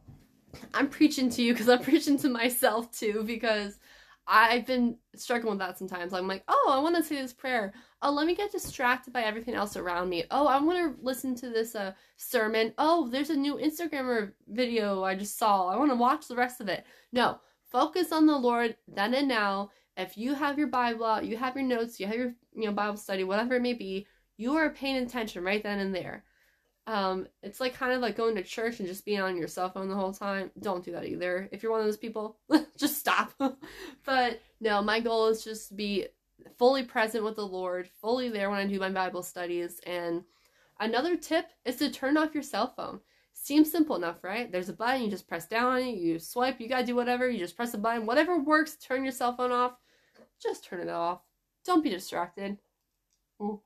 I'm 0.74 0.88
preaching 0.88 1.30
to 1.30 1.42
you 1.42 1.52
because 1.52 1.68
I'm 1.68 1.78
preaching 1.82 2.18
to 2.18 2.28
myself 2.28 2.90
too 2.92 3.24
because 3.26 3.78
I've 4.26 4.66
been 4.66 4.96
struggling 5.16 5.52
with 5.52 5.58
that 5.60 5.78
sometimes. 5.78 6.12
I'm 6.12 6.28
like, 6.28 6.44
oh, 6.46 6.70
I 6.72 6.78
want 6.78 6.96
to 6.96 7.02
say 7.02 7.16
this 7.16 7.32
prayer. 7.32 7.72
Oh, 8.02 8.12
let 8.12 8.26
me 8.26 8.34
get 8.34 8.50
distracted 8.50 9.12
by 9.12 9.22
everything 9.22 9.54
else 9.54 9.76
around 9.76 10.08
me. 10.08 10.24
Oh, 10.30 10.46
I 10.46 10.58
want 10.58 10.78
to 10.78 11.04
listen 11.04 11.34
to 11.36 11.50
this 11.50 11.74
uh, 11.74 11.92
sermon. 12.16 12.72
Oh, 12.78 13.08
there's 13.10 13.28
a 13.28 13.36
new 13.36 13.56
Instagram 13.56 14.32
video 14.48 15.04
I 15.04 15.14
just 15.14 15.38
saw. 15.38 15.68
I 15.68 15.76
want 15.76 15.90
to 15.90 15.96
watch 15.96 16.26
the 16.26 16.36
rest 16.36 16.62
of 16.62 16.68
it. 16.68 16.86
No, 17.12 17.40
focus 17.70 18.10
on 18.10 18.26
the 18.26 18.38
Lord 18.38 18.76
then 18.88 19.14
and 19.14 19.28
now. 19.28 19.70
If 19.98 20.16
you 20.16 20.34
have 20.34 20.58
your 20.58 20.68
Bible 20.68 21.04
out, 21.04 21.26
you 21.26 21.36
have 21.36 21.56
your 21.56 21.64
notes, 21.64 22.00
you 22.00 22.06
have 22.06 22.16
your 22.16 22.32
you 22.54 22.64
know 22.64 22.72
Bible 22.72 22.96
study, 22.96 23.22
whatever 23.22 23.56
it 23.56 23.62
may 23.62 23.74
be, 23.74 24.06
you 24.38 24.54
are 24.54 24.70
paying 24.70 24.96
attention 24.96 25.44
right 25.44 25.62
then 25.62 25.78
and 25.78 25.94
there. 25.94 26.24
Um, 26.86 27.28
it's 27.42 27.60
like 27.60 27.74
kind 27.74 27.92
of 27.92 28.00
like 28.00 28.16
going 28.16 28.34
to 28.36 28.42
church 28.42 28.78
and 28.78 28.88
just 28.88 29.04
being 29.04 29.20
on 29.20 29.36
your 29.36 29.46
cell 29.46 29.68
phone 29.68 29.90
the 29.90 29.94
whole 29.94 30.14
time. 30.14 30.50
Don't 30.58 30.84
do 30.84 30.92
that 30.92 31.06
either. 31.06 31.48
If 31.52 31.62
you're 31.62 31.70
one 31.70 31.80
of 31.80 31.86
those 31.86 31.98
people, 31.98 32.38
just 32.78 32.98
stop. 32.98 33.32
but 34.04 34.40
no, 34.60 34.82
my 34.82 35.00
goal 35.00 35.26
is 35.26 35.44
just 35.44 35.68
to 35.68 35.74
be 35.74 36.06
fully 36.58 36.84
present 36.84 37.24
with 37.24 37.36
the 37.36 37.46
Lord, 37.46 37.88
fully 38.00 38.28
there 38.28 38.50
when 38.50 38.58
I 38.58 38.66
do 38.66 38.78
my 38.78 38.90
Bible 38.90 39.22
studies. 39.22 39.80
And 39.86 40.24
another 40.78 41.16
tip 41.16 41.46
is 41.64 41.76
to 41.76 41.90
turn 41.90 42.16
off 42.16 42.34
your 42.34 42.42
cell 42.42 42.72
phone. 42.76 43.00
Seems 43.32 43.70
simple 43.72 43.96
enough, 43.96 44.22
right? 44.22 44.50
There's 44.50 44.68
a 44.68 44.74
button, 44.74 45.02
you 45.02 45.10
just 45.10 45.28
press 45.28 45.46
down 45.46 45.72
on 45.72 45.78
it, 45.78 45.96
you 45.96 46.18
swipe, 46.18 46.60
you 46.60 46.68
gotta 46.68 46.84
do 46.84 46.94
whatever, 46.94 47.28
you 47.28 47.38
just 47.38 47.56
press 47.56 47.72
a 47.74 47.78
button, 47.78 48.04
whatever 48.04 48.38
works, 48.38 48.76
turn 48.76 49.02
your 49.02 49.12
cell 49.12 49.34
phone 49.34 49.52
off. 49.52 49.72
Just 50.42 50.64
turn 50.64 50.80
it 50.80 50.88
off. 50.88 51.20
Don't 51.64 51.82
be 51.84 51.90
distracted. 51.90 52.58
Mm. 53.40 53.60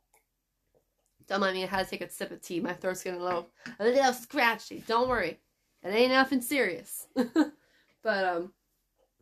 Don't 1.27 1.41
mind 1.41 1.55
me, 1.55 1.65
I 1.65 1.67
had 1.67 1.85
to 1.85 1.91
take 1.91 2.03
a 2.03 2.11
sip 2.11 2.31
of 2.31 2.43
tea. 2.43 2.61
My 2.61 2.73
throat's 2.73 3.03
getting 3.03 3.21
a 3.21 3.25
little, 3.25 3.49
a 3.79 3.85
little 3.85 4.13
scratchy. 4.13 4.85
Don't 4.87 5.09
worry. 5.09 5.41
It 5.83 5.89
ain't 5.89 6.13
nothing 6.13 6.41
serious. 6.41 7.07
but, 7.15 8.25
um, 8.25 8.53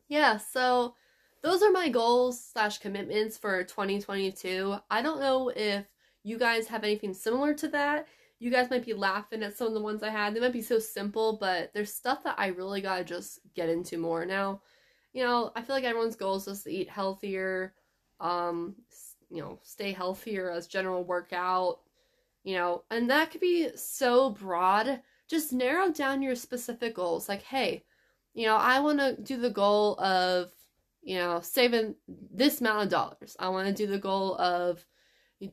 yeah, 0.09 0.37
so 0.37 0.95
those 1.43 1.63
are 1.63 1.71
my 1.71 1.89
goals 1.89 2.43
slash 2.53 2.79
commitments 2.79 3.37
for 3.37 3.65
2022. 3.65 4.77
I 4.91 5.03
don't 5.03 5.21
know 5.21 5.51
if 5.55 5.85
you 6.23 6.39
guys 6.39 6.69
have 6.69 6.85
anything 6.85 7.13
similar 7.13 7.53
to 7.55 7.69
that. 7.69 8.07
You 8.39 8.51
guys 8.51 8.71
might 8.71 8.85
be 8.85 8.95
laughing 8.95 9.43
at 9.43 9.57
some 9.57 9.67
of 9.69 9.75
the 9.75 9.81
ones 9.81 10.03
I 10.03 10.11
had. 10.11 10.35
They 10.35 10.41
might 10.41 10.53
be 10.53 10.63
so 10.63 10.79
simple, 10.79 11.37
but 11.41 11.73
there's 11.75 11.93
stuff 11.93 12.23
that 12.25 12.37
I 12.39 12.49
really 12.49 12.81
gotta 12.81 13.05
just 13.05 13.41
get 13.55 13.69
into 13.69 13.99
more 13.99 14.25
now. 14.25 14.63
You 15.13 15.25
know, 15.25 15.53
I 15.57 15.63
feel 15.63 15.75
like 15.75 15.85
everyone's 15.85 16.17
goal 16.17 16.37
is 16.37 16.45
just 16.45 16.65
to 16.65 16.71
eat 16.71 16.89
healthier, 16.89 17.75
um, 18.21 18.77
you 19.29 19.43
know, 19.43 19.59
stay 19.63 19.93
healthier 19.93 20.51
as 20.51 20.67
general 20.67 21.05
workout, 21.05 21.81
you 22.45 22.55
know, 22.55 22.85
and 22.91 23.11
that 23.11 23.31
could 23.31 23.41
be 23.41 23.77
so 23.77 24.31
broad. 24.31 25.01
Just 25.29 25.53
narrow 25.53 25.91
down 25.91 26.23
your 26.23 26.35
specific 26.37 26.95
goals. 26.95 27.29
Like, 27.29 27.43
hey, 27.43 27.85
you 28.35 28.47
know, 28.47 28.57
I 28.57 28.81
want 28.81 29.01
to 29.01 29.17
do 29.21 29.37
the 29.37 29.51
goal 29.51 29.99
of, 30.01 30.51
you 31.03 31.17
know, 31.17 31.41
saving 31.41 31.97
this 32.09 32.61
amount 32.61 32.85
of 32.85 32.89
dollars. 32.89 33.37
I 33.39 33.49
want 33.49 33.69
to 33.69 33.75
do 33.75 33.91
the 33.91 33.99
goal 33.99 34.37
of 34.37 34.87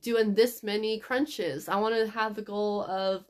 doing 0.01 0.35
this 0.35 0.63
many 0.63 0.99
crunches. 0.99 1.67
I 1.67 1.77
want 1.77 1.95
to 1.95 2.07
have 2.11 2.35
the 2.35 2.41
goal 2.41 2.83
of 2.83 3.25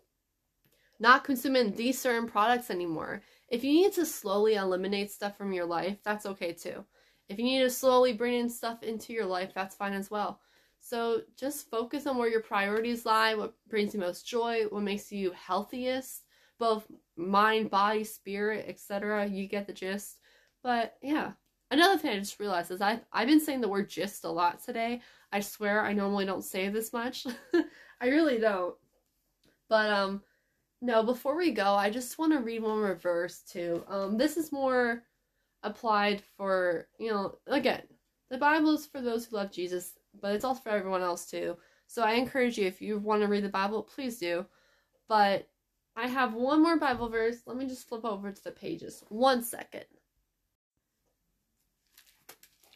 not 1.00 1.24
consuming 1.24 1.72
these 1.72 2.00
certain 2.00 2.28
products 2.28 2.70
anymore. 2.70 3.22
If 3.48 3.64
you 3.64 3.72
need 3.72 3.94
to 3.94 4.06
slowly 4.06 4.56
eliminate 4.56 5.12
stuff 5.12 5.38
from 5.38 5.54
your 5.54 5.66
life, 5.66 5.98
that's 6.04 6.26
okay 6.26 6.52
too. 6.54 6.84
If 7.30 7.38
you 7.38 7.46
need 7.46 7.60
to 7.60 7.70
slowly 7.70 8.14
bring 8.14 8.34
in 8.34 8.50
stuff 8.50 8.84
into 8.84 9.14
your 9.14 9.26
life, 9.26 9.52
that's 9.56 9.76
fine 9.76 9.94
as 9.94 10.12
well. 10.12 10.42
So 10.82 11.22
just 11.38 11.70
focus 11.70 12.08
on 12.08 12.18
where 12.18 12.30
your 12.30 12.42
priorities 12.42 13.06
lie, 13.06 13.36
what 13.36 13.54
brings 13.70 13.94
you 13.94 14.00
most 14.00 14.28
joy, 14.28 14.64
what 14.70 14.84
makes 14.84 15.12
you 15.12 15.32
healthiest, 15.32 16.24
both 16.58 16.86
mind, 17.16 17.70
body, 17.70 18.04
spirit, 18.04 18.66
etc. 18.68 19.28
You 19.28 19.48
get 19.48 19.68
the 19.68 19.74
gist. 19.74 20.20
But 20.64 20.96
yeah. 21.02 21.34
Another 21.72 21.98
thing 21.98 22.12
I 22.12 22.20
just 22.20 22.40
realized 22.40 22.72
is 22.72 22.82
I've, 22.82 23.02
I've 23.14 23.28
been 23.28 23.40
saying 23.40 23.62
the 23.62 23.70
word 23.70 23.90
gist 23.90 24.24
a 24.24 24.30
lot 24.30 24.64
today. 24.64 25.02
I 25.32 25.40
swear 25.40 25.86
I 25.86 25.94
normally 25.94 26.26
don't 26.26 26.44
say 26.44 26.70
this 26.70 26.92
much. 26.92 27.28
I 28.02 28.08
really 28.08 28.40
don't. 28.40 28.76
But 29.70 29.90
um 29.90 30.24
no, 30.82 31.04
before 31.04 31.36
we 31.36 31.52
go, 31.52 31.74
I 31.74 31.90
just 31.90 32.18
want 32.18 32.32
to 32.34 32.40
read 32.40 32.64
one 32.64 32.80
more 32.80 32.96
verse 32.96 33.42
too. 33.42 33.84
Um 33.88 34.18
this 34.18 34.38
is 34.38 34.52
more 34.52 35.04
applied 35.64 36.22
for, 36.38 36.88
you 36.98 37.12
know, 37.12 37.38
again, 37.48 37.84
the 38.32 38.38
Bible 38.38 38.74
is 38.74 38.86
for 38.88 39.02
those 39.02 39.26
who 39.26 39.36
love 39.36 39.52
Jesus 39.52 40.00
but 40.22 40.34
it's 40.34 40.46
also 40.46 40.62
for 40.62 40.70
everyone 40.70 41.02
else 41.02 41.26
too. 41.26 41.58
So 41.88 42.04
I 42.04 42.14
encourage 42.14 42.58
you, 42.58 42.68
if 42.68 42.82
you 42.82 43.00
want 43.00 43.22
to 43.22 43.28
read 43.28 43.44
the 43.44 43.50
Bible, 43.50 43.84
please 43.84 44.20
do. 44.20 44.46
But 45.08 45.48
I 45.96 46.08
have 46.08 46.34
one 46.34 46.62
more 46.62 46.78
Bible 46.78 47.10
verse. 47.10 47.42
Let 47.46 47.58
me 47.58 47.68
just 47.68 47.88
flip 47.88 48.06
over 48.06 48.32
to 48.32 48.44
the 48.44 48.52
pages. 48.52 49.04
One 49.10 49.44
second. 49.44 49.86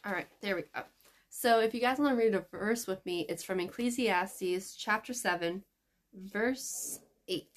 All 0.06 0.12
right, 0.12 0.28
there 0.42 0.54
we 0.54 0.62
go. 0.74 0.82
So 1.30 1.60
if 1.60 1.72
you 1.72 1.80
guys 1.80 1.98
want 1.98 2.10
to 2.10 2.22
read 2.22 2.34
a 2.34 2.44
verse 2.50 2.86
with 2.86 3.04
me, 3.06 3.24
it's 3.26 3.42
from 3.42 3.58
Ecclesiastes 3.58 4.76
chapter 4.76 5.14
7, 5.14 5.64
verse 6.12 7.00
8. 7.26 7.48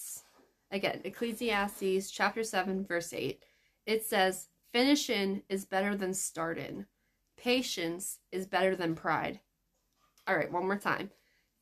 Again, 0.71 1.01
Ecclesiastes 1.03 2.09
chapter 2.09 2.43
7, 2.43 2.85
verse 2.85 3.11
8. 3.11 3.43
It 3.85 4.05
says, 4.05 4.47
Finishing 4.71 5.43
is 5.49 5.65
better 5.65 5.93
than 5.93 6.13
starting. 6.13 6.85
Patience 7.35 8.19
is 8.31 8.47
better 8.47 8.77
than 8.77 8.95
pride. 8.95 9.41
All 10.25 10.35
right, 10.35 10.51
one 10.51 10.65
more 10.65 10.77
time. 10.77 11.11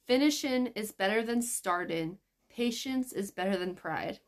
Finishing 0.06 0.68
is 0.76 0.92
better 0.92 1.24
than 1.24 1.42
starting. 1.42 2.20
Patience 2.50 3.12
is 3.12 3.32
better 3.32 3.58
than 3.58 3.74
pride. 3.74 4.20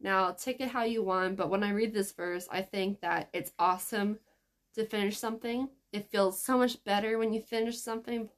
Now, 0.00 0.32
take 0.32 0.62
it 0.62 0.70
how 0.70 0.84
you 0.84 1.02
want, 1.02 1.36
but 1.36 1.50
when 1.50 1.62
I 1.62 1.72
read 1.72 1.92
this 1.92 2.12
verse, 2.12 2.48
I 2.50 2.62
think 2.62 3.02
that 3.02 3.28
it's 3.34 3.52
awesome 3.58 4.18
to 4.74 4.86
finish 4.86 5.18
something. 5.18 5.68
It 5.92 6.10
feels 6.10 6.42
so 6.42 6.56
much 6.58 6.82
better 6.84 7.18
when 7.18 7.32
you 7.32 7.40
finish 7.40 7.78
something. 7.78 8.28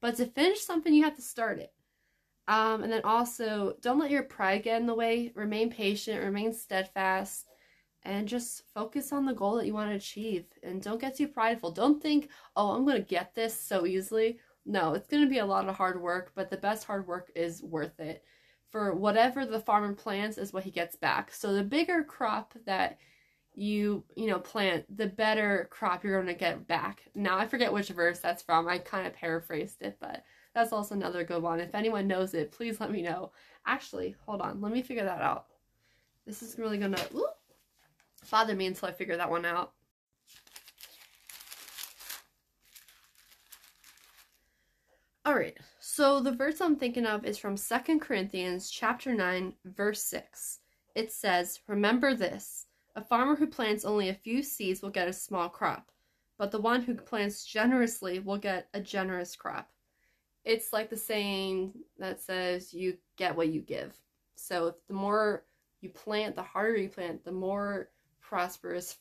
But 0.00 0.16
to 0.16 0.26
finish 0.26 0.60
something, 0.60 0.92
you 0.92 1.04
have 1.04 1.16
to 1.16 1.22
start 1.22 1.58
it. 1.58 1.72
Um, 2.48 2.82
and 2.82 2.92
then 2.92 3.02
also, 3.04 3.76
don't 3.80 3.98
let 3.98 4.10
your 4.10 4.24
pride 4.24 4.64
get 4.64 4.80
in 4.80 4.86
the 4.86 4.94
way. 4.94 5.32
Remain 5.34 5.70
patient, 5.70 6.24
remain 6.24 6.52
steadfast, 6.52 7.46
and 8.02 8.26
just 8.26 8.64
focus 8.74 9.12
on 9.12 9.26
the 9.26 9.32
goal 9.32 9.56
that 9.56 9.66
you 9.66 9.74
want 9.74 9.90
to 9.90 9.96
achieve. 9.96 10.46
And 10.62 10.82
don't 10.82 11.00
get 11.00 11.16
too 11.16 11.28
prideful. 11.28 11.70
Don't 11.70 12.02
think, 12.02 12.30
oh, 12.56 12.70
I'm 12.70 12.84
going 12.84 12.96
to 12.96 13.02
get 13.08 13.34
this 13.34 13.58
so 13.58 13.86
easily. 13.86 14.38
No, 14.66 14.94
it's 14.94 15.06
going 15.06 15.22
to 15.22 15.30
be 15.30 15.38
a 15.38 15.46
lot 15.46 15.68
of 15.68 15.76
hard 15.76 16.00
work, 16.00 16.32
but 16.34 16.50
the 16.50 16.56
best 16.56 16.84
hard 16.84 17.06
work 17.06 17.30
is 17.36 17.62
worth 17.62 18.00
it. 18.00 18.24
For 18.70 18.94
whatever 18.94 19.44
the 19.44 19.60
farmer 19.60 19.92
plants 19.92 20.38
is 20.38 20.52
what 20.52 20.64
he 20.64 20.70
gets 20.70 20.96
back. 20.96 21.32
So 21.32 21.52
the 21.52 21.62
bigger 21.62 22.02
crop 22.02 22.54
that 22.64 22.98
you 23.54 24.02
you 24.16 24.26
know 24.26 24.38
plant 24.38 24.84
the 24.96 25.06
better 25.06 25.68
crop 25.70 26.02
you're 26.02 26.14
going 26.14 26.32
to 26.32 26.38
get 26.38 26.66
back. 26.66 27.02
Now 27.14 27.38
i 27.38 27.46
forget 27.46 27.72
which 27.72 27.88
verse 27.88 28.18
that's 28.18 28.42
from. 28.42 28.68
I 28.68 28.78
kind 28.78 29.06
of 29.06 29.14
paraphrased 29.14 29.82
it 29.82 29.98
but 30.00 30.24
that's 30.54 30.72
also 30.72 30.94
another 30.94 31.24
good 31.24 31.42
one. 31.42 31.60
If 31.60 31.74
anyone 31.74 32.06
knows 32.06 32.34
it 32.34 32.52
please 32.52 32.80
let 32.80 32.90
me 32.90 33.02
know. 33.02 33.32
Actually 33.66 34.16
hold 34.26 34.40
on. 34.40 34.60
Let 34.60 34.72
me 34.72 34.82
figure 34.82 35.04
that 35.04 35.20
out. 35.20 35.46
This 36.26 36.42
is 36.42 36.58
really 36.58 36.78
gonna 36.78 37.00
whoop, 37.12 37.36
bother 38.30 38.54
me 38.54 38.66
until 38.66 38.88
i 38.88 38.92
figure 38.92 39.16
that 39.16 39.30
one 39.30 39.44
out. 39.44 39.72
All 45.24 45.34
right. 45.34 45.56
So 45.78 46.20
the 46.20 46.32
verse 46.32 46.60
i'm 46.60 46.76
thinking 46.76 47.04
of 47.04 47.26
is 47.26 47.36
from 47.36 47.56
Second 47.56 48.00
corinthians 48.00 48.70
chapter 48.70 49.14
9 49.14 49.52
verse 49.64 50.02
6 50.04 50.60
it 50.94 51.12
says 51.12 51.60
remember 51.68 52.14
this 52.14 52.66
a 52.94 53.02
farmer 53.02 53.36
who 53.36 53.46
plants 53.46 53.84
only 53.84 54.08
a 54.08 54.14
few 54.14 54.42
seeds 54.42 54.82
will 54.82 54.90
get 54.90 55.08
a 55.08 55.12
small 55.12 55.48
crop, 55.48 55.90
but 56.38 56.50
the 56.50 56.60
one 56.60 56.82
who 56.82 56.94
plants 56.94 57.44
generously 57.44 58.18
will 58.18 58.38
get 58.38 58.68
a 58.74 58.80
generous 58.80 59.34
crop. 59.34 59.70
It's 60.44 60.72
like 60.72 60.90
the 60.90 60.96
saying 60.96 61.72
that 61.98 62.20
says 62.20 62.74
you 62.74 62.98
get 63.16 63.36
what 63.36 63.48
you 63.48 63.60
give. 63.60 63.96
So 64.34 64.74
the 64.88 64.94
more 64.94 65.44
you 65.80 65.88
plant, 65.88 66.36
the 66.36 66.42
harder 66.42 66.76
you 66.76 66.88
plant, 66.88 67.24
the 67.24 67.32
more 67.32 67.90
prosperous 68.20 68.96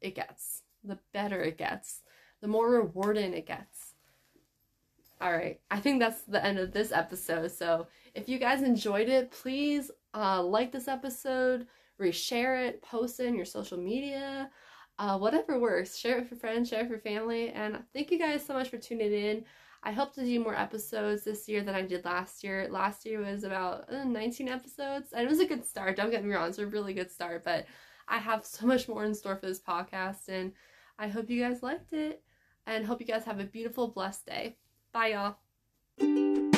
it 0.00 0.14
gets, 0.14 0.62
the 0.84 0.98
better 1.12 1.42
it 1.42 1.58
gets, 1.58 2.00
the 2.40 2.48
more 2.48 2.70
rewarding 2.70 3.32
it 3.32 3.46
gets. 3.46 3.94
All 5.20 5.32
right, 5.32 5.60
I 5.70 5.78
think 5.78 6.00
that's 6.00 6.22
the 6.22 6.44
end 6.44 6.58
of 6.58 6.72
this 6.72 6.90
episode. 6.90 7.52
So 7.52 7.86
if 8.14 8.28
you 8.28 8.40
guys 8.40 8.62
enjoyed 8.62 9.08
it, 9.08 9.30
please 9.30 9.90
uh, 10.14 10.42
like 10.42 10.72
this 10.72 10.88
episode 10.88 11.68
reshare 12.00 12.68
it, 12.68 12.82
post 12.82 13.20
it 13.20 13.26
in 13.26 13.36
your 13.36 13.44
social 13.44 13.78
media, 13.78 14.50
uh, 14.98 15.18
whatever 15.18 15.58
works. 15.58 15.96
Share 15.96 16.18
it 16.18 16.22
with 16.22 16.30
your 16.32 16.40
friends, 16.40 16.68
share 16.68 16.80
it 16.80 16.82
with 16.84 16.90
your 16.90 17.00
family. 17.00 17.50
And 17.50 17.82
thank 17.92 18.10
you 18.10 18.18
guys 18.18 18.44
so 18.44 18.54
much 18.54 18.68
for 18.68 18.78
tuning 18.78 19.12
in. 19.12 19.44
I 19.84 19.90
hope 19.90 20.14
to 20.14 20.24
do 20.24 20.38
more 20.38 20.54
episodes 20.54 21.24
this 21.24 21.48
year 21.48 21.62
than 21.62 21.74
I 21.74 21.82
did 21.82 22.04
last 22.04 22.44
year. 22.44 22.68
Last 22.70 23.04
year 23.04 23.20
was 23.20 23.42
about 23.42 23.92
uh, 23.92 24.04
19 24.04 24.48
episodes, 24.48 25.12
and 25.12 25.24
it 25.24 25.28
was 25.28 25.40
a 25.40 25.46
good 25.46 25.66
start. 25.66 25.96
Don't 25.96 26.10
get 26.10 26.24
me 26.24 26.32
wrong, 26.32 26.48
it's 26.48 26.58
a 26.58 26.66
really 26.66 26.94
good 26.94 27.10
start, 27.10 27.42
but 27.44 27.66
I 28.06 28.18
have 28.18 28.46
so 28.46 28.66
much 28.66 28.88
more 28.88 29.04
in 29.04 29.14
store 29.14 29.36
for 29.36 29.46
this 29.46 29.60
podcast, 29.60 30.28
and 30.28 30.52
I 30.98 31.08
hope 31.08 31.30
you 31.30 31.42
guys 31.42 31.64
liked 31.64 31.92
it, 31.92 32.22
and 32.66 32.86
hope 32.86 33.00
you 33.00 33.06
guys 33.06 33.24
have 33.24 33.40
a 33.40 33.44
beautiful, 33.44 33.88
blessed 33.88 34.26
day. 34.26 34.56
Bye, 34.92 35.36
y'all. 35.98 36.51